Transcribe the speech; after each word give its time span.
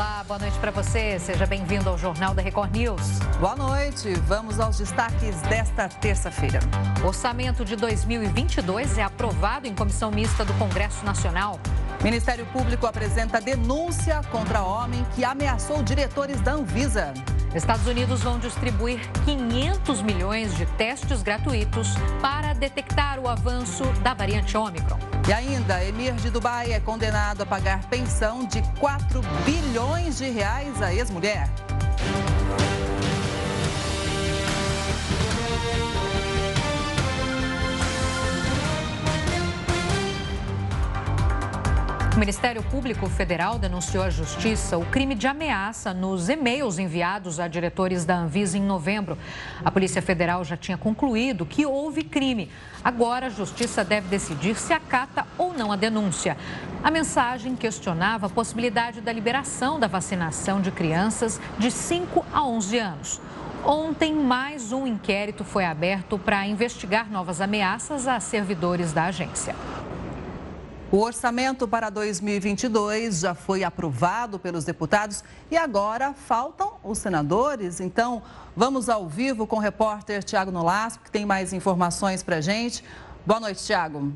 Olá, 0.00 0.24
boa 0.26 0.38
noite 0.38 0.58
para 0.58 0.70
você. 0.70 1.18
Seja 1.18 1.44
bem-vindo 1.44 1.86
ao 1.86 1.98
Jornal 1.98 2.32
da 2.32 2.40
Record 2.40 2.74
News. 2.74 3.18
Boa 3.38 3.54
noite. 3.54 4.14
Vamos 4.26 4.58
aos 4.58 4.78
destaques 4.78 5.38
desta 5.42 5.90
terça-feira. 5.90 6.58
Orçamento 7.04 7.66
de 7.66 7.76
2022 7.76 8.96
é 8.96 9.02
aprovado 9.02 9.68
em 9.68 9.74
comissão 9.74 10.10
mista 10.10 10.42
do 10.42 10.54
Congresso 10.54 11.04
Nacional. 11.04 11.60
Ministério 12.02 12.46
Público 12.46 12.86
apresenta 12.86 13.42
denúncia 13.42 14.22
contra 14.30 14.62
homem 14.62 15.04
que 15.14 15.22
ameaçou 15.22 15.82
diretores 15.82 16.40
da 16.40 16.52
Anvisa. 16.52 17.12
Estados 17.54 17.86
Unidos 17.86 18.22
vão 18.22 18.38
distribuir 18.38 19.00
500 19.26 20.00
milhões 20.00 20.56
de 20.56 20.64
testes 20.64 21.22
gratuitos 21.22 21.88
para 22.22 22.49
detectar 22.60 23.18
o 23.18 23.26
avanço 23.26 23.84
da 24.02 24.12
variante 24.12 24.56
Ômicron. 24.56 24.98
E 25.26 25.32
ainda, 25.32 25.82
Emir 25.82 26.14
de 26.14 26.30
Dubai 26.30 26.72
é 26.72 26.78
condenado 26.78 27.42
a 27.42 27.46
pagar 27.46 27.82
pensão 27.88 28.44
de 28.44 28.62
4 28.78 29.20
bilhões 29.44 30.18
de 30.18 30.28
reais 30.28 30.80
à 30.82 30.92
ex-mulher. 30.92 31.48
O 42.14 42.18
Ministério 42.18 42.60
Público 42.64 43.08
Federal 43.08 43.56
denunciou 43.56 44.02
à 44.02 44.10
Justiça 44.10 44.76
o 44.76 44.84
crime 44.84 45.14
de 45.14 45.28
ameaça 45.28 45.94
nos 45.94 46.28
e-mails 46.28 46.76
enviados 46.76 47.38
a 47.38 47.46
diretores 47.46 48.04
da 48.04 48.16
Anvisa 48.16 48.58
em 48.58 48.62
novembro. 48.62 49.16
A 49.64 49.70
Polícia 49.70 50.02
Federal 50.02 50.44
já 50.44 50.56
tinha 50.56 50.76
concluído 50.76 51.46
que 51.46 51.64
houve 51.64 52.02
crime. 52.02 52.50
Agora, 52.82 53.26
a 53.26 53.30
Justiça 53.30 53.84
deve 53.84 54.08
decidir 54.08 54.56
se 54.56 54.72
acata 54.72 55.24
ou 55.38 55.54
não 55.54 55.70
a 55.70 55.76
denúncia. 55.76 56.36
A 56.82 56.90
mensagem 56.90 57.54
questionava 57.54 58.26
a 58.26 58.30
possibilidade 58.30 59.00
da 59.00 59.12
liberação 59.12 59.78
da 59.78 59.86
vacinação 59.86 60.60
de 60.60 60.72
crianças 60.72 61.40
de 61.60 61.70
5 61.70 62.26
a 62.32 62.44
11 62.44 62.78
anos. 62.78 63.20
Ontem, 63.64 64.12
mais 64.14 64.72
um 64.72 64.84
inquérito 64.84 65.44
foi 65.44 65.64
aberto 65.64 66.18
para 66.18 66.44
investigar 66.44 67.08
novas 67.08 67.40
ameaças 67.40 68.08
a 68.08 68.18
servidores 68.18 68.92
da 68.92 69.04
agência. 69.04 69.54
O 70.92 70.98
orçamento 70.98 71.68
para 71.68 71.88
2022 71.88 73.20
já 73.20 73.32
foi 73.32 73.62
aprovado 73.62 74.40
pelos 74.40 74.64
deputados 74.64 75.22
e 75.48 75.56
agora 75.56 76.12
faltam 76.12 76.72
os 76.82 76.98
senadores. 76.98 77.78
Então, 77.78 78.20
vamos 78.56 78.88
ao 78.88 79.08
vivo 79.08 79.46
com 79.46 79.54
o 79.56 79.60
repórter 79.60 80.24
Tiago 80.24 80.50
Nolasco, 80.50 81.04
que 81.04 81.10
tem 81.10 81.24
mais 81.24 81.52
informações 81.52 82.24
para 82.24 82.36
a 82.36 82.40
gente. 82.40 82.82
Boa 83.24 83.38
noite, 83.38 83.64
Tiago. 83.64 84.12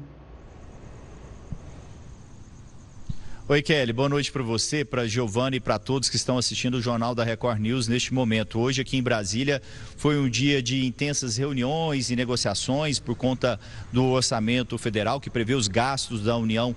Oi, 3.46 3.60
Kelly. 3.60 3.92
Boa 3.92 4.08
noite 4.08 4.32
para 4.32 4.42
você, 4.42 4.86
para 4.86 5.06
Giovanni 5.06 5.58
e 5.58 5.60
para 5.60 5.78
todos 5.78 6.08
que 6.08 6.16
estão 6.16 6.38
assistindo 6.38 6.76
o 6.76 6.80
Jornal 6.80 7.14
da 7.14 7.22
Record 7.22 7.60
News 7.60 7.86
neste 7.86 8.14
momento. 8.14 8.58
Hoje, 8.58 8.80
aqui 8.80 8.96
em 8.96 9.02
Brasília, 9.02 9.60
foi 9.98 10.18
um 10.18 10.30
dia 10.30 10.62
de 10.62 10.86
intensas 10.86 11.36
reuniões 11.36 12.08
e 12.08 12.16
negociações 12.16 12.98
por 12.98 13.14
conta 13.14 13.60
do 13.92 14.02
orçamento 14.06 14.78
federal 14.78 15.20
que 15.20 15.28
prevê 15.28 15.52
os 15.52 15.68
gastos 15.68 16.22
da 16.22 16.34
União 16.38 16.74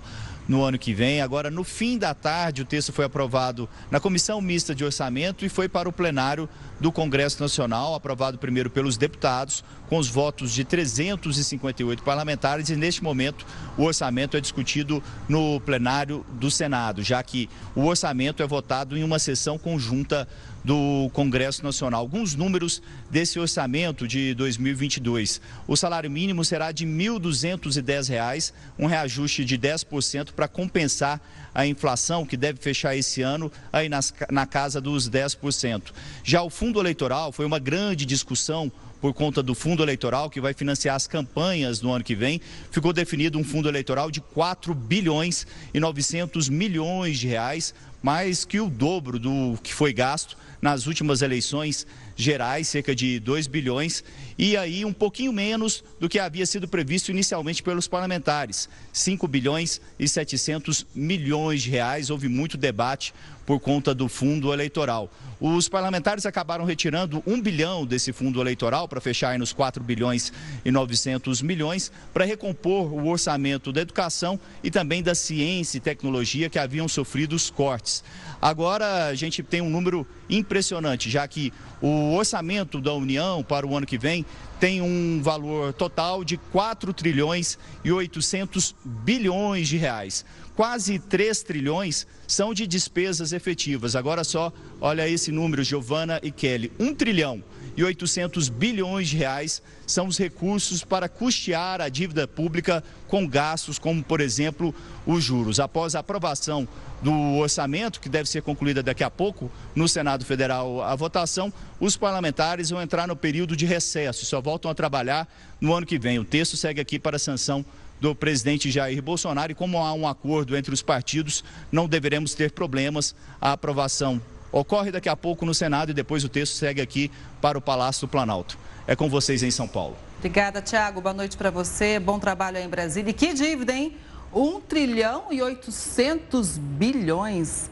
no 0.48 0.64
ano 0.64 0.78
que 0.78 0.94
vem. 0.94 1.20
Agora, 1.20 1.50
no 1.50 1.62
fim 1.62 1.98
da 1.98 2.14
tarde, 2.14 2.62
o 2.62 2.64
texto 2.64 2.92
foi 2.92 3.04
aprovado 3.04 3.68
na 3.90 4.00
Comissão 4.00 4.40
Mista 4.40 4.74
de 4.74 4.84
Orçamento 4.84 5.44
e 5.44 5.48
foi 5.48 5.68
para 5.68 5.88
o 5.88 5.92
plenário 5.92 6.48
do 6.80 6.90
Congresso 6.90 7.42
Nacional, 7.42 7.94
aprovado 7.94 8.38
primeiro 8.38 8.70
pelos 8.70 8.96
deputados, 8.96 9.62
com 9.88 9.98
os 9.98 10.08
votos 10.08 10.52
de 10.52 10.64
358 10.64 12.02
parlamentares. 12.02 12.70
E 12.70 12.76
neste 12.76 13.04
momento, 13.04 13.44
o 13.76 13.84
orçamento 13.84 14.36
é 14.36 14.40
discutido 14.40 15.02
no 15.28 15.60
plenário 15.60 16.24
do 16.32 16.50
Senado, 16.50 17.02
já 17.02 17.22
que 17.22 17.48
o 17.74 17.84
orçamento 17.84 18.42
é 18.42 18.46
votado 18.46 18.96
em 18.96 19.04
uma 19.04 19.18
sessão 19.18 19.58
conjunta 19.58 20.26
do 20.68 21.08
Congresso 21.14 21.64
Nacional. 21.64 21.98
Alguns 21.98 22.34
números 22.34 22.82
desse 23.10 23.40
orçamento 23.40 24.06
de 24.06 24.34
2022. 24.34 25.40
O 25.66 25.74
salário 25.74 26.10
mínimo 26.10 26.44
será 26.44 26.72
de 26.72 26.84
R$ 26.84 26.90
1.210, 26.90 28.52
um 28.78 28.84
reajuste 28.84 29.46
de 29.46 29.56
10% 29.56 30.32
para 30.32 30.46
compensar 30.46 31.22
a 31.54 31.66
inflação, 31.66 32.26
que 32.26 32.36
deve 32.36 32.60
fechar 32.60 32.94
esse 32.94 33.22
ano 33.22 33.50
aí 33.72 33.88
nas, 33.88 34.12
na 34.30 34.44
casa 34.44 34.78
dos 34.78 35.08
10%. 35.08 35.84
Já 36.22 36.42
o 36.42 36.50
fundo 36.50 36.78
eleitoral 36.78 37.32
foi 37.32 37.46
uma 37.46 37.58
grande 37.58 38.04
discussão 38.04 38.70
por 39.00 39.14
conta 39.14 39.42
do 39.42 39.54
fundo 39.54 39.82
eleitoral 39.82 40.28
que 40.28 40.40
vai 40.40 40.52
financiar 40.52 40.96
as 40.96 41.06
campanhas 41.06 41.80
no 41.80 41.92
ano 41.92 42.04
que 42.04 42.14
vem, 42.14 42.42
ficou 42.70 42.92
definido 42.92 43.38
um 43.38 43.44
fundo 43.44 43.70
eleitoral 43.70 44.10
de 44.10 44.20
4 44.20 44.74
bilhões 44.74 45.46
e 45.72 45.80
900 45.80 46.50
milhões 46.50 47.18
de 47.18 47.26
reais, 47.26 47.72
mais 48.02 48.44
que 48.44 48.60
o 48.60 48.68
dobro 48.68 49.18
do 49.18 49.58
que 49.62 49.72
foi 49.72 49.94
gasto 49.94 50.36
nas 50.60 50.86
últimas 50.86 51.22
eleições 51.22 51.86
gerais, 52.16 52.68
cerca 52.68 52.94
de 52.94 53.20
2 53.20 53.46
bilhões, 53.46 54.02
e 54.38 54.56
aí 54.56 54.84
um 54.84 54.92
pouquinho 54.92 55.32
menos 55.32 55.82
do 55.98 56.08
que 56.08 56.20
havia 56.20 56.46
sido 56.46 56.68
previsto 56.68 57.10
inicialmente 57.10 57.60
pelos 57.60 57.88
parlamentares, 57.88 58.68
5 58.92 59.26
bilhões 59.26 59.80
e 59.98 60.08
700 60.08 60.86
milhões 60.94 61.62
de 61.62 61.70
reais. 61.70 62.08
Houve 62.08 62.28
muito 62.28 62.56
debate 62.56 63.12
por 63.44 63.58
conta 63.58 63.94
do 63.94 64.08
fundo 64.08 64.52
eleitoral. 64.52 65.10
Os 65.40 65.68
parlamentares 65.70 66.26
acabaram 66.26 66.66
retirando 66.66 67.22
um 67.26 67.40
bilhão 67.40 67.86
desse 67.86 68.12
fundo 68.12 68.40
eleitoral 68.42 68.86
para 68.86 69.00
fechar 69.00 69.38
nos 69.38 69.54
4 69.54 69.82
bilhões 69.82 70.30
e 70.64 70.70
900 70.70 71.40
milhões 71.40 71.90
para 72.12 72.26
recompor 72.26 72.92
o 72.92 73.08
orçamento 73.08 73.72
da 73.72 73.80
educação 73.80 74.38
e 74.62 74.70
também 74.70 75.02
da 75.02 75.14
ciência 75.14 75.78
e 75.78 75.80
tecnologia 75.80 76.50
que 76.50 76.58
haviam 76.58 76.86
sofrido 76.86 77.34
os 77.34 77.48
cortes. 77.48 78.04
Agora 78.40 79.06
a 79.06 79.14
gente 79.14 79.42
tem 79.42 79.62
um 79.62 79.70
número 79.70 80.06
impressionante, 80.28 81.08
já 81.08 81.26
que 81.26 81.52
o 81.80 82.14
orçamento 82.14 82.80
da 82.80 82.92
União 82.92 83.42
para 83.42 83.66
o 83.66 83.74
ano 83.74 83.86
que 83.86 83.96
vem 83.96 84.26
tem 84.58 84.82
um 84.82 85.20
valor 85.22 85.72
total 85.72 86.24
de 86.24 86.36
4 86.36 86.92
trilhões 86.92 87.58
e 87.84 87.92
800 87.92 88.74
bilhões 88.84 89.68
de 89.68 89.76
reais. 89.76 90.24
Quase 90.56 90.98
3 90.98 91.42
trilhões 91.42 92.06
são 92.26 92.52
de 92.52 92.66
despesas 92.66 93.32
efetivas. 93.32 93.94
Agora 93.94 94.24
só, 94.24 94.52
olha 94.80 95.08
esse 95.08 95.30
número, 95.30 95.62
Giovana 95.62 96.18
e 96.22 96.32
Kelly, 96.32 96.72
1 96.78 96.94
trilhão 96.94 97.42
e 97.78 97.84
800 97.84 98.48
bilhões 98.48 99.08
de 99.08 99.16
reais 99.16 99.62
são 99.86 100.08
os 100.08 100.18
recursos 100.18 100.82
para 100.82 101.08
custear 101.08 101.80
a 101.80 101.88
dívida 101.88 102.26
pública 102.26 102.82
com 103.06 103.24
gastos 103.24 103.78
como, 103.78 104.02
por 104.02 104.20
exemplo, 104.20 104.74
os 105.06 105.22
juros. 105.22 105.60
Após 105.60 105.94
a 105.94 106.00
aprovação 106.00 106.66
do 107.00 107.36
orçamento, 107.36 108.00
que 108.00 108.08
deve 108.08 108.28
ser 108.28 108.42
concluída 108.42 108.82
daqui 108.82 109.04
a 109.04 109.10
pouco 109.10 109.48
no 109.76 109.88
Senado 109.88 110.24
Federal 110.24 110.82
a 110.82 110.96
votação, 110.96 111.52
os 111.78 111.96
parlamentares 111.96 112.70
vão 112.70 112.82
entrar 112.82 113.06
no 113.06 113.14
período 113.14 113.54
de 113.54 113.64
recesso, 113.64 114.26
só 114.26 114.40
voltam 114.40 114.68
a 114.68 114.74
trabalhar 114.74 115.32
no 115.60 115.72
ano 115.72 115.86
que 115.86 116.00
vem. 116.00 116.18
O 116.18 116.24
texto 116.24 116.56
segue 116.56 116.80
aqui 116.80 116.98
para 116.98 117.14
a 117.14 117.20
sanção 117.20 117.64
do 118.00 118.12
presidente 118.12 118.72
Jair 118.72 119.00
Bolsonaro 119.00 119.52
e 119.52 119.54
como 119.54 119.78
há 119.78 119.92
um 119.92 120.08
acordo 120.08 120.56
entre 120.56 120.74
os 120.74 120.82
partidos, 120.82 121.44
não 121.70 121.86
deveremos 121.86 122.34
ter 122.34 122.50
problemas. 122.50 123.14
A 123.40 123.52
aprovação 123.52 124.20
ocorre 124.52 124.90
daqui 124.90 125.08
a 125.08 125.16
pouco 125.16 125.44
no 125.44 125.54
Senado 125.54 125.90
e 125.90 125.94
depois 125.94 126.24
o 126.24 126.28
texto 126.28 126.54
segue 126.54 126.80
aqui 126.80 127.10
para 127.40 127.58
o 127.58 127.60
Palácio 127.60 128.06
do 128.06 128.10
Planalto. 128.10 128.58
É 128.86 128.96
com 128.96 129.08
vocês 129.08 129.42
em 129.42 129.50
São 129.50 129.68
Paulo. 129.68 129.96
Obrigada, 130.18 130.60
Tiago. 130.60 131.00
Boa 131.00 131.14
noite 131.14 131.36
para 131.36 131.50
você. 131.50 131.98
Bom 131.98 132.18
trabalho 132.18 132.56
aí 132.56 132.64
em 132.64 132.68
Brasília. 132.68 133.10
E 133.10 133.12
que 133.12 133.32
dívida, 133.34 133.72
hein? 133.72 133.96
1 134.32 134.60
trilhão 134.62 135.24
e 135.30 135.40
800 135.40 136.58
bilhões. 136.58 137.70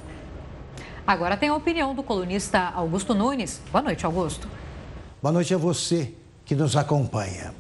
Agora 1.07 1.37
tem 1.37 1.49
a 1.49 1.55
opinião 1.55 1.95
do 1.95 2.03
colunista 2.03 2.59
Augusto 2.75 3.15
Nunes. 3.15 3.61
Boa 3.71 3.83
noite, 3.83 4.05
Augusto. 4.05 4.49
Boa 5.23 5.33
noite 5.33 5.55
a 5.55 5.59
você 5.59 6.15
que 6.45 6.55
nos 6.55 6.77
acompanha. 6.77 7.55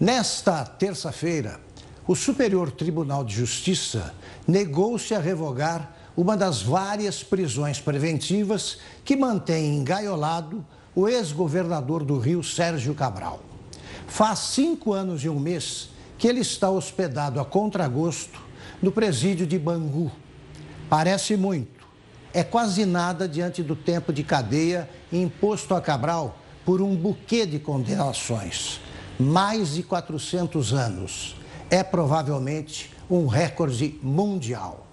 Nesta 0.00 0.64
terça-feira, 0.64 1.60
o 2.06 2.14
Superior 2.14 2.70
Tribunal 2.70 3.24
de 3.24 3.34
Justiça 3.34 4.14
negou-se 4.46 5.14
a 5.14 5.18
revogar 5.18 5.94
uma 6.18 6.36
das 6.36 6.60
várias 6.60 7.22
prisões 7.22 7.80
preventivas 7.80 8.78
que 9.04 9.14
mantém 9.14 9.76
engaiolado 9.76 10.66
o 10.92 11.08
ex-governador 11.08 12.02
do 12.02 12.18
Rio, 12.18 12.42
Sérgio 12.42 12.92
Cabral. 12.92 13.38
Faz 14.08 14.40
cinco 14.40 14.92
anos 14.92 15.22
e 15.22 15.28
um 15.28 15.38
mês 15.38 15.90
que 16.18 16.26
ele 16.26 16.40
está 16.40 16.68
hospedado 16.68 17.38
a 17.38 17.44
contragosto 17.44 18.42
no 18.82 18.90
presídio 18.90 19.46
de 19.46 19.56
Bangu. 19.60 20.10
Parece 20.90 21.36
muito, 21.36 21.86
é 22.34 22.42
quase 22.42 22.84
nada 22.84 23.28
diante 23.28 23.62
do 23.62 23.76
tempo 23.76 24.12
de 24.12 24.24
cadeia 24.24 24.90
imposto 25.12 25.72
a 25.72 25.80
Cabral 25.80 26.36
por 26.64 26.82
um 26.82 26.96
buquê 26.96 27.46
de 27.46 27.60
condenações. 27.60 28.80
Mais 29.20 29.74
de 29.74 29.84
400 29.84 30.72
anos. 30.72 31.36
É 31.70 31.84
provavelmente 31.84 32.90
um 33.08 33.28
recorde 33.28 34.00
mundial. 34.02 34.87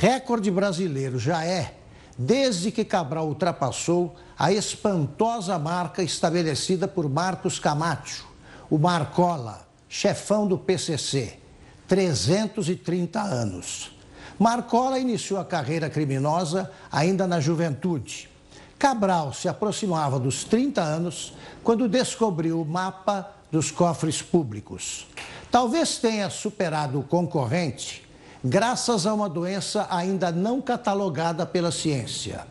Recorde 0.00 0.50
brasileiro 0.50 1.18
já 1.18 1.44
é, 1.44 1.74
desde 2.16 2.70
que 2.70 2.86
Cabral 2.86 3.28
ultrapassou 3.28 4.16
a 4.38 4.50
espantosa 4.50 5.58
marca 5.58 6.02
estabelecida 6.02 6.88
por 6.88 7.06
Marcos 7.06 7.58
Camacho, 7.58 8.26
o 8.70 8.78
Marcola, 8.78 9.68
chefão 9.90 10.46
do 10.46 10.56
PCC, 10.56 11.38
330 11.86 13.20
anos. 13.20 13.94
Marcola 14.38 14.98
iniciou 14.98 15.38
a 15.38 15.44
carreira 15.44 15.90
criminosa 15.90 16.70
ainda 16.90 17.26
na 17.26 17.38
juventude. 17.38 18.30
Cabral 18.78 19.34
se 19.34 19.50
aproximava 19.50 20.18
dos 20.18 20.44
30 20.44 20.80
anos 20.80 21.34
quando 21.62 21.86
descobriu 21.86 22.62
o 22.62 22.64
mapa 22.64 23.30
dos 23.52 23.70
cofres 23.70 24.22
públicos. 24.22 25.06
Talvez 25.50 25.98
tenha 25.98 26.30
superado 26.30 27.00
o 27.00 27.04
concorrente 27.04 28.08
graças 28.42 29.06
a 29.06 29.14
uma 29.14 29.28
doença 29.28 29.86
ainda 29.90 30.32
não 30.32 30.60
catalogada 30.60 31.44
pela 31.44 31.70
ciência. 31.70 32.46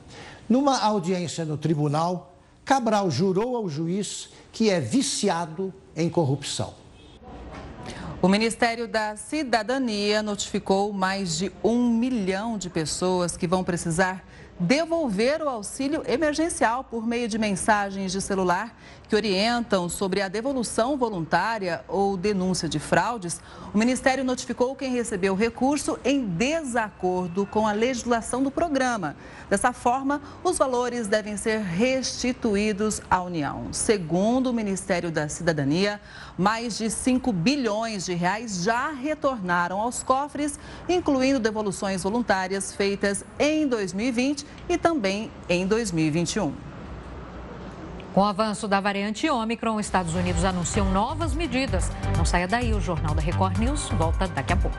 Numa 0.47 0.79
audiência 0.79 1.45
no 1.45 1.57
tribunal, 1.57 2.33
Cabral 2.65 3.09
jurou 3.09 3.55
ao 3.55 3.67
juiz 3.67 4.29
que 4.51 4.69
é 4.69 4.79
viciado 4.79 5.73
em 5.95 6.09
corrupção. 6.09 6.73
O 8.21 8.27
Ministério 8.27 8.85
da 8.85 9.15
Cidadania 9.15 10.21
notificou 10.21 10.91
mais 10.91 11.37
de 11.37 11.53
um 11.63 11.89
milhão 11.89 12.57
de 12.57 12.69
pessoas 12.69 13.37
que 13.37 13.47
vão 13.47 13.63
precisar 13.63 14.25
devolver 14.59 15.41
o 15.41 15.47
auxílio 15.47 16.03
emergencial 16.05 16.83
por 16.83 17.07
meio 17.07 17.29
de 17.29 17.37
mensagens 17.37 18.11
de 18.11 18.19
celular 18.19 18.75
que 19.07 19.15
orientam 19.15 19.89
sobre 19.89 20.21
a 20.21 20.27
devolução 20.27 20.97
voluntária 20.97 21.83
ou 21.87 22.15
denúncia 22.15 22.69
de 22.69 22.77
fraudes, 22.77 23.41
o 23.73 23.77
Ministério 23.77 24.23
notificou 24.23 24.75
quem 24.75 24.91
recebeu 24.91 25.33
o 25.33 25.35
recurso 25.35 25.97
em 26.05 26.25
desacordo 26.25 27.45
com 27.45 27.65
a 27.65 27.71
legislação 27.71 28.43
do 28.43 28.51
programa. 28.51 29.15
Dessa 29.49 29.73
forma, 29.73 30.21
os 30.43 30.59
valores 30.59 31.07
devem 31.07 31.37
ser 31.37 31.59
restituídos 31.61 33.01
à 33.09 33.21
União. 33.21 33.69
Segundo 33.71 34.51
o 34.51 34.53
Ministério 34.53 35.09
da 35.09 35.27
Cidadania, 35.27 35.99
mais 36.37 36.77
de 36.77 36.89
5 36.89 37.31
bilhões 37.31 38.05
de 38.05 38.08
reais 38.13 38.63
já 38.63 38.91
retornaram 38.91 39.79
aos 39.79 40.03
cofres, 40.03 40.59
incluindo 40.87 41.39
devoluções 41.39 42.03
voluntárias 42.03 42.73
feitas 42.73 43.23
em 43.37 43.67
2020 43.67 44.45
e 44.67 44.77
também 44.77 45.31
em 45.47 45.65
2021. 45.65 46.53
Com 48.13 48.21
o 48.21 48.25
avanço 48.25 48.67
da 48.67 48.79
variante 48.79 49.29
Ômicron, 49.29 49.79
Estados 49.79 50.15
Unidos 50.15 50.43
anunciam 50.43 50.91
novas 50.91 51.33
medidas. 51.33 51.91
Não 52.17 52.25
saia 52.25 52.47
daí, 52.47 52.73
o 52.73 52.81
Jornal 52.81 53.13
da 53.13 53.21
Record 53.21 53.57
News 53.59 53.89
volta 53.89 54.27
daqui 54.27 54.53
a 54.53 54.57
pouco. 54.57 54.77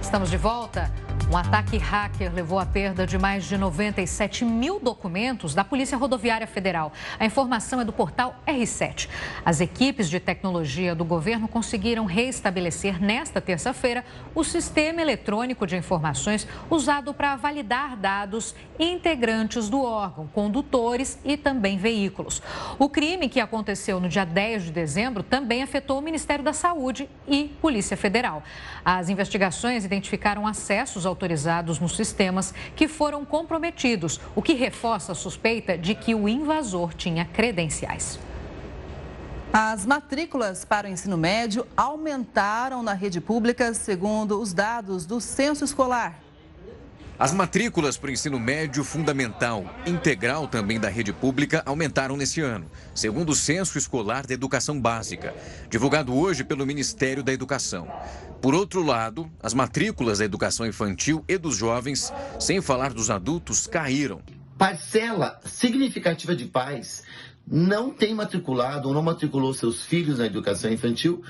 Estamos 0.00 0.30
de 0.30 0.36
volta. 0.36 1.07
Um 1.30 1.36
ataque 1.36 1.76
hacker 1.76 2.32
levou 2.32 2.58
à 2.58 2.64
perda 2.64 3.06
de 3.06 3.18
mais 3.18 3.44
de 3.44 3.58
97 3.58 4.46
mil 4.46 4.80
documentos 4.80 5.54
da 5.54 5.62
Polícia 5.62 5.98
Rodoviária 5.98 6.46
Federal. 6.46 6.90
A 7.20 7.26
informação 7.26 7.82
é 7.82 7.84
do 7.84 7.92
portal 7.92 8.42
R7. 8.46 9.10
As 9.44 9.60
equipes 9.60 10.08
de 10.08 10.18
tecnologia 10.20 10.94
do 10.94 11.04
governo 11.04 11.46
conseguiram 11.46 12.06
reestabelecer 12.06 12.98
nesta 12.98 13.42
terça-feira 13.42 14.06
o 14.34 14.42
sistema 14.42 15.02
eletrônico 15.02 15.66
de 15.66 15.76
informações 15.76 16.48
usado 16.70 17.12
para 17.12 17.36
validar 17.36 17.94
dados 17.94 18.54
integrantes 18.78 19.68
do 19.68 19.82
órgão, 19.82 20.26
condutores 20.28 21.18
e 21.26 21.36
também 21.36 21.76
veículos. 21.76 22.40
O 22.78 22.88
crime 22.88 23.28
que 23.28 23.38
aconteceu 23.38 24.00
no 24.00 24.08
dia 24.08 24.24
10 24.24 24.64
de 24.64 24.70
dezembro 24.70 25.22
também 25.22 25.62
afetou 25.62 25.98
o 25.98 26.02
Ministério 26.02 26.42
da 26.42 26.54
Saúde 26.54 27.06
e 27.28 27.54
Polícia 27.60 27.98
Federal. 27.98 28.42
As 28.82 29.10
investigações 29.10 29.84
identificaram 29.84 30.46
acessos 30.46 31.04
ao 31.04 31.17
autorizados 31.18 31.80
nos 31.80 31.96
sistemas 31.96 32.54
que 32.76 32.86
foram 32.86 33.24
comprometidos, 33.24 34.20
o 34.36 34.40
que 34.40 34.54
reforça 34.54 35.10
a 35.10 35.14
suspeita 35.16 35.76
de 35.76 35.96
que 35.96 36.14
o 36.14 36.28
invasor 36.28 36.94
tinha 36.94 37.24
credenciais. 37.24 38.20
As 39.52 39.84
matrículas 39.84 40.64
para 40.64 40.86
o 40.86 40.90
ensino 40.90 41.16
médio 41.16 41.66
aumentaram 41.76 42.82
na 42.82 42.92
rede 42.92 43.20
pública, 43.20 43.74
segundo 43.74 44.40
os 44.40 44.52
dados 44.52 45.04
do 45.04 45.20
censo 45.20 45.64
escolar. 45.64 46.27
As 47.18 47.32
matrículas 47.32 47.96
para 47.96 48.10
o 48.10 48.12
ensino 48.12 48.38
médio 48.38 48.84
fundamental, 48.84 49.64
integral 49.84 50.46
também 50.46 50.78
da 50.78 50.88
rede 50.88 51.12
pública, 51.12 51.64
aumentaram 51.66 52.16
nesse 52.16 52.40
ano, 52.40 52.70
segundo 52.94 53.30
o 53.30 53.34
Censo 53.34 53.76
Escolar 53.76 54.24
da 54.24 54.34
Educação 54.34 54.80
Básica, 54.80 55.34
divulgado 55.68 56.14
hoje 56.14 56.44
pelo 56.44 56.64
Ministério 56.64 57.24
da 57.24 57.32
Educação. 57.32 57.88
Por 58.40 58.54
outro 58.54 58.84
lado, 58.84 59.28
as 59.42 59.52
matrículas 59.52 60.20
da 60.20 60.24
educação 60.24 60.64
infantil 60.64 61.24
e 61.26 61.36
dos 61.36 61.56
jovens, 61.56 62.12
sem 62.38 62.60
falar 62.60 62.94
dos 62.94 63.10
adultos, 63.10 63.66
caíram. 63.66 64.22
Parcela 64.56 65.40
significativa 65.44 66.36
de 66.36 66.44
pais 66.44 67.02
não 67.44 67.90
tem 67.90 68.14
matriculado 68.14 68.86
ou 68.86 68.94
não 68.94 69.02
matriculou 69.02 69.52
seus 69.52 69.84
filhos 69.84 70.20
na 70.20 70.26
educação 70.26 70.70
infantil 70.70 71.20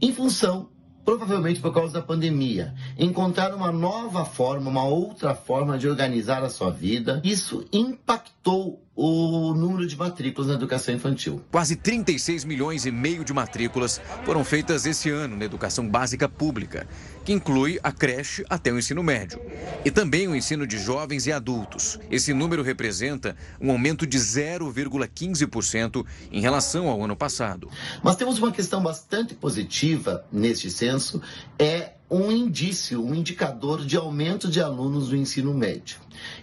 em 0.00 0.14
função 0.14 0.68
provavelmente 1.04 1.60
por 1.60 1.72
causa 1.72 1.94
da 1.94 2.02
pandemia, 2.02 2.74
encontrar 2.98 3.54
uma 3.54 3.72
nova 3.72 4.24
forma, 4.24 4.70
uma 4.70 4.84
outra 4.84 5.34
forma 5.34 5.78
de 5.78 5.88
organizar 5.88 6.42
a 6.42 6.50
sua 6.50 6.70
vida. 6.70 7.20
Isso 7.24 7.66
impactou 7.72 8.82
o 9.04 9.52
número 9.52 9.84
de 9.84 9.96
matrículas 9.96 10.46
na 10.46 10.54
educação 10.54 10.94
infantil. 10.94 11.42
Quase 11.50 11.74
36 11.74 12.44
milhões 12.44 12.86
e 12.86 12.92
meio 12.92 13.24
de 13.24 13.32
matrículas 13.32 14.00
foram 14.24 14.44
feitas 14.44 14.86
esse 14.86 15.10
ano 15.10 15.36
na 15.36 15.44
educação 15.44 15.88
básica 15.88 16.28
pública, 16.28 16.86
que 17.24 17.32
inclui 17.32 17.80
a 17.82 17.90
creche 17.90 18.44
até 18.48 18.70
o 18.70 18.78
ensino 18.78 19.02
médio, 19.02 19.40
e 19.84 19.90
também 19.90 20.28
o 20.28 20.36
ensino 20.36 20.68
de 20.68 20.78
jovens 20.78 21.26
e 21.26 21.32
adultos. 21.32 21.98
Esse 22.12 22.32
número 22.32 22.62
representa 22.62 23.34
um 23.60 23.72
aumento 23.72 24.06
de 24.06 24.18
0,15% 24.18 26.06
em 26.30 26.40
relação 26.40 26.86
ao 26.86 27.02
ano 27.02 27.16
passado. 27.16 27.68
Mas 28.04 28.14
temos 28.14 28.38
uma 28.38 28.52
questão 28.52 28.80
bastante 28.80 29.34
positiva 29.34 30.24
neste 30.30 30.70
censo, 30.70 31.20
é 31.58 31.94
um 32.08 32.30
indício, 32.30 33.02
um 33.02 33.14
indicador 33.14 33.84
de 33.84 33.96
aumento 33.96 34.48
de 34.48 34.60
alunos 34.60 35.08
do 35.08 35.16
ensino 35.16 35.52
médio. 35.54 35.96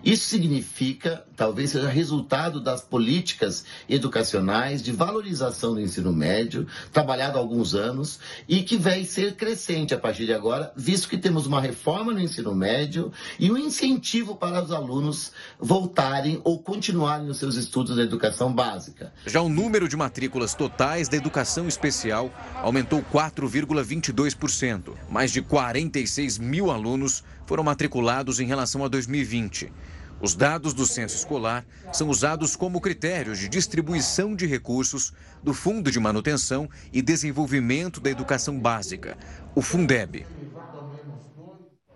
Isso 0.04 0.26
significa, 0.26 1.24
talvez 1.36 1.72
seja 1.72 1.88
resultado 1.88 2.60
das 2.60 2.82
políticas 2.82 3.64
educacionais 3.88 4.82
de 4.82 4.92
valorização 4.92 5.74
do 5.74 5.82
ensino 5.82 6.12
médio, 6.12 6.68
trabalhado 6.92 7.38
há 7.38 7.42
alguns 7.42 7.74
anos, 7.74 8.20
e 8.48 8.64
que 8.64 8.78
vai 8.78 9.04
ser 9.06 9.36
crescente 9.36 9.94
a 9.94 9.98
partir 9.98 10.26
de 10.26 10.34
agora, 10.34 10.72
visto 10.76 11.08
que 11.08 11.18
temos 11.18 11.46
uma 11.46 11.62
reforma 11.62 12.12
no 12.14 12.20
ensino 12.20 12.54
médio 12.54 13.12
e 13.40 13.52
um 13.52 13.58
incentivo 13.58 14.36
para 14.36 14.64
os 14.64 14.72
alunos 14.72 15.32
voltarem 15.60 16.42
ou 16.44 16.60
continuarem 16.60 17.30
os 17.30 17.38
seus 17.38 17.56
estudos 17.56 17.96
da 17.96 18.04
educação 18.04 18.54
básica. 18.54 19.14
Já 19.26 19.42
o 19.42 19.50
número 19.50 19.88
de 19.88 19.96
matrículas 19.96 20.54
totais 20.54 21.08
da 21.08 21.16
educação 21.16 21.68
especial 21.68 22.32
aumentou 22.56 23.04
4,22%, 23.14 24.94
mais 25.10 25.32
de 25.32 25.42
4 25.42 25.70
46 25.70 26.40
mil 26.40 26.72
alunos 26.72 27.24
foram 27.50 27.64
matriculados 27.64 28.40
em 28.40 28.46
relação 28.46 28.86
a 28.86 28.88
2020. 28.88 29.74
Os 30.22 30.36
dados 30.36 30.72
do 30.72 30.86
censo 30.86 31.16
escolar 31.16 31.66
são 31.92 32.08
usados 32.08 32.56
como 32.56 32.80
critério 32.80 33.36
de 33.36 33.50
distribuição 33.50 34.36
de 34.36 34.46
recursos 34.46 35.12
do 35.42 35.52
Fundo 35.52 35.90
de 35.90 36.00
Manutenção 36.00 36.70
e 36.94 37.02
Desenvolvimento 37.02 38.00
da 38.00 38.12
Educação 38.12 38.60
Básica, 38.60 39.18
o 39.56 39.64
Fundeb. 39.64 40.28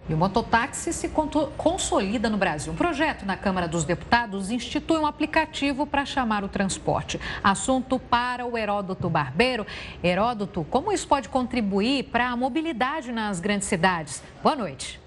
E 0.10 0.13
o 0.16 0.18
mototáxi 0.18 0.92
se 0.92 1.08
consolida 1.56 2.32
no 2.32 2.38
Brasil. 2.38 2.74
Um 2.74 2.75
projeto 2.75 3.24
na 3.24 3.38
Câmara 3.38 3.68
dos 3.68 3.86
Deputados 3.86 4.50
institui 4.50 4.98
um 4.98 5.06
aplicativo 5.06 5.86
para 5.86 6.04
chamar 6.04 6.44
o 6.44 6.50
transporte. 6.50 7.22
Assunto 7.44 8.00
para 8.00 8.44
o 8.44 8.58
Heródoto 8.58 9.08
Barbeiro. 9.08 9.68
Heródoto, 10.04 10.66
como 10.68 10.92
isso 10.92 11.08
pode 11.08 11.30
contribuir 11.30 12.06
para 12.06 12.30
a 12.30 12.36
mobilidade 12.36 13.12
nas 13.12 13.39
grandes 13.39 13.68
cidades? 13.68 14.24
Boa 14.42 14.56
noite. 14.56 15.02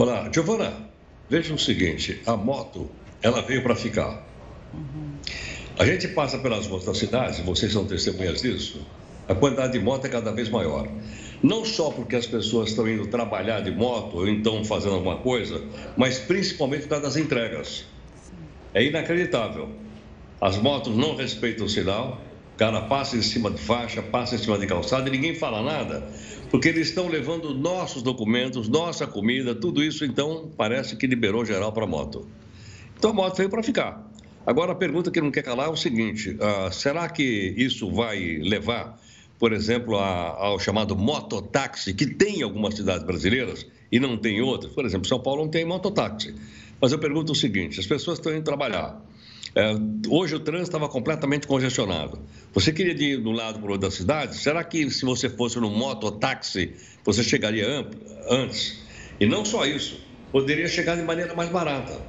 Olá, 0.00 0.30
Giovana. 0.32 0.72
Veja 1.28 1.52
o 1.52 1.58
seguinte: 1.58 2.22
a 2.24 2.34
moto, 2.34 2.90
ela 3.20 3.42
veio 3.42 3.62
para 3.62 3.76
ficar. 3.76 4.26
A 5.78 5.84
gente 5.84 6.08
passa 6.08 6.38
pelas 6.38 6.66
ruas 6.66 6.86
da 6.86 6.94
cidade, 6.94 7.42
vocês 7.42 7.70
são 7.70 7.84
testemunhas 7.84 8.40
disso, 8.40 8.80
a 9.28 9.34
quantidade 9.34 9.74
de 9.74 9.78
moto 9.78 10.06
é 10.06 10.08
cada 10.08 10.32
vez 10.32 10.48
maior. 10.48 10.88
Não 11.42 11.66
só 11.66 11.90
porque 11.90 12.16
as 12.16 12.24
pessoas 12.24 12.70
estão 12.70 12.88
indo 12.88 13.08
trabalhar 13.08 13.60
de 13.60 13.70
moto 13.72 14.16
ou 14.16 14.26
então 14.26 14.64
fazendo 14.64 14.94
alguma 14.94 15.18
coisa, 15.18 15.62
mas 15.98 16.18
principalmente 16.18 16.84
por 16.84 16.88
causa 16.88 17.04
das 17.04 17.16
entregas. 17.18 17.84
É 18.72 18.82
inacreditável. 18.82 19.68
As 20.40 20.56
motos 20.56 20.96
não 20.96 21.14
respeitam 21.14 21.66
o 21.66 21.68
sinal, 21.68 22.22
o 22.54 22.58
cara 22.58 22.80
passa 22.80 23.18
em 23.18 23.22
cima 23.22 23.50
de 23.50 23.60
faixa, 23.60 24.00
passa 24.00 24.36
em 24.36 24.38
cima 24.38 24.58
de 24.58 24.66
calçada 24.66 25.10
e 25.10 25.12
ninguém 25.12 25.34
fala 25.34 25.62
nada, 25.62 26.10
porque 26.50 26.68
eles 26.68 26.88
estão 26.88 27.08
levando 27.08 27.54
nossos 27.54 28.02
documentos, 28.02 28.68
nossa 28.68 29.06
comida, 29.06 29.54
tudo 29.54 29.82
isso, 29.82 30.04
então 30.04 30.50
parece 30.56 30.96
que 30.96 31.06
liberou 31.06 31.44
geral 31.44 31.72
para 31.72 31.84
a 31.84 31.86
moto. 31.86 32.26
Então 32.98 33.10
a 33.10 33.14
moto 33.14 33.36
veio 33.36 33.48
para 33.48 33.62
ficar. 33.62 34.10
Agora 34.46 34.72
a 34.72 34.74
pergunta 34.74 35.10
que 35.10 35.20
não 35.20 35.30
quer 35.30 35.42
calar 35.42 35.68
é 35.68 35.70
o 35.70 35.76
seguinte: 35.76 36.30
uh, 36.30 36.72
será 36.72 37.08
que 37.08 37.22
isso 37.56 37.90
vai 37.90 38.38
levar 38.38 38.98
por 39.40 39.54
exemplo, 39.54 39.96
a, 39.96 40.36
ao 40.36 40.58
chamado 40.58 40.94
mototáxi, 40.94 41.94
que 41.94 42.04
tem 42.06 42.40
em 42.40 42.42
algumas 42.42 42.74
cidades 42.74 43.02
brasileiras 43.06 43.66
e 43.90 43.98
não 43.98 44.18
tem 44.18 44.42
outras. 44.42 44.70
Por 44.70 44.84
exemplo, 44.84 45.08
São 45.08 45.18
Paulo 45.18 45.44
não 45.44 45.50
tem 45.50 45.64
mototáxi. 45.64 46.34
Mas 46.78 46.92
eu 46.92 46.98
pergunto 46.98 47.32
o 47.32 47.34
seguinte: 47.34 47.80
as 47.80 47.86
pessoas 47.86 48.18
estão 48.18 48.34
indo 48.34 48.44
trabalhar. 48.44 49.00
É, 49.54 49.74
hoje 50.08 50.36
o 50.36 50.40
trânsito 50.40 50.68
estava 50.68 50.88
completamente 50.88 51.46
congestionado. 51.46 52.20
Você 52.52 52.72
queria 52.72 52.92
ir 52.92 53.26
um 53.26 53.32
lado 53.32 53.58
para 53.58 53.68
o 53.68 53.72
outro 53.72 53.88
da 53.88 53.90
cidade? 53.90 54.36
Será 54.36 54.62
que 54.62 54.90
se 54.90 55.04
você 55.04 55.28
fosse 55.28 55.58
no 55.58 55.70
mototáxi, 55.70 56.74
você 57.04 57.22
chegaria 57.22 57.86
antes? 58.28 58.80
E 59.18 59.26
não 59.26 59.44
só 59.44 59.66
isso, 59.66 60.00
poderia 60.30 60.68
chegar 60.68 60.96
de 60.96 61.02
maneira 61.02 61.34
mais 61.34 61.50
barata. 61.50 62.00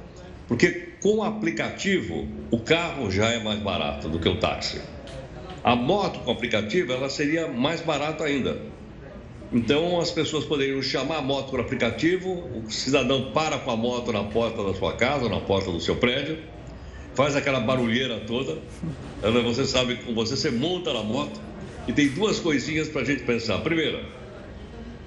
Porque 0.46 0.92
com 1.00 1.16
o 1.16 1.22
aplicativo, 1.22 2.28
o 2.50 2.58
carro 2.58 3.10
já 3.10 3.30
é 3.30 3.42
mais 3.42 3.60
barato 3.60 4.08
do 4.08 4.18
que 4.20 4.28
o 4.28 4.38
táxi. 4.38 4.80
A 5.64 5.74
moto 5.74 6.20
com 6.20 6.30
aplicativo, 6.30 6.92
ela 6.92 7.08
seria 7.08 7.48
mais 7.48 7.80
barata 7.80 8.24
ainda. 8.24 8.60
Então, 9.52 10.00
as 10.00 10.10
pessoas 10.10 10.44
poderiam 10.44 10.80
chamar 10.80 11.18
a 11.18 11.22
moto 11.22 11.50
por 11.50 11.60
aplicativo, 11.60 12.48
o 12.54 12.70
cidadão 12.70 13.32
para 13.32 13.58
com 13.58 13.70
a 13.70 13.76
moto 13.76 14.10
na 14.10 14.24
porta 14.24 14.64
da 14.64 14.74
sua 14.74 14.94
casa, 14.94 15.28
na 15.28 15.40
porta 15.40 15.70
do 15.70 15.78
seu 15.78 15.96
prédio, 15.96 16.38
faz 17.14 17.36
aquela 17.36 17.60
barulheira 17.60 18.20
toda. 18.26 18.58
Você 19.44 19.64
sabe 19.64 19.96
com 19.96 20.14
você, 20.14 20.36
você 20.36 20.50
monta 20.50 20.92
na 20.92 21.02
moto 21.02 21.40
e 21.86 21.92
tem 21.92 22.08
duas 22.08 22.38
coisinhas 22.38 22.88
para 22.88 23.02
a 23.02 23.04
gente 23.04 23.22
pensar. 23.22 23.58
Primeira, 23.58 24.04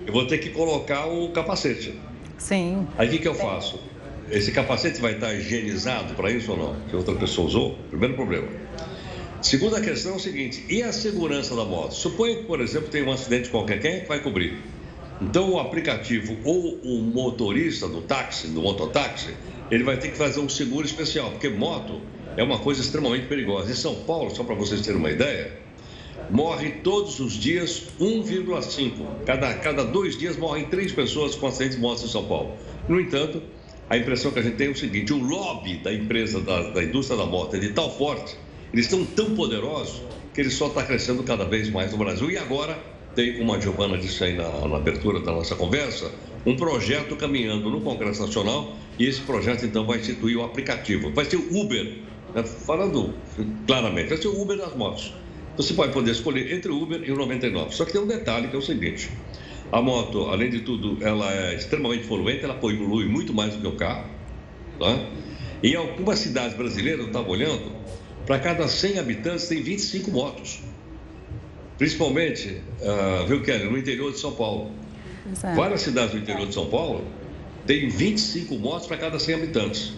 eu 0.05 0.13
vou 0.13 0.25
ter 0.25 0.37
que 0.37 0.49
colocar 0.49 1.07
o 1.07 1.29
capacete. 1.29 1.99
Sim. 2.37 2.87
Aí 2.97 3.07
o 3.07 3.11
que, 3.11 3.19
que 3.19 3.27
eu 3.27 3.35
faço? 3.35 3.79
Esse 4.29 4.51
capacete 4.51 4.99
vai 5.01 5.13
estar 5.13 5.33
higienizado 5.33 6.15
para 6.15 6.31
isso 6.31 6.51
ou 6.51 6.57
não? 6.57 6.75
Que 6.89 6.95
outra 6.95 7.15
pessoa 7.15 7.47
usou? 7.47 7.77
Primeiro 7.89 8.15
problema. 8.15 8.47
Segunda 9.41 9.79
questão 9.79 10.13
é 10.13 10.15
o 10.15 10.19
seguinte: 10.19 10.65
e 10.67 10.81
a 10.81 10.91
segurança 10.91 11.55
da 11.55 11.63
moto? 11.63 11.93
Suponha 11.93 12.35
que, 12.37 12.43
por 12.43 12.59
exemplo, 12.59 12.89
tem 12.89 13.03
um 13.03 13.11
acidente 13.11 13.49
qualquer, 13.49 13.79
quem 13.79 13.91
é 13.91 13.99
que 13.99 14.07
vai 14.07 14.19
cobrir? 14.19 14.57
Então, 15.21 15.51
o 15.51 15.59
aplicativo 15.59 16.35
ou 16.43 16.75
o 16.83 17.01
motorista 17.01 17.87
do 17.87 18.01
táxi, 18.01 18.47
do 18.47 18.61
mototáxi, 18.61 19.33
ele 19.71 19.83
vai 19.83 19.97
ter 19.97 20.09
que 20.09 20.17
fazer 20.17 20.39
um 20.39 20.49
seguro 20.49 20.85
especial, 20.85 21.31
porque 21.31 21.49
moto 21.49 22.01
é 22.37 22.43
uma 22.43 22.59
coisa 22.59 22.81
extremamente 22.81 23.27
perigosa. 23.27 23.71
Em 23.71 23.75
São 23.75 23.95
Paulo, 23.95 24.33
só 24.35 24.43
para 24.43 24.55
vocês 24.55 24.81
terem 24.81 24.99
uma 24.99 25.09
ideia, 25.09 25.57
morre 26.29 26.71
todos 26.83 27.19
os 27.19 27.33
dias 27.33 27.87
1,5. 27.99 29.25
Cada, 29.25 29.53
cada 29.55 29.83
dois 29.83 30.17
dias 30.17 30.37
morrem 30.37 30.65
três 30.65 30.91
pessoas 30.91 31.35
com 31.35 31.47
acidentes 31.47 31.75
de 31.75 31.81
moto 31.81 32.03
em 32.03 32.07
São 32.07 32.25
Paulo. 32.25 32.53
No 32.87 32.99
entanto, 32.99 33.41
a 33.89 33.97
impressão 33.97 34.31
que 34.31 34.39
a 34.39 34.41
gente 34.41 34.55
tem 34.55 34.67
é 34.67 34.71
o 34.71 34.75
seguinte: 34.75 35.13
o 35.13 35.17
lobby 35.17 35.77
da 35.77 35.93
empresa, 35.93 36.41
da, 36.41 36.69
da 36.71 36.83
indústria 36.83 37.17
da 37.17 37.25
moto 37.25 37.55
é 37.55 37.59
de 37.59 37.69
tal 37.69 37.95
forte, 37.95 38.35
eles 38.73 38.85
estão 38.85 39.05
tão 39.05 39.35
poderosos 39.35 40.01
que 40.33 40.41
ele 40.41 40.49
só 40.49 40.67
está 40.67 40.83
crescendo 40.83 41.23
cada 41.23 41.45
vez 41.45 41.69
mais 41.69 41.91
no 41.91 41.97
Brasil. 41.97 42.29
E 42.29 42.37
agora 42.37 42.77
tem, 43.15 43.37
como 43.37 43.53
a 43.53 43.59
Giovana 43.59 43.97
disse 43.97 44.23
aí 44.23 44.35
na, 44.35 44.67
na 44.67 44.75
abertura 44.75 45.19
da 45.21 45.31
nossa 45.31 45.55
conversa, 45.55 46.11
um 46.45 46.55
projeto 46.55 47.15
caminhando 47.15 47.69
no 47.69 47.81
Congresso 47.81 48.21
Nacional 48.21 48.75
e 48.97 49.05
esse 49.05 49.21
projeto 49.21 49.65
então 49.65 49.85
vai 49.85 49.99
instituir 49.99 50.37
o 50.37 50.43
aplicativo. 50.43 51.11
Vai 51.11 51.25
ser 51.25 51.37
o 51.37 51.59
Uber, 51.59 51.97
né? 52.33 52.43
falando 52.43 53.13
claramente, 53.67 54.09
vai 54.09 54.17
ser 54.17 54.27
o 54.27 54.41
Uber 54.41 54.57
das 54.57 54.75
motos. 54.75 55.13
Você 55.57 55.73
pode 55.73 55.93
poder 55.93 56.11
escolher 56.11 56.53
entre 56.53 56.71
o 56.71 56.81
Uber 56.81 57.01
e 57.03 57.11
o 57.11 57.15
99. 57.15 57.73
Só 57.73 57.85
que 57.85 57.91
tem 57.91 58.01
um 58.01 58.07
detalhe 58.07 58.47
que 58.47 58.55
é 58.55 58.59
o 58.59 58.61
seguinte: 58.61 59.09
a 59.71 59.81
moto, 59.81 60.29
além 60.29 60.49
de 60.49 60.59
tudo, 60.59 60.97
ela 61.01 61.31
é 61.33 61.55
extremamente 61.55 62.07
poluente, 62.07 62.43
ela 62.43 62.55
polui 62.55 63.05
muito 63.05 63.33
mais 63.33 63.53
do 63.53 63.61
que 63.61 63.67
o 63.67 63.77
carro. 63.77 64.09
Tá? 64.79 65.09
Em 65.63 65.75
algumas 65.75 66.19
cidades 66.19 66.55
brasileiras, 66.55 67.01
eu 67.01 67.07
estava 67.07 67.29
olhando, 67.29 67.71
para 68.25 68.39
cada 68.39 68.67
100 68.67 68.99
habitantes 68.99 69.47
tem 69.47 69.61
25 69.61 70.11
motos. 70.11 70.59
Principalmente, 71.77 72.61
uh, 72.81 73.25
viu, 73.27 73.41
Kelly, 73.41 73.65
no 73.65 73.77
interior 73.77 74.11
de 74.11 74.19
São 74.19 74.33
Paulo. 74.33 74.71
Exato. 75.29 75.55
Várias 75.55 75.81
cidades 75.81 76.11
do 76.11 76.17
interior 76.19 76.47
de 76.47 76.53
São 76.53 76.67
Paulo 76.67 77.03
têm 77.65 77.89
25 77.89 78.55
motos 78.57 78.87
para 78.87 78.97
cada 78.97 79.19
100 79.19 79.35
habitantes, 79.35 79.93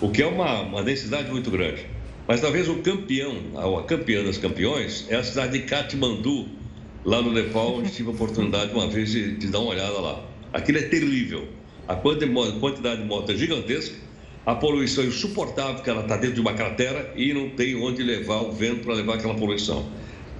o 0.00 0.10
que 0.10 0.22
é 0.22 0.26
uma, 0.26 0.62
uma 0.62 0.82
densidade 0.82 1.30
muito 1.30 1.50
grande. 1.50 1.86
Mas 2.26 2.40
talvez 2.40 2.68
o 2.68 2.76
campeão, 2.76 3.36
a 3.78 3.82
campeã 3.84 4.22
das 4.22 4.36
campeões, 4.36 5.06
é 5.08 5.16
a 5.16 5.24
cidade 5.24 5.58
de 5.58 5.64
Katmandu, 5.64 6.46
lá 7.04 7.22
no 7.22 7.32
Nepal, 7.32 7.76
onde 7.76 7.90
tive 7.90 8.10
a 8.10 8.12
oportunidade 8.12 8.72
uma 8.72 8.86
vez 8.86 9.10
de, 9.10 9.36
de 9.36 9.46
dar 9.46 9.60
uma 9.60 9.70
olhada 9.70 9.98
lá. 9.98 10.22
Aquilo 10.52 10.78
é 10.78 10.82
terrível. 10.82 11.48
A 11.86 11.96
quantidade 11.96 13.00
de 13.00 13.08
moto 13.08 13.32
é 13.32 13.34
gigantesca, 13.34 13.96
a 14.44 14.54
poluição 14.54 15.04
é 15.04 15.06
insuportável, 15.06 15.82
que 15.82 15.88
ela 15.88 16.02
está 16.02 16.16
dentro 16.16 16.34
de 16.34 16.40
uma 16.40 16.52
cratera 16.52 17.12
e 17.16 17.32
não 17.32 17.50
tem 17.50 17.74
onde 17.76 18.02
levar 18.02 18.42
o 18.42 18.52
vento 18.52 18.84
para 18.84 18.94
levar 18.94 19.14
aquela 19.14 19.34
poluição. 19.34 19.86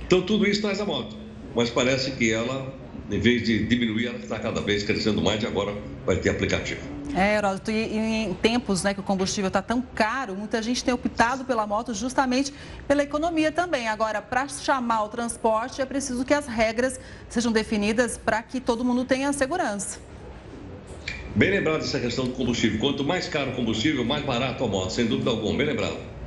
Então, 0.07 0.23
tudo 0.23 0.47
isso 0.47 0.61
traz 0.61 0.81
a 0.81 0.85
moto. 0.85 1.17
Mas 1.55 1.71
parece 1.71 2.13
que 2.13 2.31
ela, 2.31 2.75
em 3.11 3.21
vez 3.21 3.43
de 3.43 3.67
diminuir, 3.67 4.07
ela 4.07 4.19
está 4.19 4.38
cada 4.38 4.61
vez 4.61 4.83
crescendo 4.83 5.23
mais 5.23 5.43
e 5.43 5.47
agora 5.47 5.75
vai 6.05 6.17
ter 6.17 6.31
aplicativo. 6.31 6.81
É, 7.14 7.37
Heródoto, 7.37 7.71
e, 7.71 7.97
em 7.97 8.35
tempos 8.35 8.83
né, 8.83 8.93
que 8.93 9.00
o 9.00 9.02
combustível 9.02 9.49
está 9.49 9.62
tão 9.62 9.81
caro, 9.81 10.35
muita 10.35 10.61
gente 10.62 10.85
tem 10.85 10.93
optado 10.93 11.45
pela 11.45 11.67
moto 11.67 11.95
justamente 11.95 12.52
pela 12.87 13.02
economia 13.02 13.50
também. 13.50 13.88
Agora, 13.88 14.21
para 14.21 14.47
chamar 14.49 15.05
o 15.05 15.09
transporte, 15.09 15.81
é 15.81 15.87
preciso 15.87 16.25
que 16.25 16.35
as 16.35 16.47
regras 16.47 17.00
sejam 17.28 17.50
definidas 17.50 18.19
para 18.19 18.43
que 18.43 18.61
todo 18.61 18.85
mundo 18.85 19.05
tenha 19.05 19.33
segurança. 19.33 19.99
Bem 21.35 21.50
lembrado 21.50 21.83
essa 21.83 22.00
questão 22.00 22.26
do 22.26 22.33
combustível. 22.33 22.78
Quanto 22.78 23.05
mais 23.05 23.28
caro 23.28 23.52
o 23.52 23.55
combustível, 23.55 24.05
mais 24.05 24.25
barato 24.25 24.64
a 24.64 24.69
moto, 24.69 24.90
sem 24.90 25.07
dúvida 25.07 25.31
alguma. 25.31 25.57
Bem 25.57 25.67
lembrado. 25.67 26.18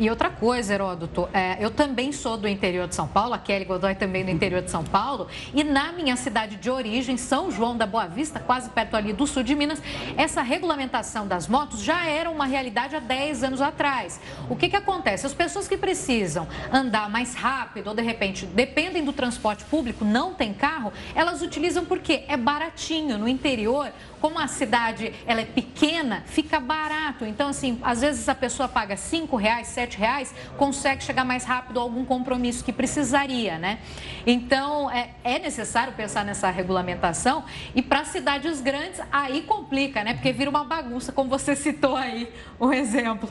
E 0.00 0.08
outra 0.08 0.30
coisa, 0.30 0.72
Heródoto, 0.72 1.28
é, 1.30 1.58
eu 1.60 1.70
também 1.70 2.10
sou 2.10 2.38
do 2.38 2.48
interior 2.48 2.88
de 2.88 2.94
São 2.94 3.06
Paulo, 3.06 3.34
a 3.34 3.38
Kelly 3.38 3.66
Godoy 3.66 3.94
também 3.94 4.24
do 4.24 4.30
interior 4.30 4.62
de 4.62 4.70
São 4.70 4.82
Paulo, 4.82 5.28
e 5.52 5.62
na 5.62 5.92
minha 5.92 6.16
cidade 6.16 6.56
de 6.56 6.70
origem, 6.70 7.18
São 7.18 7.50
João 7.50 7.76
da 7.76 7.84
Boa 7.84 8.06
Vista, 8.06 8.40
quase 8.40 8.70
perto 8.70 8.96
ali 8.96 9.12
do 9.12 9.26
sul 9.26 9.42
de 9.42 9.54
Minas, 9.54 9.82
essa 10.16 10.40
regulamentação 10.40 11.28
das 11.28 11.46
motos 11.46 11.82
já 11.82 12.06
era 12.06 12.30
uma 12.30 12.46
realidade 12.46 12.96
há 12.96 12.98
10 12.98 13.44
anos 13.44 13.60
atrás. 13.60 14.18
O 14.48 14.56
que, 14.56 14.70
que 14.70 14.76
acontece? 14.76 15.26
As 15.26 15.34
pessoas 15.34 15.68
que 15.68 15.76
precisam 15.76 16.48
andar 16.72 17.10
mais 17.10 17.34
rápido 17.34 17.88
ou 17.88 17.94
de 17.94 18.00
repente 18.00 18.46
dependem 18.46 19.04
do 19.04 19.12
transporte 19.12 19.64
público, 19.66 20.02
não 20.02 20.32
tem 20.32 20.54
carro, 20.54 20.94
elas 21.14 21.42
utilizam 21.42 21.84
porque 21.84 22.24
é 22.26 22.38
baratinho. 22.38 23.18
No 23.18 23.28
interior, 23.28 23.92
como 24.18 24.38
a 24.38 24.46
cidade 24.46 25.12
ela 25.26 25.42
é 25.42 25.44
pequena, 25.44 26.22
fica 26.26 26.58
barato. 26.58 27.26
Então, 27.26 27.48
assim, 27.48 27.78
às 27.82 28.00
vezes 28.00 28.28
a 28.30 28.34
pessoa 28.34 28.66
paga 28.66 28.96
5 28.96 29.36
reais, 29.36 29.68
7 29.68 29.89
reais, 29.96 30.34
consegue 30.56 31.02
chegar 31.02 31.24
mais 31.24 31.44
rápido 31.44 31.78
a 31.78 31.82
algum 31.82 32.04
compromisso 32.04 32.64
que 32.64 32.72
precisaria, 32.72 33.58
né? 33.58 33.78
Então, 34.26 34.90
é, 34.90 35.10
é 35.24 35.38
necessário 35.38 35.92
pensar 35.94 36.24
nessa 36.24 36.50
regulamentação 36.50 37.44
e 37.74 37.82
para 37.82 38.04
cidades 38.04 38.60
grandes, 38.60 39.00
aí 39.12 39.42
complica, 39.42 40.02
né? 40.04 40.14
Porque 40.14 40.32
vira 40.32 40.50
uma 40.50 40.64
bagunça, 40.64 41.12
como 41.12 41.28
você 41.28 41.54
citou 41.56 41.96
aí 41.96 42.28
um 42.60 42.72
exemplo. 42.72 43.30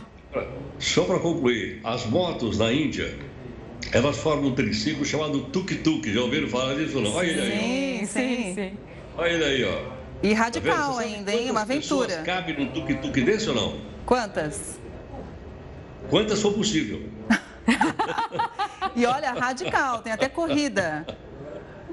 Só 0.78 1.04
para 1.04 1.20
concluir, 1.20 1.82
as 1.84 2.06
motos 2.06 2.58
na 2.58 2.72
Índia, 2.72 3.18
elas 3.92 4.18
formam 4.18 4.52
um 4.52 4.56
triciclo 4.56 5.04
chamado 5.04 5.46
tuk-tuk. 5.46 6.12
Já 6.14 6.22
ouviram 6.22 6.48
falar 6.48 6.76
disso 6.76 7.00
não? 7.00 7.14
Olha 7.14 7.28
ele 7.28 7.42
aí. 7.42 8.06
Sim, 8.06 8.06
sim, 8.06 8.56
sim. 8.56 8.78
Olha 9.18 9.32
ele 9.32 9.44
aí, 9.44 9.64
ó. 9.64 10.00
E 10.22 10.34
radical 10.34 10.96
tá 10.96 11.02
ainda, 11.02 11.34
hein? 11.34 11.50
Uma 11.50 11.62
aventura. 11.62 12.22
Cabe 12.24 12.54
num 12.54 12.68
tuk-tuk 12.68 13.22
desse 13.22 13.50
ou 13.50 13.56
não? 13.56 13.80
Quantas? 14.06 14.79
Quantas 16.10 16.42
for 16.42 16.54
possível. 16.54 17.02
e 18.96 19.06
olha, 19.06 19.32
radical, 19.32 20.02
tem 20.02 20.12
até 20.12 20.28
corrida. 20.28 21.06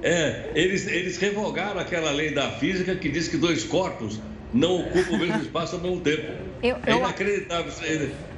É, 0.02 0.50
eles, 0.54 0.87
eles 0.87 1.18
revogaram 1.18 1.80
aquela 1.80 2.11
lei 2.11 2.32
da 2.32 2.50
física 2.52 2.94
que 2.94 3.08
diz 3.08 3.28
que 3.28 3.37
dois 3.37 3.64
corpos 3.64 4.20
não 4.52 4.80
ocupam 4.80 5.16
o 5.16 5.18
mesmo 5.18 5.42
espaço 5.42 5.76
ao 5.76 5.82
mesmo 5.82 6.00
tempo. 6.00 6.32
Eu, 6.62 6.76
é 6.87 6.96
inacreditável. 6.96 7.73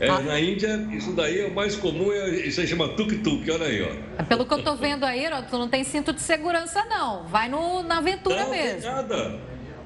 É, 0.01 0.09
ah. 0.09 0.21
Na 0.21 0.41
Índia, 0.41 0.89
isso 0.91 1.13
daí 1.13 1.41
é 1.41 1.47
o 1.47 1.55
mais 1.55 1.77
comum, 1.77 2.13
é, 2.13 2.31
isso 2.31 2.61
aí 2.61 2.67
chama 2.67 2.89
tuk-tuk, 2.89 3.49
olha 3.51 3.67
aí, 3.67 3.83
ó. 3.83 4.23
Pelo 4.25 4.45
que 4.45 4.55
eu 4.55 4.63
tô 4.63 4.75
vendo 4.75 5.05
aí, 5.05 5.29
ó, 5.31 5.43
tu 5.43 5.59
não 5.59 5.69
tem 5.69 5.85
cinto 5.85 6.13
de 6.13 6.21
segurança, 6.21 6.85
não. 6.87 7.27
Vai 7.27 7.49
no, 7.49 7.83
na 7.83 7.99
aventura 7.99 8.45
não, 8.45 8.51
mesmo. 8.51 8.81
Tem 8.81 8.91
nada, 8.91 9.41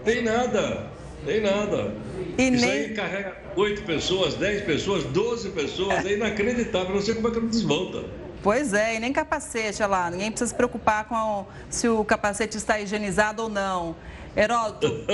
tem 0.05 0.23
nada, 0.23 0.87
tem 1.27 1.41
nada. 1.41 1.95
E 2.39 2.49
isso 2.49 2.67
nem... 2.67 2.71
aí 2.71 2.95
carrega 2.95 3.37
8 3.57 3.83
pessoas, 3.83 4.35
10 4.35 4.65
pessoas, 4.65 5.05
12 5.05 5.51
pessoas, 5.51 6.05
é 6.05 6.15
inacreditável. 6.15 6.95
Não 6.95 7.03
sei 7.03 7.15
como 7.15 7.29
é 7.29 7.31
que 7.31 7.41
não 7.41 7.49
desmonta. 7.49 8.05
Pois 8.43 8.75
é, 8.75 8.97
e 8.97 8.99
nem 8.99 9.13
capacete, 9.13 9.83
olha 9.83 9.91
lá. 9.91 10.11
Ninguém 10.11 10.31
precisa 10.31 10.49
se 10.51 10.55
preocupar 10.55 11.05
com 11.05 11.47
se 11.71 11.89
o 11.89 12.05
capacete 12.05 12.57
está 12.57 12.81
higienizado 12.81 13.45
ou 13.45 13.49
não. 13.49 13.95
Heródoto, 14.37 15.05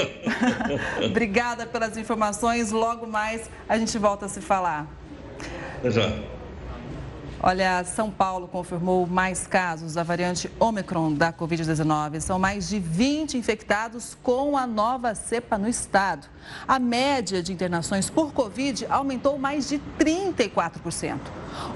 obrigada 1.05 1.67
pelas 1.67 1.97
informações. 1.97 2.71
Logo 2.71 3.07
mais 3.07 3.51
a 3.69 3.77
gente 3.77 3.99
volta 3.99 4.27
a 4.27 4.29
se 4.29 4.41
falar. 4.41 4.87
Já. 5.85 6.38
Olha, 7.41 7.85
São 7.85 8.11
Paulo 8.11 8.49
confirmou 8.49 9.07
mais 9.07 9.47
casos 9.47 9.95
da 9.95 10.03
variante 10.03 10.51
Omicron 10.59 11.13
da 11.13 11.33
Covid-19. 11.33 12.21
São 12.21 12.37
mais 12.37 12.69
de 12.69 12.81
20 12.81 13.39
infectados 13.39 14.19
com 14.25 14.57
a 14.57 14.67
nova 14.67 15.15
cepa 15.15 15.57
no 15.57 15.69
estado. 15.69 16.27
A 16.67 16.81
média 16.81 17.41
de 17.41 17.53
internações 17.53 18.11
por 18.11 18.33
Covid 18.33 18.87
aumentou 18.91 19.39
mais 19.39 19.69
de 19.69 19.81
34%. 20.01 21.21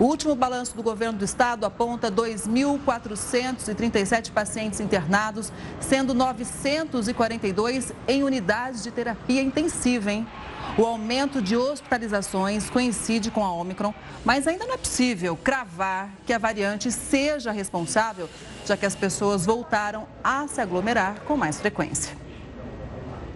O 0.00 0.04
último 0.04 0.35
balanço 0.35 0.76
do 0.76 0.83
governo 0.83 1.19
do 1.19 1.25
estado 1.25 1.64
aponta 1.64 2.11
2.437 2.11 4.33
pacientes 4.33 4.81
internados, 4.81 5.52
sendo 5.81 6.12
942 6.12 7.92
em 8.09 8.25
unidades 8.25 8.83
de 8.83 8.90
terapia 8.90 9.40
intensiva, 9.40 10.11
hein? 10.11 10.26
O 10.76 10.86
aumento 10.86 11.42
de 11.42 11.54
hospitalizações 11.54 12.70
coincide 12.70 13.30
com 13.30 13.44
a 13.44 13.52
Omicron, 13.52 13.92
mas 14.24 14.46
ainda 14.46 14.64
não 14.64 14.72
é 14.72 14.78
possível 14.78 15.36
cravar 15.36 16.08
que 16.24 16.32
a 16.32 16.38
variante 16.38 16.90
seja 16.90 17.52
responsável, 17.52 18.26
já 18.64 18.74
que 18.74 18.86
as 18.86 18.96
pessoas 18.96 19.44
voltaram 19.44 20.06
a 20.24 20.48
se 20.48 20.62
aglomerar 20.62 21.20
com 21.26 21.36
mais 21.36 21.60
frequência. 21.60 22.16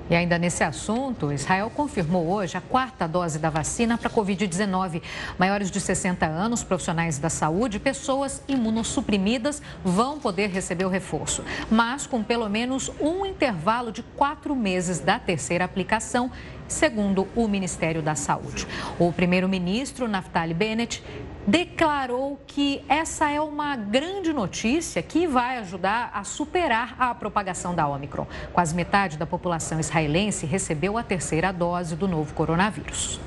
E 0.08 0.14
ainda 0.14 0.38
nesse 0.38 0.62
assunto, 0.62 1.32
Israel 1.32 1.68
confirmou 1.68 2.28
hoje 2.28 2.56
a 2.56 2.60
quarta 2.60 3.08
dose 3.08 3.40
da 3.40 3.50
vacina 3.50 3.98
para 3.98 4.08
a 4.08 4.10
Covid-19. 4.10 5.02
Maiores 5.36 5.68
de 5.68 5.80
60 5.80 6.24
anos, 6.24 6.62
profissionais 6.62 7.18
da 7.18 7.28
saúde 7.28 7.80
pessoas 7.80 8.40
imunossuprimidas 8.46 9.60
vão 9.84 10.20
poder 10.20 10.48
receber 10.50 10.84
o 10.84 10.88
reforço, 10.88 11.44
mas 11.68 12.06
com 12.06 12.22
pelo 12.22 12.48
menos 12.48 12.88
um 13.00 13.26
intervalo 13.26 13.90
de 13.90 14.02
quatro 14.02 14.54
meses 14.54 15.00
da 15.00 15.18
terceira 15.18 15.64
aplicação 15.64 16.30
segundo 16.68 17.26
o 17.34 17.48
Ministério 17.48 18.00
da 18.00 18.14
Saúde. 18.14 18.66
O 18.98 19.12
primeiro-ministro, 19.12 20.06
Naftali 20.06 20.54
Bennett, 20.54 21.02
declarou 21.46 22.40
que 22.46 22.82
essa 22.88 23.30
é 23.30 23.40
uma 23.40 23.76
grande 23.76 24.32
notícia 24.32 25.02
que 25.02 25.26
vai 25.26 25.58
ajudar 25.58 26.10
a 26.12 26.24
superar 26.24 26.96
a 26.98 27.14
propagação 27.14 27.74
da 27.74 27.86
Omicron. 27.86 28.26
Quase 28.52 28.74
metade 28.74 29.16
da 29.16 29.26
população 29.26 29.78
israelense 29.78 30.44
recebeu 30.44 30.98
a 30.98 31.02
terceira 31.02 31.52
dose 31.52 31.94
do 31.94 32.08
novo 32.08 32.34
coronavírus. 32.34 33.20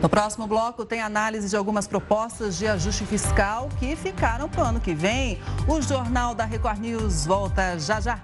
No 0.00 0.08
próximo 0.08 0.48
bloco 0.48 0.84
tem 0.84 1.00
análise 1.00 1.48
de 1.48 1.56
algumas 1.56 1.86
propostas 1.86 2.58
de 2.58 2.66
ajuste 2.66 3.04
fiscal 3.04 3.68
que 3.78 3.94
ficaram 3.94 4.48
para 4.48 4.64
o 4.64 4.66
ano 4.66 4.80
que 4.80 4.94
vem. 4.94 5.38
O 5.68 5.80
Jornal 5.80 6.34
da 6.34 6.44
Record 6.44 6.80
News 6.80 7.24
volta 7.24 7.78
já 7.78 8.00
já. 8.00 8.18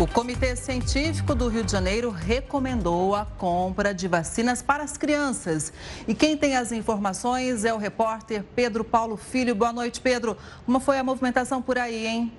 O 0.00 0.06
Comitê 0.06 0.56
Científico 0.56 1.34
do 1.34 1.48
Rio 1.48 1.62
de 1.62 1.70
Janeiro 1.70 2.10
recomendou 2.10 3.14
a 3.14 3.26
compra 3.26 3.94
de 3.94 4.08
vacinas 4.08 4.62
para 4.62 4.82
as 4.82 4.96
crianças. 4.96 5.72
E 6.08 6.14
quem 6.14 6.36
tem 6.36 6.56
as 6.56 6.72
informações 6.72 7.64
é 7.64 7.72
o 7.74 7.76
repórter 7.76 8.42
Pedro 8.56 8.84
Paulo 8.84 9.16
Filho. 9.16 9.54
Boa 9.54 9.72
noite, 9.72 10.00
Pedro. 10.00 10.36
Como 10.64 10.80
foi 10.80 10.98
a 10.98 11.04
movimentação 11.04 11.60
por 11.60 11.78
aí, 11.78 12.06
hein? 12.06 12.32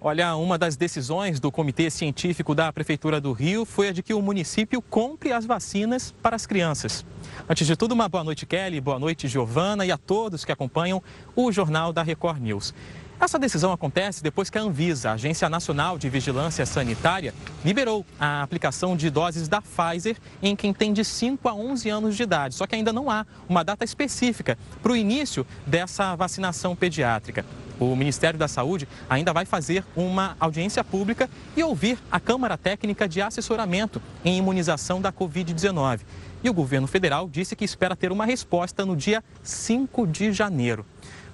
Olha, 0.00 0.36
uma 0.36 0.56
das 0.56 0.76
decisões 0.76 1.40
do 1.40 1.50
Comitê 1.50 1.90
Científico 1.90 2.54
da 2.54 2.72
Prefeitura 2.72 3.20
do 3.20 3.32
Rio 3.32 3.64
foi 3.64 3.88
a 3.88 3.92
de 3.92 4.00
que 4.00 4.14
o 4.14 4.22
município 4.22 4.80
compre 4.80 5.32
as 5.32 5.44
vacinas 5.44 6.14
para 6.22 6.36
as 6.36 6.46
crianças. 6.46 7.04
Antes 7.48 7.66
de 7.66 7.76
tudo, 7.76 7.92
uma 7.92 8.08
boa 8.08 8.22
noite, 8.22 8.46
Kelly, 8.46 8.80
boa 8.80 9.00
noite, 9.00 9.26
Giovana 9.26 9.84
e 9.84 9.90
a 9.90 9.98
todos 9.98 10.44
que 10.44 10.52
acompanham 10.52 11.02
o 11.34 11.50
Jornal 11.50 11.92
da 11.92 12.04
Record 12.04 12.40
News. 12.40 12.72
Essa 13.20 13.36
decisão 13.36 13.72
acontece 13.72 14.22
depois 14.22 14.48
que 14.48 14.56
a 14.58 14.60
Anvisa, 14.60 15.10
a 15.10 15.12
Agência 15.14 15.48
Nacional 15.48 15.98
de 15.98 16.08
Vigilância 16.08 16.64
Sanitária, 16.64 17.34
liberou 17.64 18.06
a 18.18 18.42
aplicação 18.42 18.96
de 18.96 19.10
doses 19.10 19.48
da 19.48 19.60
Pfizer 19.60 20.16
em 20.40 20.54
quem 20.54 20.72
tem 20.72 20.92
de 20.92 21.04
5 21.04 21.48
a 21.48 21.52
11 21.52 21.88
anos 21.90 22.16
de 22.16 22.22
idade. 22.22 22.54
Só 22.54 22.64
que 22.64 22.76
ainda 22.76 22.92
não 22.92 23.10
há 23.10 23.26
uma 23.48 23.64
data 23.64 23.84
específica 23.84 24.56
para 24.80 24.92
o 24.92 24.96
início 24.96 25.44
dessa 25.66 26.14
vacinação 26.14 26.76
pediátrica. 26.76 27.44
O 27.80 27.96
Ministério 27.96 28.38
da 28.38 28.46
Saúde 28.46 28.86
ainda 29.10 29.32
vai 29.32 29.44
fazer 29.44 29.84
uma 29.96 30.36
audiência 30.38 30.84
pública 30.84 31.28
e 31.56 31.62
ouvir 31.62 31.98
a 32.12 32.20
Câmara 32.20 32.56
Técnica 32.56 33.08
de 33.08 33.20
Assessoramento 33.20 34.00
em 34.24 34.38
Imunização 34.38 35.00
da 35.00 35.12
Covid-19. 35.12 36.00
E 36.42 36.48
o 36.48 36.54
governo 36.54 36.86
federal 36.86 37.28
disse 37.28 37.56
que 37.56 37.64
espera 37.64 37.96
ter 37.96 38.12
uma 38.12 38.24
resposta 38.24 38.86
no 38.86 38.94
dia 38.94 39.24
5 39.42 40.06
de 40.06 40.32
janeiro. 40.32 40.86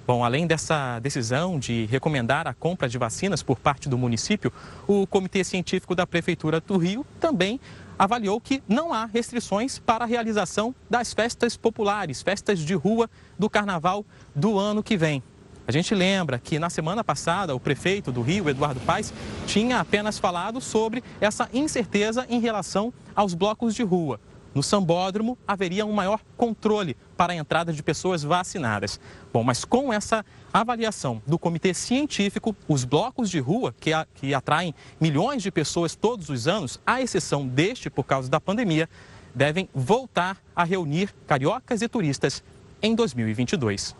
Bom, 0.07 0.23
além 0.23 0.45
dessa 0.45 0.99
decisão 0.99 1.57
de 1.57 1.85
recomendar 1.87 2.47
a 2.47 2.53
compra 2.53 2.87
de 2.87 2.95
vacinas 2.95 3.41
por 3.41 3.57
parte 3.57 3.89
do 3.89 3.97
município, 3.97 4.53
o 4.85 5.07
Comitê 5.07 5.43
Científico 5.43 5.95
da 5.95 6.05
Prefeitura 6.05 6.61
do 6.61 6.77
Rio 6.77 7.03
também 7.19 7.59
avaliou 7.97 8.39
que 8.39 8.61
não 8.67 8.93
há 8.93 9.05
restrições 9.05 9.79
para 9.79 10.03
a 10.03 10.07
realização 10.07 10.75
das 10.87 11.11
festas 11.11 11.57
populares, 11.57 12.21
festas 12.21 12.59
de 12.59 12.75
rua 12.75 13.09
do 13.39 13.49
carnaval 13.49 14.05
do 14.35 14.59
ano 14.59 14.83
que 14.83 14.95
vem. 14.95 15.23
A 15.67 15.71
gente 15.71 15.95
lembra 15.95 16.37
que 16.37 16.59
na 16.59 16.69
semana 16.69 17.03
passada 17.03 17.55
o 17.55 17.59
prefeito 17.59 18.11
do 18.11 18.21
Rio, 18.21 18.47
Eduardo 18.47 18.79
Paes, 18.81 19.11
tinha 19.47 19.79
apenas 19.79 20.19
falado 20.19 20.61
sobre 20.61 21.03
essa 21.19 21.49
incerteza 21.51 22.27
em 22.29 22.39
relação 22.39 22.93
aos 23.15 23.33
blocos 23.33 23.73
de 23.73 23.81
rua. 23.81 24.19
No 24.55 24.63
sambódromo 24.63 25.37
haveria 25.45 25.85
um 25.85 25.91
maior 25.91 26.21
controle 26.37 26.95
para 27.17 27.33
a 27.33 27.35
entrada 27.35 27.73
de 27.73 27.83
pessoas 27.83 28.23
vacinadas. 28.23 29.01
Bom, 29.33 29.43
mas 29.43 29.65
com 29.65 29.91
essa 29.91 30.25
avaliação 30.53 31.21
do 31.27 31.37
comitê 31.37 31.73
científico, 31.73 32.55
os 32.65 32.85
blocos 32.85 33.29
de 33.29 33.37
rua, 33.39 33.75
que, 33.77 33.91
a, 33.91 34.07
que 34.15 34.33
atraem 34.33 34.73
milhões 34.97 35.43
de 35.43 35.51
pessoas 35.51 35.93
todos 35.93 36.29
os 36.29 36.47
anos, 36.47 36.79
à 36.87 37.01
exceção 37.01 37.45
deste 37.45 37.89
por 37.89 38.05
causa 38.05 38.29
da 38.29 38.39
pandemia, 38.39 38.89
devem 39.35 39.67
voltar 39.75 40.37
a 40.55 40.63
reunir 40.63 41.13
cariocas 41.27 41.81
e 41.81 41.89
turistas 41.89 42.41
em 42.81 42.95
2022. 42.95 43.93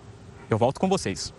Eu 0.49 0.57
volto 0.57 0.79
com 0.79 0.87
vocês. 0.87 1.33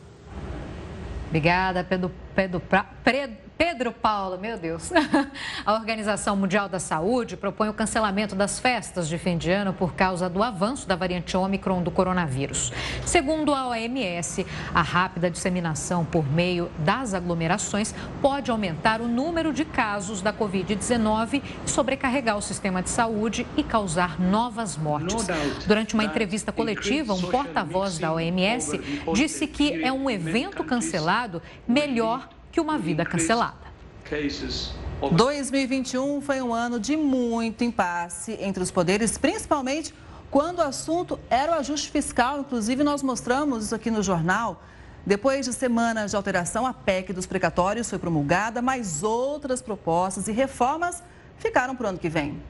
Obrigada, 1.29 1.83
Pedro, 1.83 2.13
Pedro, 2.35 2.63
Pedro 3.03 3.46
Pedro 3.59 3.91
Paulo, 3.91 4.39
meu 4.39 4.59
Deus. 4.59 4.91
A 5.65 5.73
Organização 5.73 6.37
Mundial 6.37 6.69
da 6.69 6.79
Saúde 6.79 7.39
propõe 7.39 7.71
o 7.71 7.75
cancelamento 7.75 8.35
das 8.35 8.59
festas 8.59 9.09
de 9.09 9.17
fim 9.17 9.39
de 9.39 9.51
ano 9.51 9.73
por 9.73 9.95
causa 9.95 10.29
do 10.29 10.43
avanço 10.43 10.87
da 10.87 10.95
variante 10.95 11.37
Ômicron 11.37 11.83
do 11.83 11.91
coronavírus. 11.91 12.71
Segundo 13.05 13.55
a 13.55 13.69
OMS, 13.69 14.47
a 14.75 14.83
rápida 14.83 15.31
disseminação 15.31 16.05
por 16.05 16.31
meio 16.31 16.71
das 16.81 17.15
aglomerações 17.15 17.95
pode 18.21 18.51
aumentar 18.51 19.01
o 19.01 19.09
número 19.09 19.55
de 19.55 19.65
casos 19.65 20.21
da 20.21 20.35
Covid-19 20.35 21.43
e 21.65 21.71
sobrecarregar 21.71 22.37
o 22.37 22.43
sistema 22.43 22.83
de 22.83 22.91
saúde 22.91 23.47
e 23.57 23.63
causar 23.63 24.21
novas 24.21 24.77
mortes. 24.77 25.27
Durante 25.67 25.95
uma 25.95 26.05
entrevista 26.05 26.53
coletiva, 26.53 27.15
um 27.15 27.23
porta-voz 27.23 27.99
da 27.99 28.13
OMS 28.13 28.79
disse 29.15 29.47
que 29.47 29.83
é 29.83 29.91
um 29.91 30.11
evento 30.11 30.63
cancelado 30.63 31.41
melhor 31.67 32.29
que 32.57 32.61
uma 32.61 32.79
vida 32.79 33.05
cancelada. 33.05 33.67
2021 35.13 36.23
foi 36.23 36.41
um 36.41 36.55
ano 36.55 36.81
de 36.81 36.97
muito 36.97 37.63
impasse 37.63 38.33
entre 38.41 38.63
os 38.63 38.71
poderes, 38.71 39.19
principalmente 39.19 39.95
quando 40.31 40.61
o 40.61 40.63
assunto 40.63 41.21
era 41.29 41.53
o 41.53 41.55
ajuste 41.57 41.91
fiscal. 41.91 42.41
Inclusive, 42.41 42.83
nós 42.83 43.03
mostramos 43.03 43.67
isso 43.67 43.75
aqui 43.75 43.91
no 43.91 44.03
jornal. 44.03 44.63
Depois 45.05 45.45
de 45.45 45.53
semanas 45.53 46.13
de 46.13 46.17
alteração, 46.17 46.65
a 46.65 46.73
PEC 46.73 47.13
dos 47.13 47.27
precatórios 47.27 47.91
foi 47.91 47.99
promulgada, 47.99 48.63
mas 48.63 49.03
outras 49.03 49.61
propostas 49.61 50.27
e 50.27 50.33
reformas 50.33 51.03
ficaram 51.37 51.77
para 51.77 51.85
o 51.85 51.89
ano 51.91 51.99
que 51.99 52.09
vem. 52.09 52.43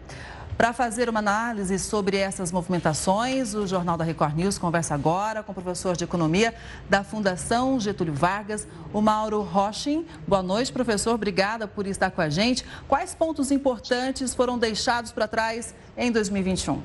Para 0.56 0.72
fazer 0.72 1.06
uma 1.10 1.18
análise 1.18 1.78
sobre 1.78 2.16
essas 2.16 2.50
movimentações, 2.50 3.52
o 3.54 3.66
Jornal 3.66 3.98
da 3.98 4.04
Record 4.04 4.34
News 4.34 4.56
conversa 4.56 4.94
agora 4.94 5.42
com 5.42 5.52
o 5.52 5.54
professor 5.54 5.94
de 5.94 6.04
Economia 6.04 6.54
da 6.88 7.04
Fundação 7.04 7.78
Getúlio 7.78 8.14
Vargas, 8.14 8.66
o 8.90 9.02
Mauro 9.02 9.42
Rochin. 9.42 10.06
Boa 10.26 10.42
noite, 10.42 10.72
professor. 10.72 11.14
Obrigada 11.14 11.68
por 11.68 11.86
estar 11.86 12.10
com 12.10 12.22
a 12.22 12.30
gente. 12.30 12.64
Quais 12.88 13.14
pontos 13.14 13.50
importantes 13.50 14.34
foram 14.34 14.58
deixados 14.58 15.12
para 15.12 15.28
trás 15.28 15.74
em 15.94 16.10
2021? 16.10 16.80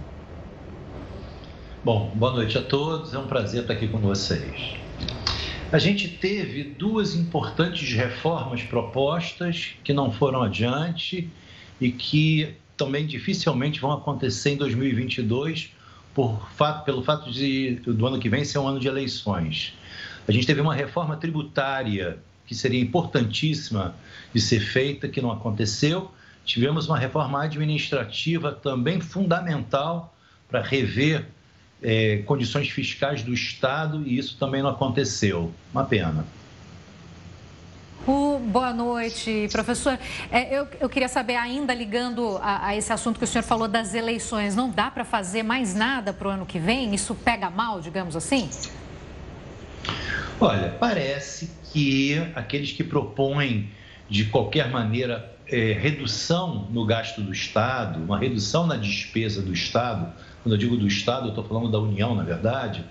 Bom, 1.81 2.11
boa 2.13 2.33
noite 2.33 2.57
a 2.57 2.61
todos. 2.61 3.13
É 3.13 3.17
um 3.17 3.27
prazer 3.27 3.61
estar 3.61 3.73
aqui 3.73 3.87
com 3.87 3.99
vocês. 3.99 4.75
A 5.71 5.79
gente 5.79 6.09
teve 6.09 6.65
duas 6.65 7.15
importantes 7.15 7.89
reformas 7.93 8.63
propostas 8.63 9.75
que 9.81 9.93
não 9.93 10.11
foram 10.11 10.43
adiante 10.43 11.29
e 11.79 11.89
que 11.89 12.53
também 12.81 13.05
dificilmente 13.05 13.79
vão 13.79 13.91
acontecer 13.91 14.53
em 14.53 14.57
2022 14.57 15.69
por 16.15 16.49
fato, 16.55 16.83
pelo 16.83 17.03
fato 17.03 17.31
de 17.31 17.75
do 17.85 18.07
ano 18.07 18.17
que 18.19 18.27
vem 18.27 18.43
ser 18.43 18.57
um 18.57 18.67
ano 18.67 18.79
de 18.79 18.87
eleições. 18.87 19.73
A 20.27 20.31
gente 20.31 20.47
teve 20.47 20.59
uma 20.61 20.73
reforma 20.73 21.15
tributária 21.15 22.17
que 22.47 22.55
seria 22.55 22.81
importantíssima 22.81 23.93
de 24.33 24.41
ser 24.41 24.61
feita, 24.61 25.07
que 25.07 25.21
não 25.21 25.31
aconteceu. 25.31 26.09
Tivemos 26.43 26.87
uma 26.87 26.97
reforma 26.97 27.43
administrativa 27.43 28.51
também 28.51 28.99
fundamental 28.99 30.17
para 30.49 30.63
rever 30.63 31.27
é, 31.83 32.17
condições 32.25 32.67
fiscais 32.67 33.21
do 33.21 33.31
Estado 33.31 34.01
e 34.07 34.17
isso 34.17 34.37
também 34.39 34.63
não 34.63 34.71
aconteceu. 34.71 35.53
Uma 35.71 35.85
pena. 35.85 36.25
Uh, 38.07 38.39
boa 38.39 38.73
noite, 38.73 39.47
professor. 39.51 39.97
É, 40.31 40.57
eu, 40.57 40.67
eu, 40.79 40.89
queria 40.89 41.07
saber, 41.07 41.35
ainda 41.35 41.71
ligando 41.71 42.39
a, 42.41 42.67
a, 42.67 42.75
esse 42.75 42.91
assunto 42.91 43.19
que 43.19 43.25
o 43.25 43.27
senhor 43.27 43.43
falou 43.43 43.67
das 43.67 43.93
eleições, 43.93 44.55
não 44.55 44.71
dá 44.71 44.89
para 44.89 45.05
fazer 45.05 45.43
mais 45.43 45.75
nada 45.75 46.11
para 46.11 46.27
o 46.27 46.31
ano 46.31 46.43
que 46.43 46.57
vem? 46.57 46.95
Isso 46.95 47.13
pega 47.13 47.51
mal, 47.51 47.79
digamos 47.79 48.15
assim? 48.15 48.49
Olha, 50.39 50.75
parece 50.79 51.51
que 51.71 52.17
aqueles 52.33 52.71
que 52.71 52.83
propõem, 52.83 53.69
de 54.09 54.25
qualquer 54.25 54.71
maneira, 54.71 55.31
é, 55.47 55.73
redução 55.73 56.67
no 56.71 56.83
gasto 56.87 57.21
do 57.21 57.31
Estado, 57.31 58.03
uma 58.03 58.17
redução 58.17 58.65
na 58.65 58.77
despesa 58.77 59.43
do 59.43 59.53
Estado, 59.53 60.11
quando 60.41 60.55
eu 60.55 60.57
digo 60.57 60.75
do 60.75 60.87
Estado, 60.87 61.25
eu 61.25 61.29
estou 61.29 61.43
falando 61.43 61.69
da 61.69 61.77
União, 61.77 62.15
na 62.15 62.23
verdade 62.23 62.83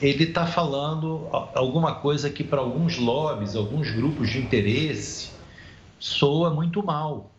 ele 0.00 0.24
está 0.24 0.46
falando 0.46 1.28
alguma 1.54 1.96
coisa 1.96 2.30
que 2.30 2.44
para 2.44 2.60
alguns 2.60 2.96
lobbies, 2.98 3.56
alguns 3.56 3.90
grupos 3.90 4.30
de 4.30 4.38
interesse, 4.38 5.30
soa 5.98 6.50
muito 6.50 6.84
mal, 6.84 7.30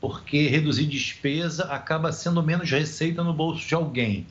porque 0.00 0.48
reduzir 0.48 0.86
despesa 0.86 1.64
acaba 1.64 2.10
sendo 2.12 2.42
menos 2.42 2.70
receita 2.70 3.22
no 3.22 3.32
bolso 3.32 3.66
de 3.66 3.74
alguém. 3.74 4.26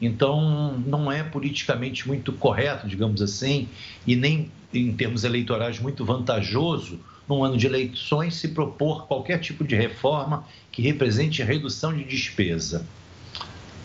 Então, 0.00 0.76
não 0.86 1.10
é 1.10 1.22
politicamente 1.22 2.06
muito 2.06 2.32
correto, 2.32 2.86
digamos 2.86 3.22
assim, 3.22 3.68
e 4.06 4.14
nem 4.14 4.50
em 4.74 4.92
termos 4.92 5.24
eleitorais 5.24 5.78
muito 5.78 6.04
vantajoso, 6.04 7.00
num 7.28 7.42
ano 7.42 7.56
de 7.56 7.66
eleições, 7.66 8.34
se 8.34 8.48
propor 8.48 9.06
qualquer 9.06 9.38
tipo 9.38 9.64
de 9.64 9.74
reforma 9.74 10.44
que 10.70 10.82
represente 10.82 11.42
redução 11.42 11.96
de 11.96 12.04
despesa. 12.04 12.86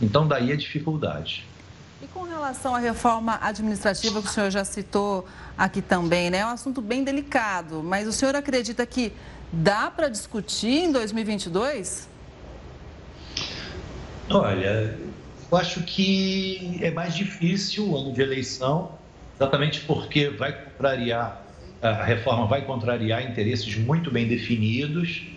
Então, 0.01 0.27
daí 0.27 0.51
a 0.51 0.55
dificuldade. 0.55 1.45
E 2.01 2.07
com 2.07 2.23
relação 2.23 2.73
à 2.73 2.79
reforma 2.79 3.37
administrativa 3.39 4.21
que 4.21 4.27
o 4.27 4.31
senhor 4.31 4.49
já 4.49 4.65
citou 4.65 5.27
aqui 5.55 5.83
também, 5.83 6.31
né? 6.31 6.39
É 6.39 6.45
um 6.45 6.49
assunto 6.49 6.81
bem 6.81 7.03
delicado, 7.03 7.83
mas 7.83 8.07
o 8.07 8.11
senhor 8.11 8.35
acredita 8.35 8.83
que 8.87 9.13
dá 9.53 9.91
para 9.91 10.07
discutir 10.09 10.85
em 10.85 10.91
2022? 10.91 12.09
Olha, 14.31 14.97
eu 15.51 15.57
acho 15.57 15.83
que 15.83 16.79
é 16.81 16.89
mais 16.89 17.13
difícil 17.13 17.87
o 17.87 17.95
ano 17.95 18.11
de 18.13 18.21
eleição, 18.21 18.93
exatamente 19.35 19.81
porque 19.81 20.29
vai 20.29 20.53
contrariar, 20.53 21.45
a 21.83 22.03
reforma 22.03 22.47
vai 22.47 22.65
contrariar 22.65 23.21
interesses 23.29 23.75
muito 23.75 24.09
bem 24.09 24.27
definidos 24.27 25.27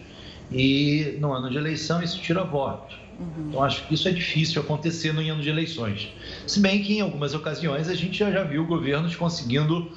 e 0.50 1.18
no 1.20 1.31
ano 1.31 1.50
de 1.50 1.59
eleição 1.59 2.03
isso 2.03 2.18
tira 2.22 2.42
voto. 2.42 3.03
Uhum. 3.18 3.48
Então, 3.48 3.62
acho 3.62 3.87
que 3.87 3.94
isso 3.94 4.09
é 4.09 4.11
difícil 4.11 4.61
acontecer 4.61 5.12
no 5.12 5.20
ano 5.20 5.42
de 5.42 5.48
eleições. 5.48 6.12
Se 6.46 6.61
bem 6.61 6.83
que, 6.83 6.94
em 6.98 7.00
algumas 7.00 7.35
ocasiões, 7.35 7.88
a 7.88 7.94
gente 7.94 8.18
já, 8.18 8.31
já 8.31 8.42
viu 8.42 8.66
governos 8.66 9.14
conseguindo 9.14 9.92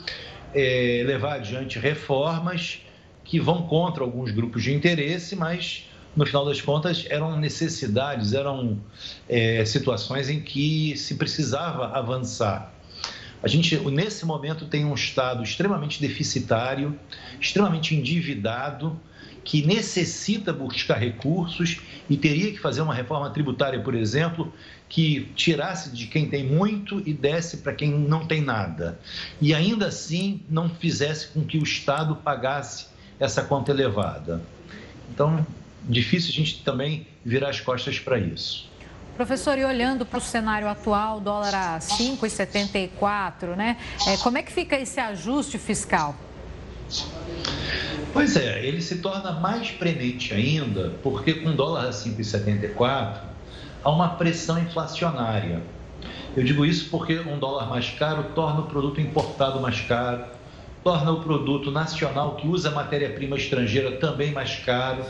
é, 0.54 1.04
levar 1.06 1.36
adiante 1.36 1.80
reformas 1.80 2.82
que 3.24 3.40
vão 3.40 3.64
contra 3.64 4.04
alguns 4.04 4.32
grupos 4.32 4.64
de 4.64 4.74
interesse, 4.74 5.36
mas, 5.36 5.86
no 6.16 6.26
final 6.26 6.46
das 6.46 6.62
contas, 6.62 7.06
eram 7.10 7.38
necessidades, 7.38 8.34
eram 8.34 8.80
é, 9.28 9.66
situações 9.66 10.30
em 10.30 10.40
que 10.40 10.96
se 10.96 11.16
precisava 11.16 11.88
avançar. 11.98 12.74
A 13.42 13.48
gente, 13.48 13.78
nesse 13.92 14.26
momento, 14.26 14.66
tem 14.66 14.86
um 14.86 14.96
Estado 14.96 15.44
extremamente 15.44 16.02
deficitário, 16.02 16.98
extremamente 17.40 17.94
endividado, 17.94 19.00
que 19.48 19.66
necessita 19.66 20.52
buscar 20.52 20.98
recursos 20.98 21.80
e 22.10 22.18
teria 22.18 22.52
que 22.52 22.60
fazer 22.60 22.82
uma 22.82 22.94
reforma 22.94 23.30
tributária, 23.30 23.80
por 23.80 23.96
exemplo, 23.96 24.54
que 24.90 25.32
tirasse 25.38 25.90
de 25.92 26.08
quem 26.08 26.28
tem 26.28 26.46
muito 26.46 27.02
e 27.06 27.14
desse 27.14 27.60
para 27.60 27.72
quem 27.72 27.90
não 27.90 28.28
tem 28.28 28.42
nada. 28.42 29.00
E 29.40 29.54
ainda 29.54 29.88
assim 29.88 30.42
não 30.50 30.68
fizesse 30.70 31.30
com 31.30 31.46
que 31.46 31.58
o 31.58 31.64
Estado 31.64 32.18
pagasse 32.18 32.88
essa 33.18 33.42
conta 33.42 33.72
elevada. 33.72 34.42
Então, 35.14 35.48
difícil 35.82 36.32
a 36.32 36.34
gente 36.34 36.62
também 36.62 37.08
virar 37.24 37.48
as 37.48 37.62
costas 37.62 37.98
para 37.98 38.20
isso. 38.20 38.70
Professor, 39.16 39.58
e 39.58 39.64
olhando 39.64 40.06
para 40.06 40.18
o 40.18 40.22
cenário 40.22 40.68
atual, 40.68 41.22
dólar 41.22 41.56
a 41.56 41.80
5,74, 41.80 43.56
né? 43.56 43.78
É, 44.06 44.18
como 44.18 44.38
é 44.38 44.44
que 44.44 44.52
fica 44.52 44.78
esse 44.78 45.00
ajuste 45.00 45.58
fiscal? 45.58 46.18
Pois 48.14 48.36
é, 48.36 48.66
ele 48.66 48.82
se 48.82 48.98
torna 48.98 49.32
mais 49.34 49.72
premente 49.72 50.34
ainda 50.34 50.94
porque 51.04 51.36
com 51.36 51.56
dólar 51.56 51.88
a 51.88 51.90
5,74 51.90 53.20
há 53.84 53.90
uma 53.90 54.10
pressão 54.10 54.58
inflacionária. 54.60 55.62
Eu 56.36 56.44
digo 56.44 56.66
isso 56.66 56.90
porque 56.90 57.20
um 57.20 57.38
dólar 57.38 57.68
mais 57.68 57.90
caro 57.90 58.26
torna 58.36 58.62
o 58.62 58.64
produto 58.64 59.02
importado 59.02 59.60
mais 59.60 59.82
caro, 59.82 60.24
torna 60.84 61.12
o 61.12 61.22
produto 61.22 61.72
nacional 61.72 62.36
que 62.36 62.48
usa 62.48 62.72
matéria-prima 62.72 63.36
estrangeira 63.36 63.92
também 63.94 64.32
mais 64.32 64.56
caro. 64.58 65.04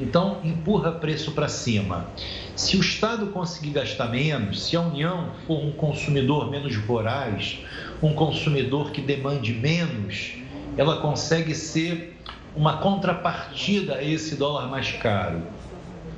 Então, 0.00 0.38
empurra 0.44 0.92
preço 0.92 1.32
para 1.32 1.48
cima. 1.48 2.08
Se 2.54 2.76
o 2.76 2.80
Estado 2.80 3.26
conseguir 3.26 3.70
gastar 3.70 4.08
menos, 4.08 4.62
se 4.62 4.76
a 4.76 4.80
União 4.80 5.30
for 5.46 5.58
um 5.58 5.72
consumidor 5.72 6.48
menos 6.50 6.76
voraz, 6.76 7.58
um 8.00 8.14
consumidor 8.14 8.92
que 8.92 9.00
demande 9.00 9.52
menos, 9.52 10.34
ela 10.78 10.98
consegue 10.98 11.54
ser 11.54 12.16
uma 12.56 12.78
contrapartida 12.78 13.96
a 13.96 14.04
esse 14.04 14.36
dólar 14.36 14.68
mais 14.68 14.92
caro. 14.92 15.42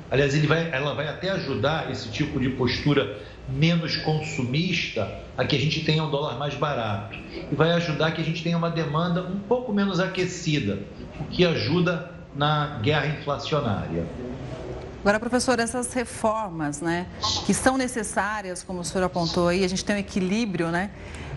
Aliás, 0.09 0.37
vai, 0.45 0.69
ela 0.71 0.93
vai 0.93 1.07
até 1.07 1.31
ajudar 1.31 1.91
esse 1.91 2.09
tipo 2.09 2.39
de 2.39 2.49
postura 2.49 3.19
menos 3.49 3.97
consumista 3.97 5.19
a 5.37 5.43
que 5.43 5.55
a 5.55 5.59
gente 5.59 5.83
tenha 5.83 6.03
um 6.03 6.11
dólar 6.11 6.37
mais 6.37 6.53
barato. 6.53 7.17
E 7.51 7.55
vai 7.55 7.71
ajudar 7.71 8.11
que 8.11 8.21
a 8.21 8.23
gente 8.23 8.43
tenha 8.43 8.57
uma 8.57 8.69
demanda 8.69 9.23
um 9.23 9.39
pouco 9.39 9.73
menos 9.73 9.99
aquecida, 9.99 10.79
o 11.19 11.23
que 11.25 11.45
ajuda 11.45 12.11
na 12.35 12.79
guerra 12.81 13.07
inflacionária. 13.07 14.05
Agora, 15.01 15.19
professor, 15.19 15.59
essas 15.59 15.91
reformas, 15.93 16.79
né, 16.79 17.07
que 17.47 17.53
são 17.53 17.75
necessárias, 17.75 18.61
como 18.61 18.81
o 18.81 18.85
senhor 18.85 19.03
apontou 19.03 19.47
aí, 19.47 19.63
a 19.63 19.67
gente 19.67 19.83
tem 19.83 19.95
um 19.95 19.99
equilíbrio, 19.99 20.67
né? 20.67 20.91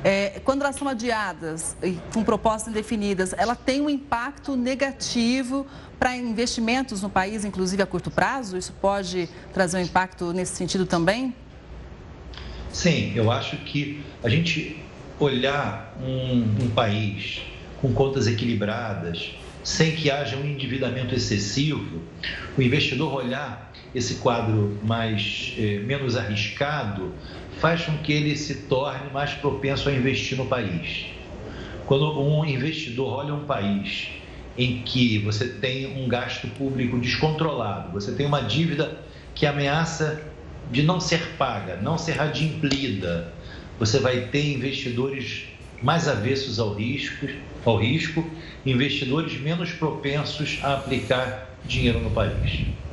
É, 0.07 0.39
quando 0.45 0.61
elas 0.61 0.77
são 0.77 0.87
adiadas 0.87 1.75
e 1.83 1.99
com 2.13 2.23
propostas 2.23 2.69
indefinidas, 2.69 3.35
ela 3.39 3.57
tem 3.57 3.81
um 3.81 3.89
impacto 3.89 4.55
negativo 4.55 5.67
para 5.99 6.15
investimentos 6.15 7.01
no 7.01 7.09
país, 7.09 7.43
inclusive 7.43 7.83
a 7.83 7.87
curto 7.87 8.11
prazo? 8.11 8.59
Isso 8.59 8.75
pode 8.83 9.31
trazer 9.55 9.79
um 9.79 9.81
impacto 9.81 10.31
nesse 10.35 10.57
sentido 10.57 10.85
também? 10.85 11.35
Sim, 12.71 13.13
eu 13.17 13.33
acho 13.33 13.57
que 13.59 14.05
a 14.23 14.29
gente 14.29 14.85
olhar 15.19 15.97
um, 15.99 16.65
um 16.65 16.71
país 16.75 17.41
com 17.81 17.91
contas 17.95 18.27
equilibradas, 18.27 19.35
sem 19.63 19.93
que 19.93 20.11
haja 20.11 20.37
um 20.37 20.45
endividamento 20.45 21.15
excessivo, 21.15 22.03
o 22.59 22.61
investidor 22.61 23.15
olhar 23.15 23.73
esse 23.95 24.17
quadro 24.17 24.79
mais 24.83 25.55
eh, 25.57 25.79
menos 25.79 26.17
arriscado 26.17 27.15
faz 27.65 27.87
com 27.87 27.97
que 27.97 28.13
ele 28.13 28.37
se 28.37 28.55
torne 28.67 29.11
mais 29.11 29.33
propenso 29.33 29.89
a 29.89 29.93
investir 29.93 30.37
no 30.37 30.45
país. 30.45 31.07
Quando 31.87 32.21
um 32.21 32.45
investidor 32.45 33.21
olha 33.21 33.33
um 33.33 33.47
país 33.47 34.09
em 34.55 34.83
que 34.83 35.17
você 35.21 35.49
tem 35.49 35.87
um 35.87 36.07
gasto 36.07 36.47
público 36.59 36.99
descontrolado, 36.99 37.91
você 37.91 38.13
tem 38.13 38.27
uma 38.27 38.43
dívida 38.43 39.01
que 39.35 39.47
ameaça 39.47 40.21
de 40.71 40.83
não 40.83 41.01
ser 41.01 41.37
paga, 41.39 41.79
não 41.81 41.97
ser 41.97 42.21
adimplida, 42.21 43.33
você 43.79 43.99
vai 43.99 44.27
ter 44.27 44.45
investidores 44.45 45.45
mais 45.83 46.07
avessos 46.07 46.59
ao 46.59 46.75
risco, 46.75 47.27
ao 47.65 47.79
risco, 47.79 48.31
investidores 48.67 49.41
menos 49.41 49.73
propensos 49.73 50.59
a 50.63 50.75
aplicar 50.75 51.57
dinheiro 51.65 51.99
no 51.99 52.11
país. 52.11 52.84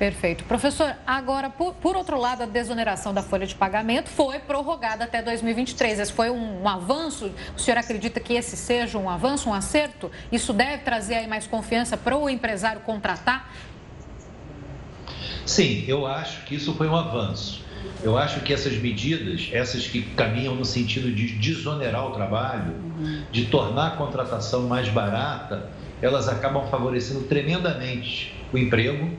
Perfeito. 0.00 0.44
Professor, 0.44 0.96
agora, 1.06 1.50
por, 1.50 1.74
por, 1.74 1.94
outro 1.94 2.18
lado, 2.18 2.42
a 2.42 2.46
desoneração 2.46 3.12
da 3.12 3.22
folha 3.22 3.46
de 3.46 3.54
pagamento 3.54 4.08
foi 4.08 4.38
prorrogada 4.38 5.04
até 5.04 5.20
2023. 5.20 5.98
Esse 5.98 6.10
foi 6.10 6.30
um, 6.30 6.62
um, 6.62 6.66
avanço? 6.66 7.30
O 7.54 7.60
senhor 7.60 7.76
acredita 7.76 8.18
que 8.18 8.32
esse 8.32 8.56
seja 8.56 8.96
um 8.96 9.10
avanço, 9.10 9.50
um 9.50 9.52
acerto? 9.52 10.10
Isso 10.32 10.54
deve 10.54 10.78
trazer 10.84 11.16
aí 11.16 11.26
mais 11.26 11.46
confiança 11.46 11.98
para 11.98 12.16
o 12.16 12.30
empresário 12.30 12.80
contratar? 12.80 13.52
Sim, 15.44 15.84
eu 15.86 16.06
acho 16.06 16.46
que 16.46 16.54
isso 16.54 16.72
foi 16.72 16.88
um 16.88 16.96
avanço. 16.96 17.62
Eu 18.02 18.16
acho 18.16 18.40
que 18.40 18.54
essas 18.54 18.78
medidas, 18.78 19.50
essas 19.52 19.86
que 19.86 20.00
caminham 20.00 20.54
no 20.54 20.64
sentido 20.64 21.14
de 21.14 21.34
desonerar 21.34 22.06
o 22.06 22.12
trabalho, 22.12 22.74
de 23.30 23.44
tornar 23.44 23.88
a 23.88 23.90
contratação 23.96 24.62
mais 24.62 24.88
barata, 24.88 25.68
elas 26.00 26.26
acabam 26.26 26.66
favorecendo 26.70 27.24
tremendamente 27.24 28.34
o 28.50 28.56
emprego, 28.56 29.10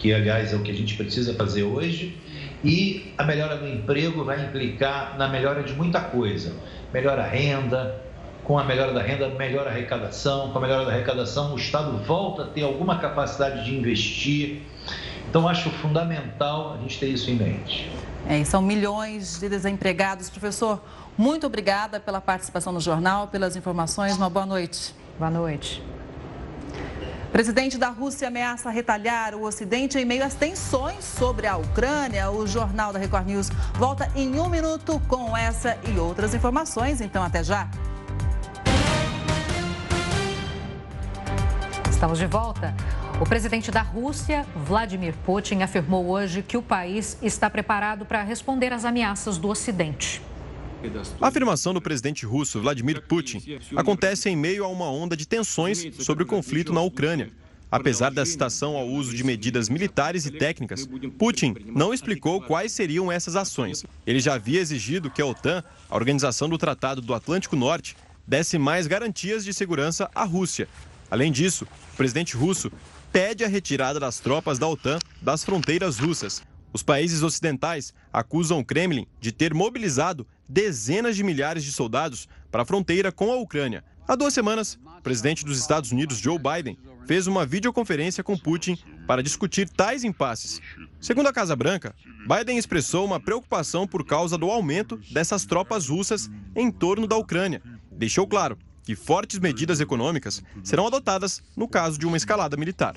que 0.00 0.12
aliás 0.12 0.52
é 0.52 0.56
o 0.56 0.62
que 0.62 0.70
a 0.70 0.74
gente 0.74 0.96
precisa 0.96 1.34
fazer 1.34 1.62
hoje, 1.62 2.18
e 2.64 3.12
a 3.16 3.24
melhora 3.24 3.56
do 3.56 3.68
emprego 3.68 4.24
vai 4.24 4.44
implicar 4.44 5.16
na 5.16 5.28
melhora 5.28 5.62
de 5.62 5.72
muita 5.74 6.00
coisa. 6.00 6.54
Melhora 6.92 7.22
a 7.22 7.26
renda, 7.26 8.02
com 8.42 8.58
a 8.58 8.64
melhora 8.64 8.92
da 8.92 9.02
renda, 9.02 9.28
melhora 9.28 9.70
a 9.70 9.72
arrecadação, 9.72 10.50
com 10.50 10.58
a 10.58 10.60
melhora 10.60 10.86
da 10.86 10.92
arrecadação, 10.92 11.54
o 11.54 11.56
Estado 11.56 11.98
volta 11.98 12.42
a 12.42 12.46
ter 12.46 12.62
alguma 12.62 12.98
capacidade 12.98 13.64
de 13.64 13.74
investir. 13.76 14.62
Então, 15.28 15.46
acho 15.46 15.70
fundamental 15.70 16.74
a 16.74 16.78
gente 16.78 16.98
ter 16.98 17.06
isso 17.06 17.30
em 17.30 17.36
mente. 17.36 17.90
É, 18.26 18.42
são 18.42 18.60
milhões 18.60 19.38
de 19.38 19.48
desempregados. 19.48 20.28
Professor, 20.28 20.82
muito 21.16 21.46
obrigada 21.46 22.00
pela 22.00 22.20
participação 22.20 22.72
no 22.72 22.80
jornal, 22.80 23.28
pelas 23.28 23.54
informações. 23.54 24.16
Uma 24.16 24.30
boa 24.30 24.46
noite. 24.46 24.94
Boa 25.18 25.30
noite. 25.30 25.82
Presidente 27.32 27.78
da 27.78 27.90
Rússia 27.90 28.26
ameaça 28.26 28.70
retalhar 28.70 29.36
o 29.36 29.44
Ocidente 29.44 29.96
em 29.96 30.04
meio 30.04 30.24
às 30.24 30.34
tensões 30.34 31.04
sobre 31.04 31.46
a 31.46 31.56
Ucrânia. 31.56 32.28
O 32.28 32.44
Jornal 32.44 32.92
da 32.92 32.98
Record 32.98 33.26
News 33.26 33.48
volta 33.74 34.10
em 34.16 34.40
um 34.40 34.48
minuto 34.48 35.00
com 35.06 35.36
essa 35.36 35.78
e 35.88 35.98
outras 35.98 36.34
informações. 36.34 37.00
Então, 37.00 37.22
até 37.22 37.44
já. 37.44 37.68
Estamos 41.88 42.18
de 42.18 42.26
volta. 42.26 42.74
O 43.20 43.24
presidente 43.24 43.70
da 43.70 43.82
Rússia, 43.82 44.44
Vladimir 44.56 45.14
Putin, 45.24 45.62
afirmou 45.62 46.06
hoje 46.06 46.42
que 46.42 46.56
o 46.56 46.62
país 46.62 47.16
está 47.22 47.48
preparado 47.48 48.04
para 48.04 48.22
responder 48.24 48.72
às 48.72 48.84
ameaças 48.84 49.38
do 49.38 49.48
Ocidente. 49.48 50.20
A 51.20 51.28
afirmação 51.28 51.74
do 51.74 51.80
presidente 51.80 52.24
russo 52.24 52.60
Vladimir 52.60 53.02
Putin 53.02 53.42
acontece 53.76 54.28
em 54.30 54.36
meio 54.36 54.64
a 54.64 54.68
uma 54.68 54.90
onda 54.90 55.16
de 55.16 55.26
tensões 55.26 55.86
sobre 55.98 56.24
o 56.24 56.26
conflito 56.26 56.72
na 56.72 56.80
Ucrânia. 56.80 57.30
Apesar 57.70 58.10
da 58.10 58.26
citação 58.26 58.76
ao 58.76 58.88
uso 58.88 59.14
de 59.14 59.22
medidas 59.22 59.68
militares 59.68 60.26
e 60.26 60.30
técnicas, 60.30 60.88
Putin 61.16 61.54
não 61.66 61.94
explicou 61.94 62.40
quais 62.40 62.72
seriam 62.72 63.12
essas 63.12 63.36
ações. 63.36 63.84
Ele 64.04 64.18
já 64.18 64.34
havia 64.34 64.60
exigido 64.60 65.10
que 65.10 65.22
a 65.22 65.26
OTAN, 65.26 65.62
a 65.88 65.94
Organização 65.94 66.48
do 66.48 66.58
Tratado 66.58 67.00
do 67.00 67.14
Atlântico 67.14 67.54
Norte, 67.54 67.96
desse 68.26 68.58
mais 68.58 68.88
garantias 68.88 69.44
de 69.44 69.54
segurança 69.54 70.10
à 70.14 70.24
Rússia. 70.24 70.66
Além 71.10 71.30
disso, 71.30 71.66
o 71.92 71.96
presidente 71.96 72.36
russo 72.36 72.72
pede 73.12 73.44
a 73.44 73.48
retirada 73.48 74.00
das 74.00 74.18
tropas 74.18 74.58
da 74.58 74.66
OTAN 74.66 74.98
das 75.22 75.44
fronteiras 75.44 75.98
russas. 75.98 76.42
Os 76.72 76.82
países 76.82 77.22
ocidentais 77.22 77.92
acusam 78.12 78.58
o 78.58 78.64
Kremlin 78.64 79.06
de 79.20 79.32
ter 79.32 79.52
mobilizado 79.52 80.26
dezenas 80.50 81.14
de 81.14 81.22
milhares 81.22 81.62
de 81.62 81.70
soldados 81.70 82.28
para 82.50 82.62
a 82.62 82.66
fronteira 82.66 83.12
com 83.12 83.32
a 83.32 83.36
Ucrânia. 83.36 83.84
Há 84.06 84.16
duas 84.16 84.34
semanas, 84.34 84.78
o 84.98 85.00
presidente 85.00 85.44
dos 85.44 85.60
Estados 85.60 85.92
Unidos, 85.92 86.18
Joe 86.18 86.38
Biden, 86.38 86.76
fez 87.06 87.28
uma 87.28 87.46
videoconferência 87.46 88.24
com 88.24 88.36
Putin 88.36 88.76
para 89.06 89.22
discutir 89.22 89.68
tais 89.68 90.02
impasses. 90.02 90.60
Segundo 91.00 91.28
a 91.28 91.32
Casa 91.32 91.54
Branca, 91.54 91.94
Biden 92.26 92.58
expressou 92.58 93.06
uma 93.06 93.20
preocupação 93.20 93.86
por 93.86 94.04
causa 94.04 94.36
do 94.36 94.50
aumento 94.50 95.00
dessas 95.12 95.44
tropas 95.46 95.88
russas 95.88 96.28
em 96.56 96.70
torno 96.70 97.06
da 97.06 97.16
Ucrânia. 97.16 97.62
Deixou 97.92 98.26
claro 98.26 98.58
que 98.82 98.96
fortes 98.96 99.38
medidas 99.38 99.80
econômicas 99.80 100.42
serão 100.64 100.86
adotadas 100.86 101.42
no 101.56 101.68
caso 101.68 101.96
de 101.96 102.06
uma 102.06 102.16
escalada 102.16 102.56
militar. 102.56 102.96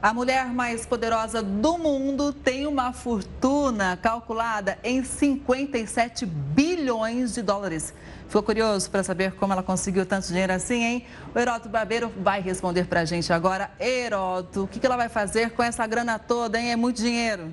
A 0.00 0.14
mulher 0.14 0.46
mais 0.46 0.86
poderosa 0.86 1.42
do 1.42 1.76
mundo 1.76 2.32
tem 2.32 2.68
uma 2.68 2.92
fortuna 2.92 3.98
calculada 4.00 4.78
em 4.84 5.02
57 5.02 6.24
bilhões 6.24 7.34
de 7.34 7.42
dólares. 7.42 7.92
Ficou 8.28 8.44
curioso 8.44 8.88
para 8.88 9.02
saber 9.02 9.32
como 9.32 9.52
ela 9.52 9.62
conseguiu 9.62 10.06
tanto 10.06 10.28
dinheiro 10.28 10.52
assim, 10.52 10.84
hein? 10.84 11.04
O 11.34 11.38
Heroto 11.38 11.68
Barbeiro 11.68 12.12
vai 12.16 12.40
responder 12.40 12.86
para 12.86 13.00
a 13.00 13.04
gente 13.04 13.32
agora. 13.32 13.72
Heroto, 13.80 14.62
o 14.62 14.68
que 14.68 14.86
ela 14.86 14.96
vai 14.96 15.08
fazer 15.08 15.50
com 15.50 15.64
essa 15.64 15.84
grana 15.84 16.16
toda, 16.16 16.60
hein? 16.60 16.70
É 16.70 16.76
muito 16.76 17.02
dinheiro. 17.02 17.52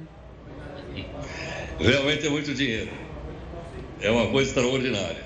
Realmente 1.80 2.28
é 2.28 2.30
muito 2.30 2.54
dinheiro. 2.54 2.92
É 4.00 4.12
uma 4.12 4.28
coisa 4.28 4.52
extraordinária. 4.52 5.24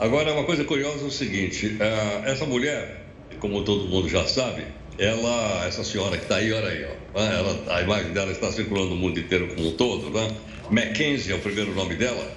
Agora, 0.00 0.32
uma 0.32 0.42
coisa 0.42 0.64
curiosa 0.64 1.04
é 1.04 1.06
o 1.06 1.12
seguinte: 1.12 1.76
eh, 1.78 2.22
essa 2.24 2.44
mulher, 2.44 3.06
como 3.38 3.62
todo 3.62 3.86
mundo 3.86 4.08
já 4.08 4.26
sabe, 4.26 4.64
ela, 4.98 5.66
essa 5.66 5.82
senhora 5.82 6.16
que 6.16 6.24
está 6.24 6.36
aí, 6.36 6.52
olha 6.52 6.68
aí, 6.68 6.86
ó, 7.14 7.20
ela, 7.20 7.76
a 7.76 7.82
imagem 7.82 8.12
dela 8.12 8.30
está 8.30 8.50
circulando 8.52 8.90
no 8.90 8.96
mundo 8.96 9.18
inteiro 9.18 9.48
como 9.48 9.68
um 9.68 9.72
todo, 9.72 10.10
né? 10.10 10.34
Mackenzie 10.70 11.32
é 11.32 11.34
o 11.34 11.40
primeiro 11.40 11.74
nome 11.74 11.94
dela. 11.94 12.32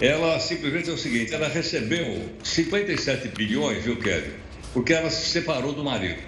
Ela 0.00 0.38
simplesmente 0.40 0.90
é 0.90 0.92
o 0.92 0.98
seguinte: 0.98 1.32
ela 1.32 1.48
recebeu 1.48 2.28
57 2.42 3.28
bilhões, 3.28 3.84
viu, 3.84 3.96
Kevin? 3.96 4.32
Porque 4.72 4.92
ela 4.92 5.10
se 5.10 5.28
separou 5.30 5.72
do 5.72 5.84
marido. 5.84 6.20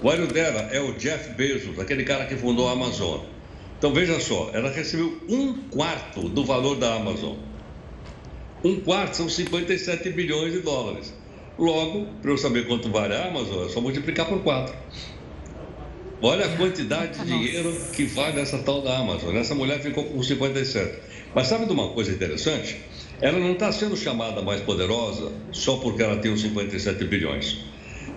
O 0.00 0.06
marido 0.06 0.32
dela 0.32 0.68
é 0.70 0.80
o 0.80 0.92
Jeff 0.92 1.30
Bezos, 1.30 1.78
aquele 1.80 2.04
cara 2.04 2.26
que 2.26 2.36
fundou 2.36 2.68
a 2.68 2.72
Amazon. 2.72 3.22
Então 3.78 3.92
veja 3.92 4.20
só, 4.20 4.50
ela 4.52 4.70
recebeu 4.70 5.20
um 5.28 5.54
quarto 5.68 6.28
do 6.28 6.44
valor 6.44 6.76
da 6.76 6.94
Amazon. 6.94 7.36
Um 8.62 8.80
quarto 8.80 9.16
são 9.16 9.28
57 9.28 10.10
bilhões 10.10 10.52
de 10.52 10.60
dólares. 10.60 11.12
Logo, 11.58 12.06
para 12.22 12.30
eu 12.30 12.38
saber 12.38 12.66
quanto 12.68 12.88
vale 12.88 13.14
a 13.14 13.26
Amazon, 13.26 13.66
é 13.66 13.68
só 13.68 13.80
multiplicar 13.80 14.26
por 14.26 14.40
4. 14.42 14.74
Olha 16.22 16.46
a 16.46 16.56
quantidade 16.56 17.18
de 17.18 17.26
dinheiro 17.26 17.76
que 17.92 18.04
vale 18.04 18.40
essa 18.40 18.58
tal 18.58 18.80
da 18.80 18.96
Amazon. 18.98 19.34
Essa 19.36 19.54
mulher 19.54 19.80
ficou 19.80 20.04
com 20.04 20.22
57. 20.22 20.98
Mas 21.34 21.48
sabe 21.48 21.66
de 21.66 21.72
uma 21.72 21.88
coisa 21.88 22.12
interessante? 22.12 22.76
Ela 23.20 23.38
não 23.38 23.52
está 23.52 23.72
sendo 23.72 23.96
chamada 23.96 24.40
mais 24.40 24.60
poderosa 24.60 25.32
só 25.50 25.76
porque 25.78 26.02
ela 26.02 26.16
tem 26.16 26.32
os 26.32 26.40
57 26.40 27.04
bilhões. 27.04 27.58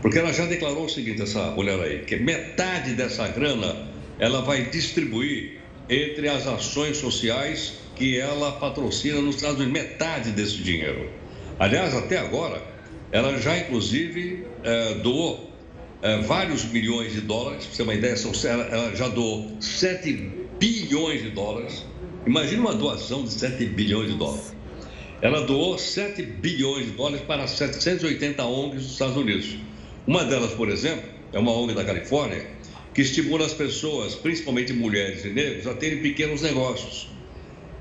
Porque 0.01 0.19
ela 0.19 0.31
já 0.31 0.45
declarou 0.45 0.85
o 0.85 0.89
seguinte, 0.89 1.21
essa 1.21 1.51
mulher 1.51 1.79
aí, 1.79 1.99
que 2.05 2.17
metade 2.17 2.93
dessa 2.93 3.27
grana 3.27 3.89
ela 4.19 4.41
vai 4.41 4.65
distribuir 4.65 5.59
entre 5.89 6.29
as 6.29 6.45
ações 6.45 6.97
sociais 6.97 7.73
que 7.95 8.17
ela 8.17 8.51
patrocina 8.53 9.19
nos 9.19 9.35
Estados 9.37 9.59
Unidos, 9.59 9.81
metade 9.81 10.31
desse 10.31 10.57
dinheiro. 10.57 11.09
Aliás, 11.59 11.93
até 11.93 12.17
agora, 12.17 12.70
ela 13.11 13.37
já, 13.37 13.57
inclusive, 13.57 14.45
é, 14.63 14.93
doou 14.95 15.51
é, 16.01 16.21
vários 16.21 16.63
milhões 16.65 17.13
de 17.13 17.21
dólares, 17.21 17.65
para 17.65 17.71
você 17.71 17.77
ter 17.77 17.83
uma 17.83 17.93
ideia, 17.93 18.15
são, 18.15 18.31
ela, 18.49 18.63
ela 18.63 18.95
já 18.95 19.07
doou 19.09 19.57
7 19.59 20.13
bilhões 20.57 21.21
de 21.21 21.29
dólares. 21.29 21.85
Imagina 22.25 22.61
uma 22.61 22.73
doação 22.73 23.23
de 23.23 23.33
7 23.33 23.65
bilhões 23.65 24.11
de 24.11 24.17
dólares. 24.17 24.55
Ela 25.21 25.41
doou 25.41 25.77
7 25.77 26.21
bilhões 26.21 26.85
de 26.85 26.91
dólares 26.93 27.21
para 27.21 27.45
780 27.45 28.43
ONGs 28.43 28.81
dos 28.81 28.91
Estados 28.93 29.17
Unidos. 29.17 29.57
Uma 30.07 30.23
delas, 30.23 30.53
por 30.53 30.69
exemplo, 30.69 31.03
é 31.33 31.37
uma 31.37 31.51
ONG 31.51 31.73
da 31.73 31.83
Califórnia, 31.83 32.47
que 32.93 33.01
estimula 33.01 33.45
as 33.45 33.53
pessoas, 33.53 34.15
principalmente 34.15 34.73
mulheres 34.73 35.23
e 35.25 35.29
negros, 35.29 35.67
a 35.67 35.73
terem 35.73 36.01
pequenos 36.01 36.41
negócios. 36.41 37.07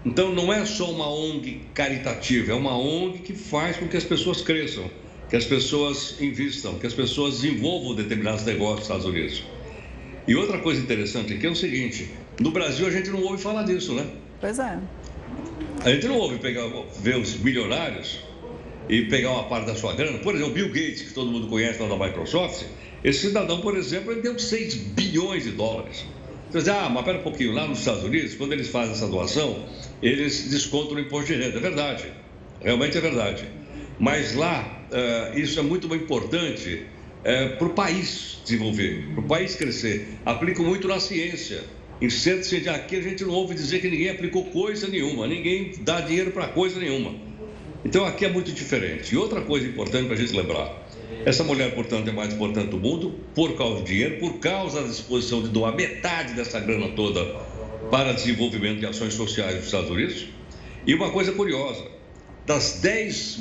Então, 0.05 0.35
não 0.35 0.53
é 0.53 0.65
só 0.67 0.91
uma 0.91 1.09
ONG 1.09 1.63
caritativa, 1.73 2.53
é 2.53 2.55
uma 2.55 2.77
ONG 2.77 3.19
que 3.21 3.33
faz 3.33 3.77
com 3.77 3.87
que 3.87 3.97
as 3.97 4.05
pessoas 4.05 4.43
cresçam 4.43 4.91
que 5.31 5.37
as 5.37 5.45
pessoas 5.45 6.17
invistam, 6.21 6.75
que 6.75 6.87
as 6.87 6.93
pessoas 6.93 7.41
desenvolvam 7.41 7.95
determinados 7.95 8.45
negócios 8.45 8.81
nos 8.81 8.83
Estados 8.83 9.07
Unidos. 9.07 9.45
E 10.27 10.35
outra 10.35 10.59
coisa 10.59 10.81
interessante 10.81 11.33
aqui 11.33 11.47
é 11.47 11.51
o 11.51 11.55
seguinte: 11.55 12.11
no 12.41 12.51
Brasil 12.51 12.87
a 12.87 12.91
gente 12.91 13.11
não 13.11 13.23
ouve 13.23 13.41
falar 13.41 13.63
disso, 13.63 13.95
né? 13.95 14.07
Pois 14.41 14.59
é. 14.59 14.79
A 15.85 15.91
gente 15.91 16.09
não 16.09 16.19
ouve 16.19 16.39
pegar, 16.39 16.69
ver 17.01 17.17
os 17.17 17.39
milionários 17.39 18.19
e 18.89 19.03
pegar 19.03 19.31
uma 19.31 19.45
parte 19.45 19.67
da 19.67 19.75
sua 19.77 19.95
grana. 19.95 20.19
Por 20.19 20.35
exemplo, 20.35 20.53
Bill 20.53 20.69
Gates, 20.69 21.03
que 21.03 21.15
todo 21.15 21.31
mundo 21.31 21.47
conhece 21.47 21.81
lá 21.81 21.89
da 21.89 21.97
Microsoft, 21.97 22.65
esse 23.05 23.29
cidadão, 23.29 23.61
por 23.61 23.77
exemplo, 23.77 24.13
ele 24.13 24.21
deu 24.21 24.39
6 24.39 24.75
bilhões 24.75 25.45
de 25.45 25.53
dólares. 25.53 26.05
Você 26.51 26.59
diz, 26.59 26.69
ah, 26.69 26.89
mas 26.91 27.05
pera 27.05 27.19
um 27.19 27.23
pouquinho, 27.23 27.53
lá 27.53 27.69
nos 27.69 27.79
Estados 27.79 28.03
Unidos, 28.03 28.35
quando 28.35 28.53
eles 28.53 28.69
fazem 28.69 28.93
essa 28.93 29.07
doação, 29.07 29.65
eles 30.03 30.51
descontam 30.51 30.97
o 30.97 31.01
imposto 31.01 31.33
de 31.33 31.41
renda. 31.41 31.57
É 31.57 31.61
verdade, 31.61 32.05
realmente 32.61 32.99
é 32.99 33.01
verdade. 33.01 33.45
Mas 34.01 34.35
lá 34.35 34.80
isso 35.35 35.59
é 35.59 35.63
muito 35.63 35.93
importante 35.95 36.85
uh, 37.21 37.57
para 37.57 37.67
o 37.67 37.71
país 37.71 38.39
desenvolver, 38.45 39.09
para 39.15 39.21
o 39.21 39.27
país 39.27 39.55
crescer. 39.55 40.19
Aplicam 40.25 40.65
muito 40.65 40.89
na 40.89 41.01
ciência. 41.01 41.63
Em 42.01 42.09
centros 42.09 42.49
de 42.49 42.69
aqui 42.69 42.97
a 42.97 43.03
gente 43.03 43.25
não 43.25 43.35
ouve 43.35 43.55
dizer 43.55 43.81
que 43.81 43.89
ninguém 43.89 44.09
aplicou 44.09 44.45
coisa 44.47 44.89
nenhuma, 44.89 45.27
ninguém 45.27 45.73
dá 45.81 46.01
dinheiro 46.01 46.31
para 46.31 46.49
coisa 46.49 46.81
nenhuma. 46.81 47.15
Então 47.85 48.05
aqui 48.05 48.25
é 48.25 48.29
muito 48.29 48.53
diferente. 48.53 49.15
E 49.15 49.19
outra 49.19 49.43
coisa 49.43 49.67
importante 49.67 50.07
para 50.07 50.15
a 50.15 50.19
gente 50.19 50.35
lembrar: 50.35 50.89
essa 51.25 51.45
mulher, 51.45 51.75
portanto, 51.75 52.09
é 52.09 52.13
mais 52.13 52.33
importante 52.33 52.69
do 52.69 52.79
mundo 52.79 53.15
por 53.35 53.57
causa 53.57 53.81
do 53.81 53.85
dinheiro, 53.85 54.19
por 54.19 54.39
causa 54.39 54.81
da 54.81 54.89
disposição 54.89 55.43
de 55.43 55.49
doar 55.49 55.75
metade 55.75 56.33
dessa 56.33 56.59
grana 56.59 56.89
toda 56.97 57.25
para 57.91 58.13
desenvolvimento 58.13 58.81
de 58.81 58.87
ações 58.87 59.13
sociais 59.15 59.57
nos 59.57 59.67
Estados 59.67 59.91
Unidos. 59.91 60.27
E 60.87 60.95
uma 60.95 61.11
coisa 61.11 61.33
curiosa: 61.33 61.85
das 62.51 62.81
10, 62.81 63.39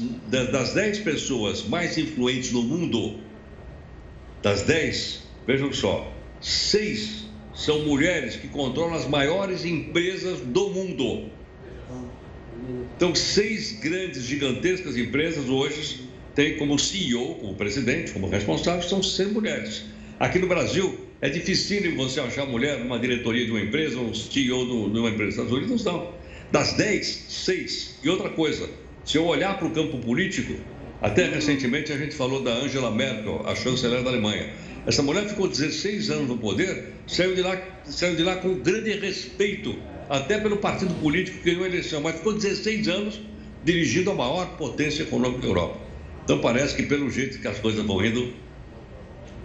das 0.51 0.75
10 0.75 0.99
pessoas 0.99 1.63
mais 1.63 1.97
influentes 1.97 2.51
no 2.51 2.61
mundo, 2.61 3.15
das 4.43 4.61
10, 4.61 5.23
vejam 5.47 5.73
só, 5.73 6.13
seis 6.39 7.25
são 7.51 7.87
mulheres 7.87 8.35
que 8.35 8.47
controlam 8.47 8.93
as 8.93 9.07
maiores 9.07 9.65
empresas 9.65 10.41
do 10.41 10.69
mundo. 10.69 11.27
Então, 12.95 13.15
seis 13.15 13.79
grandes, 13.79 14.25
gigantescas 14.25 14.95
empresas 14.95 15.49
hoje 15.49 16.01
têm 16.35 16.59
como 16.59 16.77
CEO, 16.77 17.33
como 17.33 17.55
presidente, 17.55 18.11
como 18.11 18.29
responsável, 18.29 18.87
são 18.87 19.01
seis 19.01 19.33
mulheres. 19.33 19.85
Aqui 20.19 20.37
no 20.37 20.45
Brasil, 20.45 21.07
é 21.19 21.29
difícil 21.29 21.95
você 21.95 22.19
achar 22.19 22.45
mulher 22.45 22.77
numa 22.77 22.99
diretoria 22.99 23.43
de 23.43 23.49
uma 23.49 23.61
empresa, 23.61 23.97
um 23.97 24.13
CEO 24.13 24.91
de 24.91 24.99
uma 24.99 25.09
empresa. 25.09 25.41
Nos 25.41 25.51
Estados 25.51 25.51
Unidos, 25.51 25.83
não. 25.83 26.13
Das 26.51 26.73
dez, 26.73 27.25
seis. 27.27 27.95
E 28.03 28.09
outra 28.09 28.29
coisa, 28.29 28.69
se 29.09 29.17
eu 29.17 29.25
olhar 29.25 29.57
para 29.57 29.65
o 29.65 29.71
campo 29.71 29.97
político, 29.97 30.53
até 31.01 31.27
recentemente 31.27 31.91
a 31.91 31.97
gente 31.97 32.13
falou 32.13 32.43
da 32.43 32.53
Angela 32.53 32.91
Merkel, 32.91 33.41
a 33.43 33.55
chanceler 33.55 34.03
da 34.03 34.11
Alemanha. 34.11 34.53
Essa 34.85 35.01
mulher 35.01 35.27
ficou 35.27 35.47
16 35.47 36.11
anos 36.11 36.27
no 36.27 36.37
poder, 36.37 36.93
saiu 37.07 37.33
de 37.33 37.41
lá, 37.41 37.59
saiu 37.85 38.15
de 38.15 38.21
lá 38.21 38.35
com 38.35 38.59
grande 38.59 38.91
respeito, 38.91 39.75
até 40.07 40.37
pelo 40.37 40.57
partido 40.57 40.93
político 41.01 41.39
que 41.39 41.45
ganhou 41.45 41.63
a 41.63 41.67
eleição, 41.67 42.01
mas 42.01 42.17
ficou 42.17 42.33
16 42.33 42.87
anos 42.87 43.19
dirigindo 43.63 44.11
a 44.11 44.13
maior 44.13 44.45
potência 44.57 45.01
econômica 45.01 45.41
da 45.41 45.47
Europa. 45.47 45.79
Então 46.23 46.37
parece 46.37 46.75
que 46.75 46.83
pelo 46.83 47.09
jeito 47.09 47.39
que 47.39 47.47
as 47.47 47.57
coisas 47.57 47.83
vão 47.83 48.05
indo, 48.05 48.31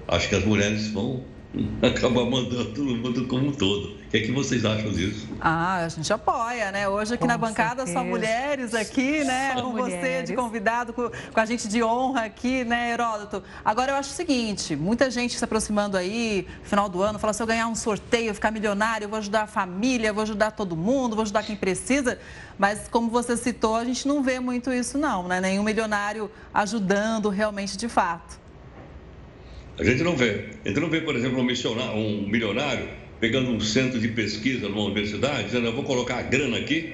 acho 0.08 0.28
que 0.28 0.34
as 0.34 0.44
mulheres 0.44 0.88
vão 0.88 1.24
acabar 1.80 2.26
mandando 2.26 2.66
todo 2.66 2.84
mundo 2.84 3.26
como 3.28 3.46
um 3.46 3.52
todo. 3.52 4.03
O 4.14 4.16
que 4.16 4.22
é 4.22 4.26
que 4.26 4.30
vocês 4.30 4.64
acham 4.64 4.92
disso? 4.92 5.26
Ah, 5.40 5.78
a 5.78 5.88
gente 5.88 6.12
apoia, 6.12 6.70
né? 6.70 6.88
Hoje 6.88 7.14
aqui 7.14 7.22
com 7.22 7.26
na 7.26 7.36
bancada 7.36 7.84
certeza. 7.84 7.98
só 7.98 8.04
mulheres 8.04 8.72
aqui, 8.72 9.24
né? 9.24 9.54
Só 9.56 9.62
com 9.62 9.70
mulheres. 9.70 10.00
você 10.00 10.22
de 10.22 10.36
convidado, 10.36 10.92
com, 10.92 11.10
com, 11.10 11.40
a 11.40 11.44
gente 11.44 11.66
de 11.66 11.82
honra 11.82 12.26
aqui, 12.26 12.62
né, 12.62 12.92
Heródoto? 12.92 13.42
Agora 13.64 13.90
eu 13.90 13.96
acho 13.96 14.10
o 14.10 14.12
seguinte, 14.12 14.76
muita 14.76 15.10
gente 15.10 15.36
se 15.36 15.44
aproximando 15.44 15.96
aí, 15.96 16.46
final 16.62 16.88
do 16.88 17.02
ano, 17.02 17.18
fala 17.18 17.32
se 17.32 17.42
eu 17.42 17.46
ganhar 17.48 17.66
um 17.66 17.74
sorteio, 17.74 18.32
ficar 18.32 18.52
milionário, 18.52 19.06
eu 19.06 19.08
vou 19.08 19.18
ajudar 19.18 19.42
a 19.42 19.46
família, 19.48 20.12
vou 20.12 20.22
ajudar 20.22 20.52
todo 20.52 20.76
mundo, 20.76 21.16
vou 21.16 21.24
ajudar 21.24 21.42
quem 21.42 21.56
precisa. 21.56 22.16
Mas 22.56 22.86
como 22.86 23.10
você 23.10 23.36
citou, 23.36 23.74
a 23.74 23.84
gente 23.84 24.06
não 24.06 24.22
vê 24.22 24.38
muito 24.38 24.72
isso 24.72 24.96
não, 24.96 25.26
né? 25.26 25.40
Nenhum 25.40 25.64
milionário 25.64 26.30
ajudando 26.54 27.30
realmente 27.30 27.76
de 27.76 27.88
fato. 27.88 28.38
A 29.76 29.82
gente 29.82 30.04
não 30.04 30.16
vê. 30.16 30.50
A 30.64 30.68
gente 30.68 30.78
não 30.78 30.88
vê, 30.88 31.00
por 31.00 31.16
exemplo, 31.16 31.40
um, 31.40 31.42
missionário, 31.42 31.96
um 31.96 32.28
milionário 32.28 33.02
pegando 33.24 33.50
um 33.50 33.58
centro 33.58 33.98
de 33.98 34.08
pesquisa 34.08 34.68
numa 34.68 34.82
universidade, 34.82 35.44
dizendo, 35.44 35.66
eu 35.68 35.72
vou 35.72 35.82
colocar 35.82 36.18
a 36.18 36.22
grana 36.22 36.58
aqui 36.58 36.92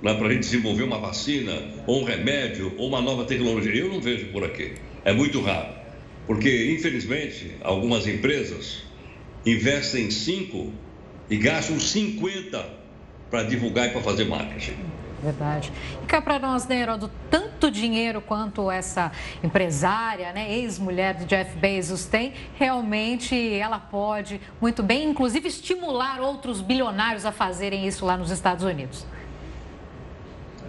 né, 0.00 0.14
para 0.14 0.28
a 0.28 0.32
gente 0.32 0.42
desenvolver 0.42 0.84
uma 0.84 1.00
vacina, 1.00 1.60
ou 1.88 2.02
um 2.02 2.04
remédio, 2.04 2.72
ou 2.76 2.86
uma 2.86 3.00
nova 3.00 3.24
tecnologia. 3.24 3.80
Eu 3.80 3.88
não 3.88 4.00
vejo 4.00 4.26
por 4.26 4.44
aqui. 4.44 4.74
É 5.04 5.12
muito 5.12 5.40
raro. 5.40 5.74
Porque, 6.24 6.70
infelizmente, 6.70 7.56
algumas 7.62 8.06
empresas 8.06 8.84
investem 9.44 10.08
5 10.08 10.72
e 11.28 11.36
gastam 11.36 11.80
50 11.80 12.64
para 13.28 13.42
divulgar 13.42 13.88
e 13.88 13.90
para 13.90 14.02
fazer 14.02 14.26
marketing. 14.26 14.76
Verdade. 15.22 15.72
E 16.02 16.06
cá 16.06 16.20
para 16.20 16.38
nós, 16.38 16.66
né, 16.66 16.80
Heródoto, 16.80 17.14
tanto 17.30 17.70
dinheiro 17.70 18.20
quanto 18.20 18.68
essa 18.70 19.12
empresária, 19.42 20.32
né, 20.32 20.52
ex-mulher 20.52 21.14
de 21.14 21.24
Jeff 21.26 21.56
Bezos 21.56 22.06
tem, 22.06 22.34
realmente 22.56 23.54
ela 23.54 23.78
pode 23.78 24.40
muito 24.60 24.82
bem, 24.82 25.08
inclusive, 25.08 25.46
estimular 25.46 26.20
outros 26.20 26.60
bilionários 26.60 27.24
a 27.24 27.30
fazerem 27.30 27.86
isso 27.86 28.04
lá 28.04 28.16
nos 28.16 28.30
Estados 28.32 28.64
Unidos. 28.64 29.06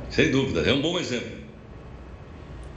Sem 0.10 0.30
dúvida, 0.30 0.62
é 0.70 0.74
um 0.74 0.82
bom 0.82 1.00
exemplo. 1.00 1.42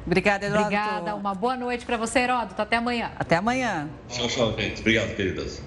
Obrigada, 0.06 0.46
Heródoto. 0.46 0.66
Obrigada, 0.66 1.14
uma 1.14 1.34
boa 1.34 1.56
noite 1.56 1.84
para 1.84 1.96
você, 1.96 2.20
Heródoto. 2.20 2.62
Até 2.62 2.76
amanhã. 2.76 3.10
Até 3.18 3.36
amanhã. 3.36 3.90
Tchau, 4.08 4.28
tchau, 4.28 4.54
gente. 4.56 4.80
Obrigado, 4.80 5.14
queridas. 5.14 5.60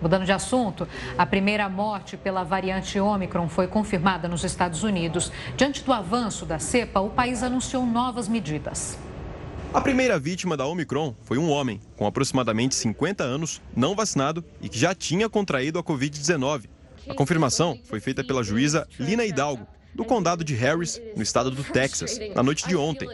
Mudando 0.00 0.24
de 0.24 0.32
assunto, 0.32 0.86
a 1.16 1.26
primeira 1.26 1.68
morte 1.68 2.16
pela 2.16 2.44
variante 2.44 3.00
Ômicron 3.00 3.48
foi 3.48 3.66
confirmada 3.66 4.28
nos 4.28 4.44
Estados 4.44 4.82
Unidos. 4.84 5.32
Diante 5.56 5.82
do 5.82 5.92
avanço 5.92 6.46
da 6.46 6.58
cepa, 6.58 7.00
o 7.00 7.10
país 7.10 7.42
anunciou 7.42 7.84
novas 7.84 8.28
medidas. 8.28 8.98
A 9.74 9.80
primeira 9.82 10.18
vítima 10.18 10.56
da 10.56 10.66
Omicron 10.66 11.14
foi 11.24 11.36
um 11.36 11.50
homem 11.50 11.78
com 11.96 12.06
aproximadamente 12.06 12.74
50 12.74 13.22
anos, 13.22 13.60
não 13.76 13.94
vacinado 13.94 14.42
e 14.62 14.68
que 14.68 14.78
já 14.78 14.94
tinha 14.94 15.28
contraído 15.28 15.78
a 15.78 15.84
Covid-19. 15.84 16.64
A 17.06 17.14
confirmação 17.14 17.78
foi 17.84 18.00
feita 18.00 18.24
pela 18.24 18.42
juíza 18.42 18.88
Lina 18.98 19.26
Hidalgo, 19.26 19.66
do 19.94 20.04
condado 20.04 20.42
de 20.42 20.54
Harris, 20.54 21.00
no 21.14 21.22
estado 21.22 21.50
do 21.50 21.62
Texas, 21.62 22.18
na 22.34 22.42
noite 22.42 22.66
de 22.66 22.76
ontem. 22.76 23.08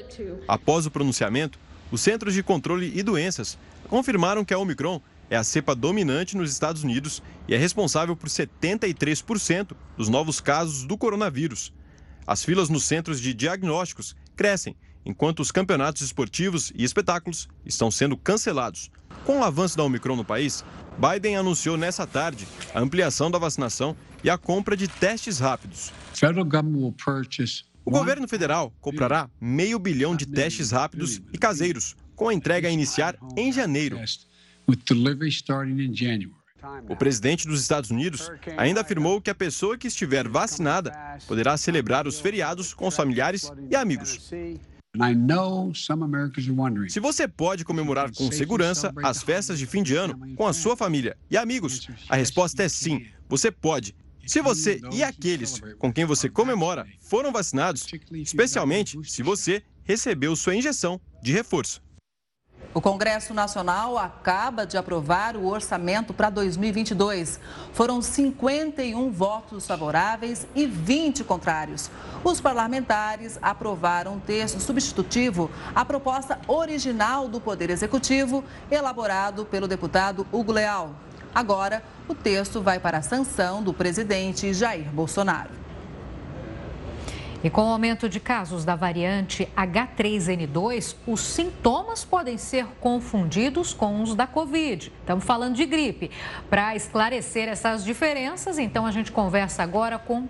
Após 0.46 0.86
o 0.86 0.90
pronunciamento, 0.90 1.58
os 1.90 2.00
Centros 2.00 2.34
de 2.34 2.42
Controle 2.42 2.92
e 2.94 3.02
Doenças 3.02 3.58
confirmaram 3.88 4.44
que 4.44 4.54
a 4.54 4.58
Omicron 4.58 5.00
é 5.30 5.36
a 5.36 5.44
cepa 5.44 5.74
dominante 5.74 6.36
nos 6.36 6.50
Estados 6.50 6.82
Unidos 6.82 7.22
e 7.48 7.54
é 7.54 7.58
responsável 7.58 8.16
por 8.16 8.28
73% 8.28 9.72
dos 9.96 10.08
novos 10.08 10.40
casos 10.40 10.84
do 10.84 10.96
coronavírus. 10.96 11.72
As 12.26 12.44
filas 12.44 12.68
nos 12.68 12.84
centros 12.84 13.20
de 13.20 13.34
diagnósticos 13.34 14.16
crescem, 14.36 14.76
enquanto 15.04 15.40
os 15.40 15.50
campeonatos 15.50 16.02
esportivos 16.02 16.72
e 16.74 16.84
espetáculos 16.84 17.48
estão 17.64 17.90
sendo 17.90 18.16
cancelados. 18.16 18.90
Com 19.24 19.40
o 19.40 19.44
avanço 19.44 19.76
da 19.76 19.84
Omicron 19.84 20.16
no 20.16 20.24
país, 20.24 20.64
Biden 20.98 21.36
anunciou 21.36 21.76
nessa 21.76 22.06
tarde 22.06 22.46
a 22.74 22.80
ampliação 22.80 23.30
da 23.30 23.38
vacinação 23.38 23.96
e 24.22 24.30
a 24.30 24.38
compra 24.38 24.76
de 24.76 24.88
testes 24.88 25.38
rápidos. 25.38 25.92
O 27.84 27.90
governo 27.90 28.26
federal 28.26 28.72
comprará 28.80 29.28
meio 29.38 29.78
bilhão 29.78 30.16
de 30.16 30.24
testes 30.24 30.70
rápidos 30.70 31.20
e 31.32 31.36
caseiros, 31.36 31.94
com 32.16 32.28
a 32.28 32.34
entrega 32.34 32.68
a 32.68 32.70
iniciar 32.70 33.16
em 33.36 33.52
janeiro. 33.52 33.98
O 36.88 36.96
presidente 36.96 37.46
dos 37.46 37.60
Estados 37.60 37.90
Unidos 37.90 38.30
ainda 38.56 38.80
afirmou 38.80 39.20
que 39.20 39.30
a 39.30 39.34
pessoa 39.34 39.76
que 39.76 39.88
estiver 39.88 40.26
vacinada 40.28 40.92
poderá 41.26 41.56
celebrar 41.56 42.06
os 42.06 42.20
feriados 42.20 42.72
com 42.72 42.88
os 42.88 42.96
familiares 42.96 43.50
e 43.70 43.76
amigos. 43.76 44.30
Se 46.88 47.00
você 47.00 47.26
pode 47.26 47.64
comemorar 47.64 48.12
com 48.12 48.30
segurança 48.30 48.92
as 49.02 49.22
festas 49.22 49.58
de 49.58 49.66
fim 49.66 49.82
de 49.82 49.94
ano 49.94 50.34
com 50.36 50.46
a 50.46 50.52
sua 50.52 50.76
família 50.76 51.16
e 51.30 51.36
amigos, 51.36 51.88
a 52.08 52.16
resposta 52.16 52.62
é 52.62 52.68
sim, 52.68 53.04
você 53.28 53.50
pode. 53.50 53.94
Se 54.26 54.40
você 54.40 54.80
e 54.92 55.02
aqueles 55.02 55.60
com 55.78 55.92
quem 55.92 56.04
você 56.04 56.30
comemora 56.30 56.86
foram 57.00 57.30
vacinados, 57.32 57.86
especialmente 58.12 58.98
se 59.04 59.22
você 59.22 59.62
recebeu 59.82 60.34
sua 60.34 60.54
injeção 60.54 60.98
de 61.22 61.32
reforço. 61.32 61.82
O 62.74 62.80
Congresso 62.80 63.32
Nacional 63.32 63.96
acaba 63.96 64.66
de 64.66 64.76
aprovar 64.76 65.36
o 65.36 65.46
orçamento 65.46 66.12
para 66.12 66.28
2022. 66.28 67.38
Foram 67.72 68.02
51 68.02 69.12
votos 69.12 69.64
favoráveis 69.64 70.44
e 70.56 70.66
20 70.66 71.22
contrários. 71.22 71.88
Os 72.24 72.40
parlamentares 72.40 73.38
aprovaram 73.40 74.14
um 74.14 74.18
texto 74.18 74.58
substitutivo 74.58 75.48
à 75.72 75.84
proposta 75.84 76.40
original 76.48 77.28
do 77.28 77.40
Poder 77.40 77.70
Executivo, 77.70 78.42
elaborado 78.68 79.44
pelo 79.44 79.68
deputado 79.68 80.26
Hugo 80.32 80.50
Leal. 80.50 80.96
Agora, 81.32 81.80
o 82.08 82.14
texto 82.14 82.60
vai 82.60 82.80
para 82.80 82.98
a 82.98 83.02
sanção 83.02 83.62
do 83.62 83.72
presidente 83.72 84.52
Jair 84.52 84.90
Bolsonaro. 84.90 85.63
E 87.44 87.50
com 87.50 87.60
o 87.60 87.68
aumento 87.68 88.08
de 88.08 88.18
casos 88.18 88.64
da 88.64 88.74
variante 88.74 89.46
H3N2, 89.54 90.96
os 91.06 91.20
sintomas 91.20 92.02
podem 92.02 92.38
ser 92.38 92.64
confundidos 92.80 93.74
com 93.74 94.02
os 94.02 94.14
da 94.14 94.26
Covid. 94.26 94.90
Estamos 95.00 95.24
falando 95.24 95.54
de 95.54 95.66
gripe. 95.66 96.10
Para 96.48 96.74
esclarecer 96.74 97.46
essas 97.46 97.84
diferenças, 97.84 98.58
então 98.58 98.86
a 98.86 98.90
gente 98.90 99.12
conversa 99.12 99.62
agora 99.62 99.98
com 99.98 100.26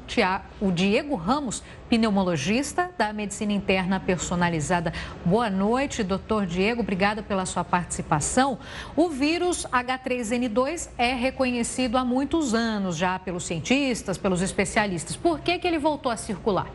o 0.61 0.73
Diego 0.73 1.15
Ramos, 1.15 1.63
pneumologista 1.89 2.91
da 2.99 3.13
Medicina 3.13 3.53
Interna 3.53 4.01
Personalizada. 4.01 4.93
Boa 5.25 5.49
noite, 5.49 6.03
doutor 6.03 6.45
Diego. 6.45 6.81
Obrigada 6.81 7.23
pela 7.23 7.47
sua 7.47 7.63
participação. 7.63 8.59
O 8.97 9.09
vírus 9.09 9.65
H3N2 9.67 10.89
é 10.99 11.15
reconhecido 11.15 11.97
há 11.97 12.05
muitos 12.05 12.55
anos 12.55 12.97
já 12.97 13.21
pelos 13.21 13.45
cientistas, 13.45 14.19
pelos 14.19 14.43
especialistas. 14.43 15.15
Por 15.15 15.39
que, 15.39 15.61
que 15.61 15.69
ele 15.69 15.79
voltou 15.79 16.11
a 16.11 16.17
circular? 16.17 16.67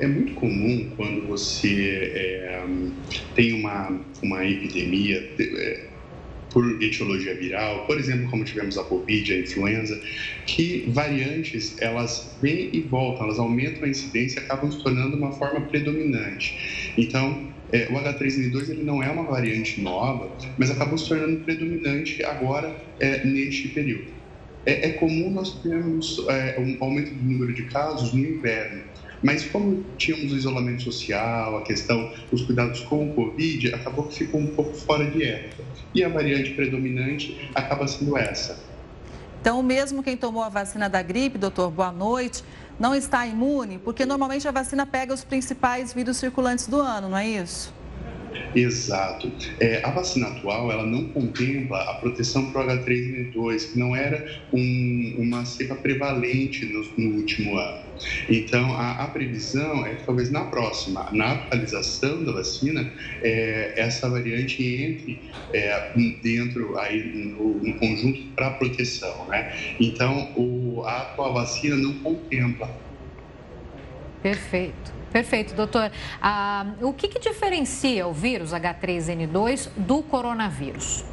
É 0.00 0.06
muito 0.06 0.34
comum 0.34 0.90
quando 0.96 1.26
você 1.26 2.12
é, 2.14 2.64
tem 3.34 3.52
uma, 3.52 4.00
uma 4.22 4.44
epidemia 4.46 5.30
é, 5.38 5.90
por 6.50 6.82
etiologia 6.82 7.34
viral, 7.34 7.86
por 7.86 7.98
exemplo, 7.98 8.28
como 8.28 8.44
tivemos 8.44 8.76
a 8.76 8.84
Covid, 8.84 9.32
a 9.32 9.38
influenza, 9.38 10.00
que 10.46 10.84
variantes 10.88 11.76
elas 11.80 12.36
vêm 12.42 12.70
e 12.72 12.80
voltam, 12.80 13.24
elas 13.24 13.38
aumentam 13.38 13.84
a 13.84 13.88
incidência 13.88 14.40
e 14.40 14.44
acabam 14.44 14.70
se 14.70 14.82
tornando 14.82 15.16
uma 15.16 15.32
forma 15.32 15.60
predominante. 15.60 16.92
Então, 16.96 17.48
é, 17.72 17.86
o 17.90 17.92
H3N2 17.92 18.70
ele 18.70 18.82
não 18.82 19.02
é 19.02 19.10
uma 19.10 19.24
variante 19.24 19.80
nova, 19.80 20.30
mas 20.58 20.70
acabou 20.70 20.98
se 20.98 21.08
tornando 21.08 21.40
predominante 21.44 22.24
agora 22.24 22.74
é, 22.98 23.24
neste 23.24 23.68
período. 23.68 24.08
É, 24.66 24.88
é 24.88 24.92
comum 24.92 25.30
nós 25.30 25.62
termos 25.62 26.24
é, 26.28 26.58
um 26.58 26.76
aumento 26.84 27.14
do 27.14 27.22
número 27.22 27.54
de 27.54 27.62
casos 27.64 28.12
no 28.12 28.18
inverno. 28.18 28.82
Mas 29.22 29.44
como 29.44 29.84
tínhamos 29.98 30.32
o 30.32 30.36
isolamento 30.36 30.82
social, 30.82 31.58
a 31.58 31.62
questão 31.62 32.12
dos 32.30 32.42
cuidados 32.42 32.80
com 32.80 33.10
o 33.10 33.14
Covid, 33.14 33.74
acabou 33.74 34.06
que 34.06 34.14
ficou 34.14 34.40
um 34.40 34.48
pouco 34.48 34.74
fora 34.74 35.10
de 35.10 35.24
época. 35.24 35.62
E 35.94 36.02
a 36.02 36.08
variante 36.08 36.50
predominante 36.52 37.50
acaba 37.54 37.86
sendo 37.86 38.16
essa. 38.16 38.58
Então, 39.40 39.62
mesmo 39.62 40.02
quem 40.02 40.16
tomou 40.16 40.42
a 40.42 40.48
vacina 40.48 40.88
da 40.88 41.02
gripe, 41.02 41.38
doutor, 41.38 41.70
boa 41.70 41.90
noite, 41.90 42.44
não 42.78 42.94
está 42.94 43.26
imune, 43.26 43.78
porque 43.78 44.04
normalmente 44.04 44.46
a 44.46 44.50
vacina 44.50 44.86
pega 44.86 45.12
os 45.12 45.24
principais 45.24 45.92
vírus 45.92 46.18
circulantes 46.18 46.66
do 46.66 46.80
ano, 46.80 47.08
não 47.08 47.16
é 47.16 47.26
isso? 47.26 47.72
Exato. 48.54 49.30
É, 49.58 49.80
a 49.84 49.90
vacina 49.90 50.28
atual 50.28 50.70
ela 50.70 50.84
não 50.84 51.08
contempla 51.08 51.78
a 51.82 51.94
proteção 51.94 52.50
para 52.50 52.62
o 52.62 52.66
H3N2, 52.66 53.72
que 53.72 53.78
não 53.78 53.94
era 53.94 54.40
um, 54.52 55.16
uma 55.18 55.44
cepa 55.44 55.74
prevalente 55.74 56.66
no, 56.66 56.84
no 56.96 57.16
último 57.16 57.56
ano. 57.56 57.90
Então, 58.28 58.72
a, 58.74 59.04
a, 59.04 59.08
previsão 59.08 59.84
é 59.86 59.94
que 59.94 60.04
talvez 60.04 60.30
na 60.30 60.44
próxima, 60.44 61.08
na 61.12 61.32
atualização 61.32 62.24
da 62.24 62.32
vacina, 62.32 62.90
é, 63.22 63.74
essa 63.76 64.08
variante 64.08 64.62
entre 64.62 65.20
é, 65.52 65.92
dentro 66.22 66.78
aí 66.78 67.02
no, 67.14 67.54
no 67.62 67.74
conjunto 67.74 68.22
para 68.34 68.50
proteção, 68.52 69.26
né? 69.28 69.54
Então, 69.78 70.32
o, 70.34 70.82
a 70.84 71.02
atual 71.02 71.34
vacina 71.34 71.76
não 71.76 71.94
contempla. 71.98 72.70
Perfeito. 74.22 74.99
Perfeito, 75.12 75.54
doutor. 75.54 75.90
Ah, 76.20 76.74
o 76.80 76.92
que, 76.92 77.08
que 77.08 77.18
diferencia 77.18 78.06
o 78.06 78.12
vírus 78.12 78.52
H3N2 78.52 79.68
do 79.76 80.02
coronavírus? 80.02 81.04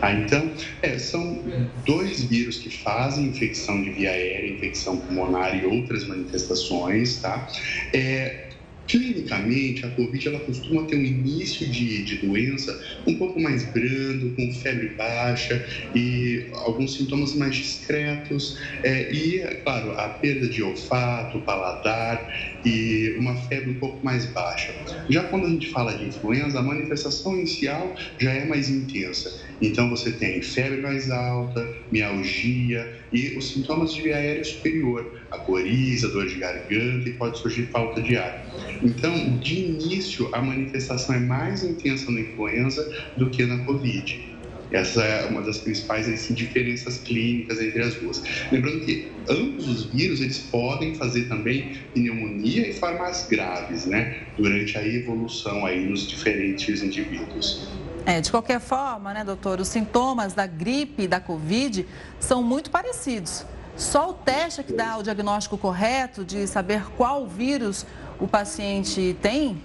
Ah, 0.00 0.12
então, 0.12 0.52
é, 0.82 0.98
são 0.98 1.42
dois 1.86 2.22
vírus 2.24 2.58
que 2.58 2.70
fazem 2.70 3.26
infecção 3.26 3.82
de 3.82 3.90
via 3.90 4.10
aérea, 4.10 4.52
infecção 4.52 4.98
pulmonar 4.98 5.56
e 5.56 5.64
outras 5.64 6.06
manifestações, 6.06 7.20
tá? 7.20 7.48
É, 7.92 8.48
Clinicamente, 8.86 9.86
a 9.86 9.90
Covid 9.90 10.28
ela 10.28 10.40
costuma 10.40 10.86
ter 10.86 10.96
um 10.96 11.04
início 11.04 11.70
de, 11.70 12.04
de 12.04 12.16
doença 12.16 12.78
um 13.06 13.16
pouco 13.16 13.40
mais 13.40 13.62
brando, 13.72 14.34
com 14.34 14.50
febre 14.52 14.88
baixa 14.96 15.64
e 15.94 16.46
alguns 16.66 16.94
sintomas 16.96 17.34
mais 17.34 17.54
discretos. 17.56 18.54
É, 18.84 19.10
e, 19.14 19.38
claro, 19.62 19.92
a 19.92 20.08
perda 20.08 20.48
de 20.48 20.62
olfato, 20.62 21.40
paladar 21.44 22.26
e 22.64 23.14
uma 23.18 23.36
febre 23.36 23.70
um 23.70 23.78
pouco 23.78 24.04
mais 24.04 24.26
baixa. 24.26 24.74
Já 25.08 25.24
quando 25.24 25.46
a 25.46 25.50
gente 25.50 25.68
fala 25.68 25.94
de 25.94 26.06
influenza, 26.06 26.58
a 26.58 26.62
manifestação 26.62 27.36
inicial 27.36 27.94
já 28.18 28.32
é 28.32 28.44
mais 28.44 28.68
intensa. 28.68 29.30
Então, 29.60 29.88
você 29.88 30.12
tem 30.12 30.42
febre 30.42 30.80
mais 30.80 31.08
alta, 31.10 31.70
mialgia 31.90 32.90
e 33.12 33.36
os 33.36 33.48
sintomas 33.52 33.92
de 33.92 34.02
via 34.02 34.16
aérea 34.16 34.44
superior, 34.44 35.08
coriza, 35.38 36.08
dor 36.08 36.26
de 36.26 36.36
garganta 36.36 37.08
e 37.08 37.12
pode 37.14 37.38
surgir 37.38 37.66
falta 37.66 38.00
de 38.00 38.16
ar. 38.16 38.46
Então, 38.82 39.38
de 39.38 39.60
início, 39.60 40.28
a 40.34 40.42
manifestação 40.42 41.14
é 41.14 41.20
mais 41.20 41.62
intensa 41.62 42.10
na 42.10 42.20
influenza 42.20 42.90
do 43.16 43.30
que 43.30 43.44
na 43.44 43.64
Covid. 43.64 44.32
Essa 44.72 45.02
é 45.04 45.26
uma 45.26 45.42
das 45.42 45.58
principais 45.58 46.08
assim, 46.08 46.32
diferenças 46.32 46.96
clínicas 46.98 47.60
entre 47.60 47.82
as 47.82 47.94
duas. 47.94 48.22
Lembrando 48.50 48.80
que 48.86 49.12
ambos 49.28 49.68
os 49.68 49.84
vírus 49.84 50.20
eles 50.20 50.38
podem 50.38 50.94
fazer 50.94 51.28
também 51.28 51.76
pneumonia 51.92 52.68
e 52.68 52.72
formas 52.72 53.26
graves, 53.28 53.84
né, 53.84 54.22
durante 54.36 54.76
a 54.78 54.86
evolução 54.86 55.66
aí 55.66 55.84
nos 55.84 56.06
diferentes 56.06 56.82
indivíduos. 56.82 57.68
É, 58.06 58.20
de 58.20 58.30
qualquer 58.30 58.60
forma, 58.60 59.12
né, 59.12 59.22
doutor, 59.24 59.60
os 59.60 59.68
sintomas 59.68 60.32
da 60.32 60.46
gripe 60.46 61.02
e 61.02 61.08
da 61.08 61.20
Covid 61.20 61.86
são 62.18 62.42
muito 62.42 62.70
parecidos. 62.70 63.44
Só 63.76 64.10
o 64.10 64.12
teste 64.12 64.60
é 64.60 64.64
que 64.64 64.72
dá 64.72 64.98
o 64.98 65.02
diagnóstico 65.02 65.56
correto 65.56 66.24
de 66.24 66.46
saber 66.46 66.84
qual 66.96 67.26
vírus 67.26 67.86
o 68.20 68.28
paciente 68.28 69.16
tem? 69.20 69.60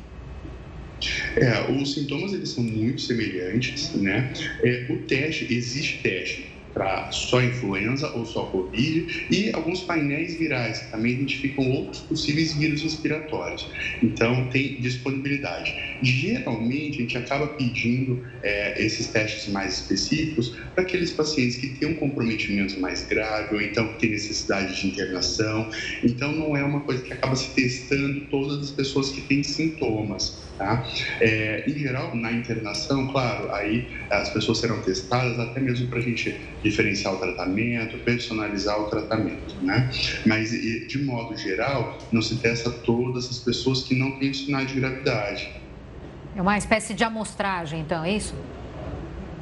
É, 1.36 1.72
os 1.72 1.94
sintomas 1.94 2.34
eles 2.34 2.50
são 2.50 2.64
muito 2.64 3.02
semelhantes, 3.02 3.94
né? 3.94 4.34
É, 4.64 4.88
o 4.90 4.98
teste, 5.04 5.54
existe 5.54 6.02
teste 6.02 6.57
para 6.78 7.12
só 7.12 7.42
influenza 7.42 8.08
ou 8.12 8.24
só 8.24 8.44
Covid 8.46 9.28
e 9.32 9.50
alguns 9.52 9.82
painéis 9.82 10.38
virais 10.38 10.78
que 10.78 10.92
também 10.92 11.14
identificam 11.14 11.68
outros 11.72 12.04
possíveis 12.04 12.54
vírus 12.54 12.84
respiratórios. 12.84 13.68
Então, 14.04 14.48
tem 14.50 14.80
disponibilidade. 14.80 15.74
Geralmente, 16.04 17.00
a 17.00 17.02
gente 17.02 17.18
acaba 17.18 17.48
pedindo 17.48 18.24
é, 18.44 18.86
esses 18.86 19.08
testes 19.08 19.52
mais 19.52 19.80
específicos 19.82 20.56
para 20.76 20.84
aqueles 20.84 21.12
pacientes 21.12 21.56
que 21.58 21.70
têm 21.70 21.90
um 21.90 21.96
comprometimento 21.96 22.80
mais 22.80 23.08
grave 23.08 23.56
ou 23.56 23.62
então 23.62 23.88
que 23.94 24.00
têm 24.00 24.12
necessidade 24.12 24.80
de 24.80 24.88
internação. 24.88 25.70
Então, 26.04 26.32
não 26.32 26.56
é 26.56 26.64
uma 26.64 26.82
coisa 26.82 27.02
que 27.02 27.12
acaba 27.12 27.36
se 27.36 27.56
testando 27.56 28.22
todas 28.30 28.60
as 28.60 28.72
pessoas 28.72 29.10
que 29.10 29.22
têm 29.22 29.42
sintomas. 29.42 30.47
Tá? 30.58 30.84
É, 31.22 31.66
em 31.68 31.78
geral, 31.78 32.16
na 32.16 32.32
internação, 32.32 33.08
claro, 33.10 33.54
aí 33.54 33.88
as 34.10 34.30
pessoas 34.30 34.58
serão 34.58 34.82
testadas 34.82 35.40
até 35.40 35.60
mesmo 35.60 35.88
para 35.88 36.00
a 36.00 36.02
gente 36.02 36.36
diferenciar 36.64 37.14
o 37.14 37.18
tratamento, 37.18 37.98
personalizar 38.00 38.80
o 38.82 38.86
tratamento, 38.86 39.56
né? 39.62 39.88
Mas, 40.26 40.50
de 40.50 40.98
modo 41.04 41.38
geral, 41.38 42.00
não 42.12 42.24
se 42.24 42.38
testa 42.38 42.72
todas 42.72 43.30
as 43.30 43.38
pessoas 43.38 43.84
que 43.84 43.94
não 43.94 44.18
têm 44.18 44.34
sinais 44.34 44.68
de 44.70 44.80
gravidade. 44.80 45.48
É 46.36 46.42
uma 46.42 46.58
espécie 46.58 46.96
de 46.96 47.04
amostragem, 47.04 47.82
então, 47.82 48.04
é 48.04 48.14
isso? 48.14 48.34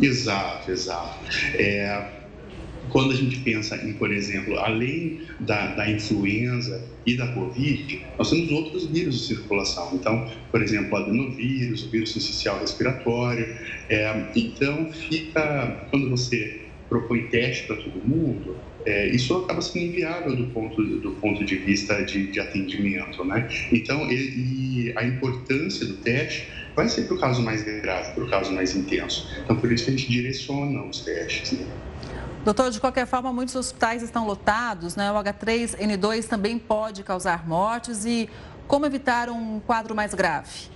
Exato, 0.01 0.69
exato. 0.69 1.17
É, 1.55 2.24
quando 2.95 3.11
a 3.11 3.15
gente 3.15 3.41
pensa 3.41 3.75
em, 3.85 3.91
por 3.91 4.09
exemplo, 4.09 4.57
além 4.57 5.19
da, 5.41 5.75
da 5.75 5.91
influenza 5.91 6.81
e 7.05 7.17
da 7.17 7.27
Covid, 7.33 8.01
nós 8.17 8.29
temos 8.29 8.49
outros 8.53 8.89
vírus 8.89 9.19
de 9.19 9.35
circulação. 9.35 9.89
Então, 9.95 10.31
por 10.49 10.61
exemplo, 10.61 10.95
adenovírus, 10.95 11.83
o 11.83 11.89
vírus 11.89 12.15
essencial 12.15 12.57
respiratório. 12.57 13.53
É, 13.89 14.31
então, 14.33 14.89
fica, 14.93 15.89
quando 15.91 16.09
você 16.09 16.69
propõe 16.87 17.23
teste 17.23 17.67
para 17.67 17.75
todo 17.75 17.99
mundo, 18.01 18.61
é, 18.85 19.13
isso 19.13 19.35
acaba 19.39 19.61
sendo 19.61 19.87
inviável 19.87 20.33
do 20.33 20.47
ponto, 20.53 20.81
do 20.81 21.11
ponto 21.15 21.43
de 21.43 21.55
vista 21.57 22.01
de, 22.01 22.31
de 22.31 22.39
atendimento, 22.39 23.25
né? 23.25 23.49
Então, 23.73 24.09
e, 24.09 24.87
e 24.87 24.93
a 24.95 25.03
importância 25.03 25.85
do 25.85 25.95
teste 25.97 26.47
vai 26.73 26.87
ser 26.87 27.07
para 27.07 27.15
o 27.15 27.19
caso 27.19 27.41
mais 27.41 27.61
grave, 27.61 28.13
para 28.13 28.23
o 28.23 28.29
caso 28.29 28.53
mais 28.53 28.73
intenso. 28.73 29.27
Então, 29.43 29.57
por 29.57 29.69
isso 29.69 29.83
que 29.83 29.91
a 29.91 29.97
gente 29.97 30.09
direciona 30.09 30.81
os 30.85 31.03
testes, 31.03 31.59
né? 31.59 31.67
Doutor, 32.45 32.69
de 32.69 32.79
qualquer 32.79 33.07
forma, 33.07 33.33
muitos 33.33 33.55
hospitais 33.55 34.03
estão 34.03 34.27
lotados, 34.27 34.95
né? 34.95 35.11
O 35.11 35.15
H3N2 35.15 36.25
também 36.25 36.59
pode 36.59 37.01
causar 37.01 37.47
mortes 37.47 38.05
e 38.05 38.29
como 38.67 38.85
evitar 38.85 39.29
um 39.29 39.59
quadro 39.59 39.95
mais 39.95 40.13
grave? 40.13 40.69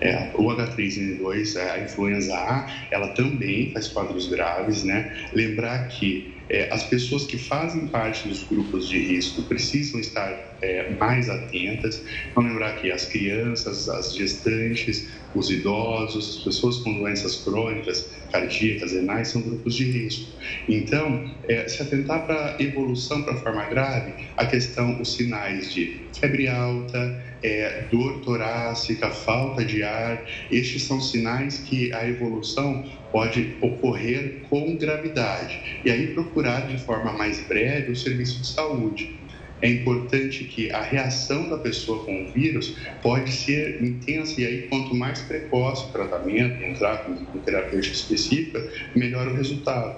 É, 0.00 0.32
o 0.34 0.42
H3N2, 0.42 1.56
a 1.56 1.78
influenza 1.84 2.34
A, 2.34 2.68
ela 2.90 3.14
também 3.14 3.72
faz 3.72 3.86
quadros 3.86 4.28
graves, 4.28 4.82
né? 4.82 5.28
Lembrar 5.32 5.86
que 5.86 6.40
é, 6.48 6.68
as 6.72 6.82
pessoas 6.82 7.26
que 7.26 7.38
fazem 7.38 7.86
parte 7.86 8.26
dos 8.26 8.42
grupos 8.42 8.88
de 8.88 8.98
risco 8.98 9.44
precisam 9.44 10.00
estar 10.00 10.56
é, 10.60 10.90
mais 10.98 11.30
atentas. 11.30 12.02
Então, 12.28 12.42
lembrar 12.42 12.72
que 12.80 12.90
as 12.90 13.04
crianças, 13.04 13.88
as 13.88 14.16
gestantes, 14.16 15.08
os 15.32 15.48
idosos, 15.48 16.38
as 16.38 16.42
pessoas 16.42 16.78
com 16.78 16.92
doenças 16.98 17.36
crônicas, 17.36 18.10
cardíacas, 18.30 18.92
renais, 18.92 19.28
são 19.28 19.42
grupos 19.42 19.74
de 19.74 19.84
risco. 19.90 20.32
Então, 20.68 21.30
é, 21.48 21.68
se 21.68 21.82
atentar 21.82 22.26
para 22.26 22.56
a 22.56 22.62
evolução 22.62 23.22
para 23.22 23.34
a 23.34 23.36
forma 23.36 23.64
grave, 23.64 24.12
a 24.36 24.46
questão, 24.46 25.00
os 25.00 25.14
sinais 25.14 25.72
de 25.72 26.00
febre 26.18 26.48
alta, 26.48 27.22
é, 27.42 27.84
dor 27.90 28.20
torácica, 28.20 29.10
falta 29.10 29.64
de 29.64 29.82
ar, 29.82 30.24
estes 30.50 30.82
são 30.82 31.00
sinais 31.00 31.58
que 31.58 31.92
a 31.92 32.06
evolução 32.06 32.84
pode 33.10 33.56
ocorrer 33.60 34.42
com 34.48 34.76
gravidade. 34.76 35.80
E 35.84 35.90
aí 35.90 36.08
procurar 36.08 36.66
de 36.66 36.78
forma 36.78 37.12
mais 37.12 37.40
breve 37.46 37.92
o 37.92 37.96
serviço 37.96 38.40
de 38.40 38.46
saúde. 38.46 39.20
É 39.62 39.68
importante 39.68 40.44
que 40.44 40.70
a 40.72 40.80
reação 40.80 41.48
da 41.48 41.58
pessoa 41.58 42.04
com 42.04 42.24
o 42.24 42.32
vírus 42.32 42.76
pode 43.02 43.30
ser 43.30 43.82
intensa 43.82 44.40
e 44.40 44.46
aí 44.46 44.62
quanto 44.68 44.94
mais 44.94 45.20
precoce 45.20 45.84
o 45.84 45.92
tratamento, 45.92 46.62
entrar 46.62 47.04
com, 47.04 47.14
com 47.16 47.38
terapia 47.40 47.80
específica, 47.80 48.66
melhor 48.94 49.26
o 49.28 49.34
resultado. 49.34 49.96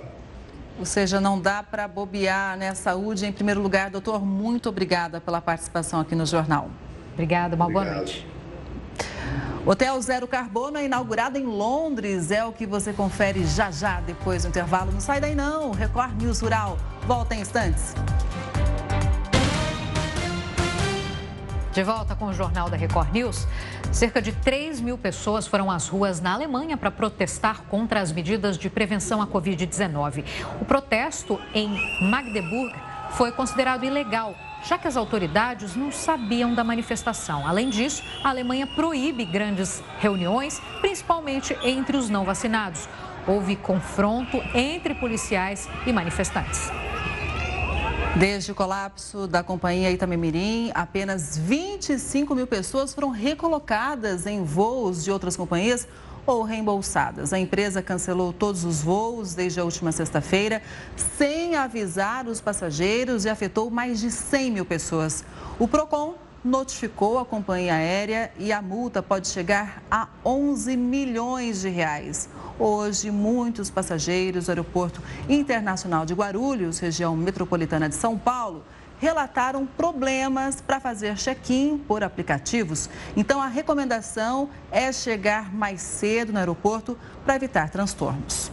Ou 0.79 0.87
seja, 0.87 1.21
não 1.21 1.41
dá 1.41 1.63
para 1.63 1.87
bobear 1.87 2.57
né? 2.57 2.75
Saúde 2.75 3.27
em 3.27 3.33
primeiro 3.33 3.61
lugar. 3.61 3.91
Doutor, 3.91 4.25
muito 4.25 4.69
obrigada 4.69 5.21
pela 5.21 5.41
participação 5.41 6.01
aqui 6.01 6.15
no 6.15 6.27
jornal. 6.27 6.71
Obrigada, 7.13 7.55
uma 7.55 7.67
Obrigado. 7.67 7.87
boa 7.87 7.97
noite. 7.99 8.27
Hotel 9.65 10.01
Zero 10.03 10.27
Carbono 10.27 10.77
é 10.77 10.87
inaugurado 10.87 11.39
em 11.39 11.45
Londres. 11.45 12.33
É 12.33 12.45
o 12.45 12.53
que 12.53 12.67
você 12.67 12.93
confere 12.93 13.45
já 13.45 13.71
já 13.71 14.01
depois 14.01 14.43
do 14.43 14.49
intervalo. 14.49 14.91
Não 14.91 15.01
sai 15.01 15.21
daí 15.21 15.37
não. 15.37 15.71
Record 15.71 16.21
News 16.21 16.41
Rural. 16.41 16.77
Volta 17.07 17.35
em 17.37 17.43
instantes. 17.43 17.95
De 21.73 21.83
volta 21.83 22.15
com 22.15 22.27
o 22.27 22.35
Jornal 22.35 22.69
da 22.69 22.77
Record 22.77 23.11
News. 23.13 23.49
Cerca 23.91 24.21
de 24.21 24.31
3 24.31 24.79
mil 24.79 24.99
pessoas 24.99 25.47
foram 25.47 25.71
às 25.71 25.89
ruas 25.89 26.21
na 26.21 26.35
Alemanha 26.35 26.77
para 26.77 26.91
protestar 26.91 27.63
contra 27.63 28.01
as 28.01 28.13
medidas 28.13 28.59
de 28.59 28.69
prevenção 28.69 29.23
à 29.23 29.27
Covid-19. 29.27 30.23
O 30.61 30.67
protesto 30.67 31.41
em 31.55 31.71
Magdeburg 32.03 32.75
foi 33.13 33.33
considerado 33.33 33.85
ilegal 33.85 34.35
já 34.65 34.79
que 34.79 34.87
as 34.87 34.97
autoridades 34.97 35.75
não 35.75 35.91
sabiam 35.91 36.55
da 36.55 36.63
manifestação. 36.63 37.47
Além 37.49 37.69
disso, 37.69 38.03
a 38.23 38.29
Alemanha 38.29 38.67
proíbe 38.67 39.25
grandes 39.25 39.83
reuniões, 39.99 40.61
principalmente 40.81 41.57
entre 41.65 41.97
os 41.97 42.09
não 42.09 42.25
vacinados. 42.25 42.89
Houve 43.27 43.57
confronto 43.57 44.37
entre 44.55 44.95
policiais 44.95 45.69
e 45.87 45.93
manifestantes. 45.93 46.71
Desde 48.15 48.53
o 48.53 48.55
colapso 48.55 49.27
da 49.27 49.43
companhia 49.43 49.91
Itamemirim, 49.91 50.71
apenas 50.75 51.39
25 51.39 52.35
mil 52.35 52.47
pessoas 52.47 52.93
foram 52.93 53.09
recolocadas 53.09 54.27
em 54.27 54.45
voos 54.45 55.03
de 55.03 55.11
outras 55.11 55.35
companhias 55.35 55.89
ou 56.27 56.43
reembolsadas. 56.43 57.33
A 57.33 57.39
empresa 57.39 57.81
cancelou 57.81 58.31
todos 58.31 58.65
os 58.65 58.83
voos 58.83 59.35
desde 59.35 59.61
a 59.61 59.65
última 59.65 59.93
sexta-feira, 59.93 60.63
sem 61.17 61.57
avisar 61.57 62.27
os 62.27 62.39
passageiros 62.39 63.25
e 63.25 63.31
afetou 63.31 63.71
mais 63.71 63.99
de 63.99 64.11
100 64.11 64.51
mil 64.51 64.65
pessoas. 64.67 65.25
O 65.59 65.67
PROCON 65.67 66.15
notificou 66.45 67.19
a 67.19 67.25
companhia 67.25 67.75
aérea 67.75 68.33
e 68.39 68.53
a 68.53 68.61
multa 68.61 69.03
pode 69.03 69.29
chegar 69.29 69.83
a 69.91 70.09
11 70.25 70.77
milhões 70.77 71.61
de 71.61 71.69
reais. 71.69 72.29
Hoje, 72.59 73.11
muitos 73.11 73.71
passageiros 73.71 74.47
do 74.47 74.51
Aeroporto 74.51 75.01
Internacional 75.29 76.05
de 76.05 76.15
Guarulhos, 76.15 76.79
região 76.79 77.17
metropolitana 77.17 77.89
de 77.89 77.95
São 77.95 78.19
Paulo, 78.19 78.65
relataram 78.99 79.67
problemas 79.67 80.61
para 80.61 80.79
fazer 80.79 81.17
check-in 81.17 81.77
por 81.77 82.05
aplicativos. 82.05 82.89
Então, 83.17 83.43
a 83.43 83.49
recomendação 83.49 84.49
é 84.71 84.93
chegar 84.93 85.53
mais 85.53 85.81
cedo 85.81 86.33
no 86.33 86.39
aeroporto 86.39 86.97
para 87.25 87.35
evitar 87.35 87.69
transtornos. 87.69 88.51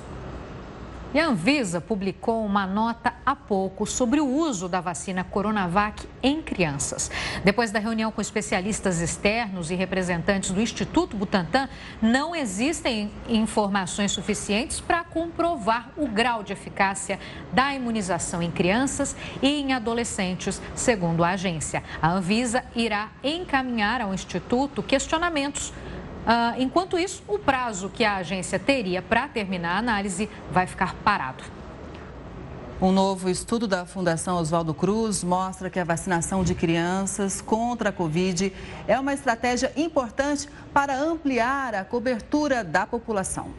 E 1.12 1.20
a 1.20 1.28
Anvisa 1.28 1.82
publicou 1.82 2.46
uma 2.46 2.68
nota 2.68 3.12
há 3.26 3.36
pouco 3.36 3.88
sobre 3.88 4.22
o 4.22 4.28
uso 4.28 4.70
da 4.70 4.80
vacina 4.80 5.24
Coronavac 5.24 6.08
em 6.22 6.40
crianças. 6.40 7.10
Depois 7.44 7.72
da 7.72 7.80
reunião 7.80 8.12
com 8.12 8.22
especialistas 8.22 9.02
externos 9.02 9.72
e 9.72 9.76
representantes 9.76 10.52
do 10.52 10.62
Instituto 10.62 11.18
Butantan, 11.18 11.68
não 12.00 12.36
existem 12.36 13.12
informações 13.28 14.12
suficientes 14.12 14.80
para 14.80 15.04
comprovar 15.04 15.90
o 15.98 16.08
grau 16.08 16.44
de 16.44 16.54
eficácia 16.54 17.20
da 17.52 17.74
imunização 17.74 18.40
em 18.44 18.52
crianças 18.52 19.16
e 19.42 19.48
em 19.48 19.74
adolescentes, 19.74 20.62
segundo 20.76 21.24
a 21.24 21.30
agência. 21.30 21.84
A 22.00 22.12
Anvisa 22.12 22.64
irá 22.76 23.10
encaminhar 23.24 24.00
ao 24.00 24.14
Instituto 24.14 24.84
questionamentos 24.84 25.74
Uh, 26.26 26.62
enquanto 26.62 26.98
isso, 26.98 27.24
o 27.28 27.40
prazo 27.40 27.90
que 27.90 28.04
a 28.04 28.18
agência 28.18 28.60
teria 28.60 29.02
para 29.02 29.28
terminar 29.28 29.76
a 29.76 29.78
análise 29.80 30.30
vai 30.52 30.68
ficar 30.68 30.94
parado. 30.96 31.44
Um 32.82 32.94
novo 32.94 33.30
estudo 33.30 33.68
da 33.68 33.86
Fundação 33.86 34.38
Oswaldo 34.38 34.74
Cruz 34.74 35.22
mostra 35.22 35.70
que 35.70 35.80
a 35.80 35.84
vacinação 35.84 36.46
de 36.46 36.56
crianças 36.56 37.42
contra 37.42 37.90
a 37.90 37.92
Covid 37.92 38.54
é 38.88 38.98
uma 38.98 39.14
estratégia 39.14 39.74
importante 39.76 40.48
para 40.74 40.98
ampliar 40.98 41.76
a 41.76 41.84
cobertura 41.84 42.64
da 42.64 42.88
população. 42.88 43.50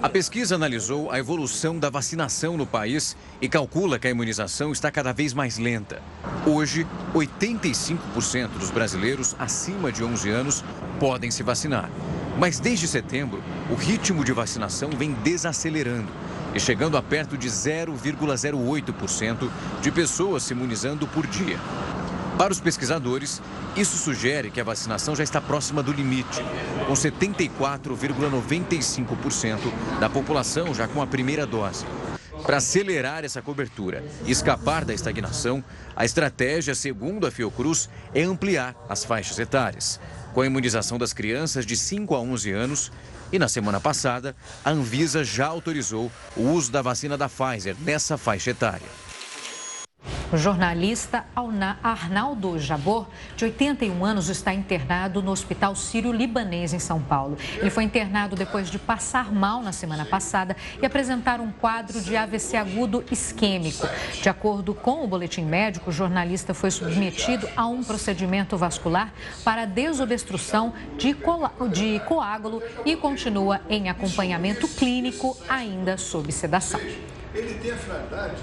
A 0.00 0.08
pesquisa 0.08 0.54
analisou 0.54 1.10
a 1.10 1.18
evolução 1.18 1.78
da 1.78 1.90
vacinação 1.90 2.56
no 2.56 2.66
país 2.66 3.16
e 3.40 3.48
calcula 3.48 3.98
que 3.98 4.06
a 4.06 4.10
imunização 4.10 4.70
está 4.70 4.90
cada 4.90 5.12
vez 5.12 5.34
mais 5.34 5.58
lenta. 5.58 6.00
Hoje, 6.46 6.86
85% 7.12 8.48
dos 8.58 8.70
brasileiros 8.70 9.34
acima 9.38 9.90
de 9.90 10.04
11 10.04 10.30
anos 10.30 10.64
podem 11.04 11.30
se 11.30 11.42
vacinar. 11.42 11.90
Mas 12.38 12.58
desde 12.58 12.88
setembro, 12.88 13.44
o 13.68 13.74
ritmo 13.74 14.24
de 14.24 14.32
vacinação 14.32 14.88
vem 14.88 15.12
desacelerando 15.12 16.08
e 16.54 16.60
chegando 16.60 16.96
a 16.96 17.02
perto 17.02 17.36
de 17.36 17.46
0,08% 17.46 19.50
de 19.82 19.92
pessoas 19.92 20.44
se 20.44 20.54
imunizando 20.54 21.06
por 21.06 21.26
dia. 21.26 21.58
Para 22.38 22.54
os 22.54 22.58
pesquisadores, 22.58 23.42
isso 23.76 23.98
sugere 23.98 24.50
que 24.50 24.62
a 24.62 24.64
vacinação 24.64 25.14
já 25.14 25.22
está 25.22 25.42
próxima 25.42 25.82
do 25.82 25.92
limite, 25.92 26.42
com 26.86 26.94
74,95% 26.94 29.58
da 30.00 30.08
população 30.08 30.74
já 30.74 30.88
com 30.88 31.02
a 31.02 31.06
primeira 31.06 31.44
dose. 31.44 31.84
Para 32.44 32.56
acelerar 32.56 33.26
essa 33.26 33.42
cobertura 33.42 34.02
e 34.24 34.30
escapar 34.30 34.86
da 34.86 34.94
estagnação, 34.94 35.62
a 35.94 36.06
estratégia, 36.06 36.74
segundo 36.74 37.26
a 37.26 37.30
Fiocruz, 37.30 37.90
é 38.14 38.22
ampliar 38.22 38.74
as 38.88 39.04
faixas 39.04 39.38
etárias, 39.38 40.00
com 40.34 40.40
a 40.40 40.46
imunização 40.46 40.98
das 40.98 41.12
crianças 41.12 41.64
de 41.64 41.76
5 41.76 42.14
a 42.14 42.20
11 42.20 42.50
anos. 42.50 42.92
E 43.32 43.38
na 43.38 43.48
semana 43.48 43.80
passada, 43.80 44.36
a 44.64 44.70
Anvisa 44.70 45.24
já 45.24 45.46
autorizou 45.46 46.10
o 46.36 46.42
uso 46.50 46.70
da 46.70 46.82
vacina 46.82 47.16
da 47.16 47.28
Pfizer 47.28 47.76
nessa 47.80 48.18
faixa 48.18 48.50
etária. 48.50 49.03
O 50.32 50.36
jornalista 50.36 51.26
Arnaldo 51.82 52.58
Jabor, 52.58 53.06
de 53.36 53.44
81 53.44 54.04
anos, 54.04 54.28
está 54.28 54.52
internado 54.52 55.22
no 55.22 55.30
Hospital 55.30 55.76
Sírio-Libanês, 55.76 56.72
em 56.72 56.78
São 56.78 57.00
Paulo. 57.00 57.36
Ele 57.58 57.70
foi 57.70 57.84
internado 57.84 58.34
depois 58.34 58.70
de 58.70 58.78
passar 58.78 59.32
mal 59.32 59.62
na 59.62 59.70
semana 59.70 60.04
passada 60.04 60.56
e 60.80 60.86
apresentar 60.86 61.40
um 61.40 61.52
quadro 61.52 62.00
de 62.00 62.16
AVC 62.16 62.56
agudo 62.56 63.04
isquêmico. 63.12 63.86
De 64.20 64.28
acordo 64.28 64.74
com 64.74 65.04
o 65.04 65.06
boletim 65.06 65.44
médico, 65.44 65.90
o 65.90 65.92
jornalista 65.92 66.54
foi 66.54 66.70
submetido 66.70 67.48
a 67.56 67.66
um 67.66 67.84
procedimento 67.84 68.56
vascular 68.56 69.12
para 69.44 69.66
desobstrução 69.66 70.72
de, 70.96 71.14
de 71.70 72.00
coágulo 72.00 72.62
e 72.84 72.96
continua 72.96 73.60
em 73.68 73.88
acompanhamento 73.88 74.66
clínico, 74.66 75.36
ainda 75.48 75.96
sob 75.96 76.32
sedação. 76.32 76.80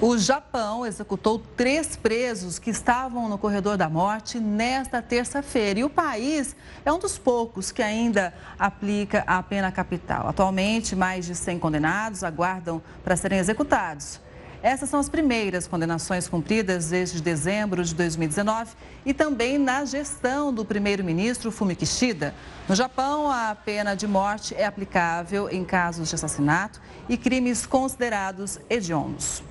O 0.02 0.18
Japão 0.18 0.86
executou 0.86 1.40
três 1.56 1.96
presos 1.96 2.60
que 2.60 2.70
estavam 2.70 3.30
no 3.30 3.38
corredor 3.38 3.78
da 3.78 3.90
morte 3.90 4.40
nesta 4.40 5.02
terça-feira. 5.02 5.80
E 5.80 5.84
o 5.84 5.90
país 5.90 6.56
é 6.86 6.92
um 6.92 7.00
dos 7.00 7.18
poucos 7.18 7.72
que 7.72 7.82
ainda 7.82 8.34
aplica 8.60 9.24
a 9.26 9.42
pena 9.42 9.72
capital. 9.72 10.28
Atualmente, 10.28 10.96
mais 10.96 11.26
de 11.26 11.36
100 11.36 11.60
condenados 11.60 12.24
aguardam 12.24 12.82
para 13.04 13.16
serem 13.16 13.40
executados. 13.40 14.20
Essas 14.64 14.90
são 14.90 15.00
as 15.00 15.10
primeiras 15.10 15.68
condenações 15.68 16.28
cumpridas 16.28 16.90
desde 16.90 17.20
dezembro 17.20 17.84
de 17.84 17.96
2019 17.96 18.76
e 19.04 19.12
também 19.12 19.58
na 19.58 19.84
gestão 19.86 20.54
do 20.54 20.64
primeiro-ministro 20.64 21.52
Fumio 21.52 21.76
Kishida. 21.76 22.36
No 22.70 22.76
Japão, 22.76 23.32
a 23.32 23.56
pena 23.56 23.96
de 23.96 24.06
morte 24.06 24.54
é 24.54 24.64
aplicável 24.64 25.50
em 25.50 25.66
casos 25.66 26.10
de 26.10 26.14
assassinato 26.14 26.80
e 27.10 27.18
crimes 27.18 27.66
considerados 27.66 28.60
hediondos. 28.70 29.44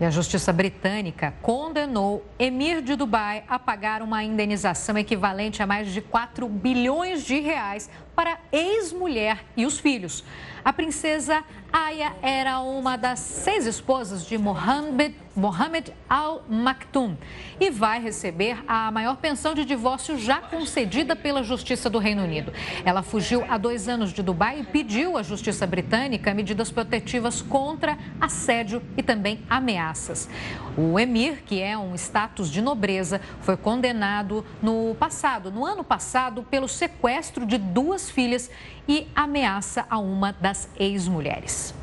E 0.00 0.04
a 0.04 0.10
justiça 0.10 0.50
britânica 0.50 1.34
condenou 1.42 2.24
Emir 2.38 2.80
de 2.80 2.96
Dubai 2.96 3.44
a 3.48 3.58
pagar 3.58 4.00
uma 4.00 4.24
indenização 4.24 4.96
equivalente 4.96 5.62
a 5.62 5.66
mais 5.66 5.92
de 5.92 6.00
4 6.00 6.48
bilhões 6.48 7.22
de 7.22 7.40
reais 7.40 7.90
para 8.18 8.36
ex-mulher 8.50 9.44
e 9.56 9.64
os 9.64 9.78
filhos. 9.78 10.24
A 10.64 10.72
princesa 10.72 11.44
Aya 11.72 12.16
era 12.20 12.58
uma 12.58 12.96
das 12.96 13.20
seis 13.20 13.64
esposas 13.64 14.26
de 14.26 14.36
Mohammed, 14.36 15.14
Mohammed 15.36 15.92
Al 16.10 16.44
Maktoum 16.48 17.16
e 17.60 17.70
vai 17.70 18.02
receber 18.02 18.58
a 18.66 18.90
maior 18.90 19.18
pensão 19.18 19.54
de 19.54 19.64
divórcio 19.64 20.18
já 20.18 20.40
concedida 20.40 21.14
pela 21.14 21.44
Justiça 21.44 21.88
do 21.88 22.00
Reino 22.00 22.24
Unido. 22.24 22.52
Ela 22.84 23.04
fugiu 23.04 23.44
há 23.48 23.56
dois 23.56 23.88
anos 23.88 24.12
de 24.12 24.20
Dubai 24.20 24.62
e 24.62 24.64
pediu 24.64 25.16
à 25.16 25.22
Justiça 25.22 25.64
Britânica 25.64 26.34
medidas 26.34 26.72
protetivas 26.72 27.40
contra 27.40 27.96
assédio 28.20 28.82
e 28.96 29.02
também 29.02 29.38
ameaças. 29.48 30.28
O 30.80 30.96
emir, 30.96 31.42
que 31.44 31.60
é 31.60 31.76
um 31.76 31.96
status 31.96 32.48
de 32.48 32.62
nobreza, 32.62 33.20
foi 33.40 33.56
condenado 33.56 34.46
no 34.62 34.94
passado, 34.94 35.50
no 35.50 35.66
ano 35.66 35.82
passado, 35.82 36.44
pelo 36.44 36.68
sequestro 36.68 37.44
de 37.44 37.58
duas 37.58 38.08
filhas 38.08 38.48
e 38.86 39.08
ameaça 39.12 39.84
a 39.90 39.98
uma 39.98 40.32
das 40.32 40.68
ex-mulheres. 40.78 41.74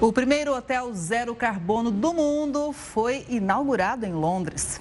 O 0.00 0.10
primeiro 0.10 0.56
hotel 0.56 0.90
zero 0.94 1.34
carbono 1.34 1.90
do 1.90 2.14
mundo 2.14 2.72
foi 2.72 3.26
inaugurado 3.28 4.06
em 4.06 4.12
Londres. 4.14 4.80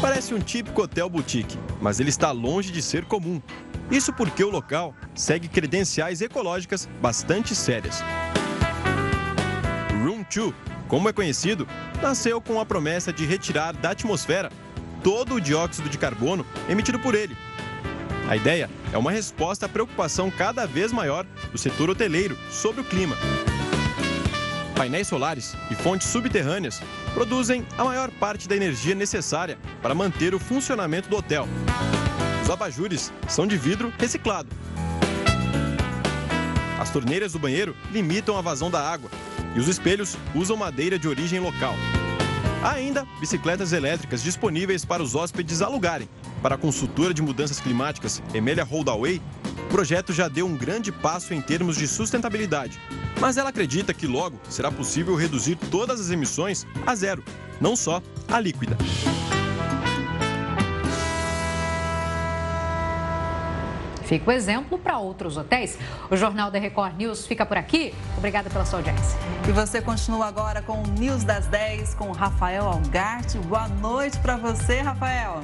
Parece 0.00 0.32
um 0.32 0.38
típico 0.38 0.82
hotel 0.82 1.10
boutique, 1.10 1.58
mas 1.80 1.98
ele 1.98 2.10
está 2.10 2.30
longe 2.30 2.70
de 2.70 2.80
ser 2.80 3.06
comum. 3.06 3.42
Isso 3.90 4.12
porque 4.12 4.44
o 4.44 4.50
local 4.50 4.94
segue 5.16 5.48
credenciais 5.48 6.20
ecológicas 6.20 6.88
bastante 7.02 7.56
sérias. 7.56 8.04
Room 10.00 10.24
2, 10.32 10.69
como 10.90 11.08
é 11.08 11.12
conhecido, 11.14 11.66
nasceu 12.02 12.38
com 12.38 12.60
a 12.60 12.66
promessa 12.66 13.10
de 13.10 13.24
retirar 13.24 13.72
da 13.72 13.92
atmosfera 13.92 14.52
todo 15.02 15.36
o 15.36 15.40
dióxido 15.40 15.88
de 15.88 15.96
carbono 15.96 16.44
emitido 16.68 16.98
por 16.98 17.14
ele 17.14 17.34
a 18.30 18.36
ideia 18.36 18.70
é 18.92 18.96
uma 18.96 19.10
resposta 19.10 19.66
à 19.66 19.68
preocupação 19.68 20.30
cada 20.30 20.64
vez 20.64 20.92
maior 20.92 21.26
do 21.50 21.58
setor 21.58 21.90
hoteleiro 21.90 22.38
sobre 22.48 22.80
o 22.80 22.84
clima. 22.84 23.16
Painéis 24.76 25.08
solares 25.08 25.56
e 25.68 25.74
fontes 25.74 26.06
subterrâneas 26.06 26.80
produzem 27.12 27.66
a 27.76 27.82
maior 27.82 28.08
parte 28.08 28.46
da 28.46 28.54
energia 28.54 28.94
necessária 28.94 29.58
para 29.82 29.96
manter 29.96 30.32
o 30.32 30.38
funcionamento 30.38 31.08
do 31.08 31.16
hotel. 31.16 31.48
Os 32.44 32.48
abajures 32.48 33.12
são 33.26 33.48
de 33.48 33.56
vidro 33.56 33.92
reciclado. 33.98 34.48
As 36.78 36.88
torneiras 36.90 37.32
do 37.32 37.40
banheiro 37.40 37.76
limitam 37.90 38.38
a 38.38 38.40
vazão 38.40 38.70
da 38.70 38.80
água 38.80 39.10
e 39.54 39.60
os 39.60 39.68
espelhos 39.68 40.16
usam 40.34 40.56
madeira 40.56 40.98
de 40.98 41.08
origem 41.08 41.40
local. 41.40 41.74
Há 42.62 42.72
ainda 42.72 43.06
bicicletas 43.18 43.72
elétricas 43.72 44.22
disponíveis 44.22 44.84
para 44.84 45.02
os 45.02 45.14
hóspedes 45.14 45.62
alugarem. 45.62 46.08
Para 46.42 46.56
a 46.56 46.58
consultora 46.58 47.14
de 47.14 47.22
mudanças 47.22 47.58
climáticas, 47.58 48.22
Emelia 48.34 48.64
Holdaway, 48.64 49.20
o 49.64 49.68
projeto 49.70 50.12
já 50.12 50.28
deu 50.28 50.46
um 50.46 50.56
grande 50.56 50.92
passo 50.92 51.32
em 51.32 51.40
termos 51.40 51.76
de 51.76 51.88
sustentabilidade. 51.88 52.78
Mas 53.18 53.36
ela 53.36 53.48
acredita 53.48 53.94
que 53.94 54.06
logo 54.06 54.38
será 54.48 54.70
possível 54.70 55.14
reduzir 55.14 55.56
todas 55.70 56.00
as 56.00 56.10
emissões 56.10 56.66
a 56.86 56.94
zero, 56.94 57.24
não 57.60 57.74
só 57.74 58.02
a 58.28 58.38
líquida. 58.38 58.76
Fica 64.10 64.28
o 64.28 64.32
exemplo 64.32 64.76
para 64.76 64.98
outros 64.98 65.36
hotéis. 65.36 65.78
O 66.10 66.16
Jornal 66.16 66.50
da 66.50 66.58
Record 66.58 66.96
News 66.96 67.28
fica 67.28 67.46
por 67.46 67.56
aqui. 67.56 67.94
Obrigada 68.18 68.50
pela 68.50 68.64
sua 68.64 68.80
audiência. 68.80 69.16
E 69.48 69.52
você 69.52 69.80
continua 69.80 70.26
agora 70.26 70.60
com 70.60 70.82
o 70.82 70.86
News 70.98 71.22
das 71.22 71.46
10 71.46 71.94
com 71.94 72.10
Rafael 72.10 72.64
Algarte. 72.64 73.38
Boa 73.38 73.68
noite 73.68 74.18
para 74.18 74.36
você, 74.36 74.80
Rafael. 74.80 75.40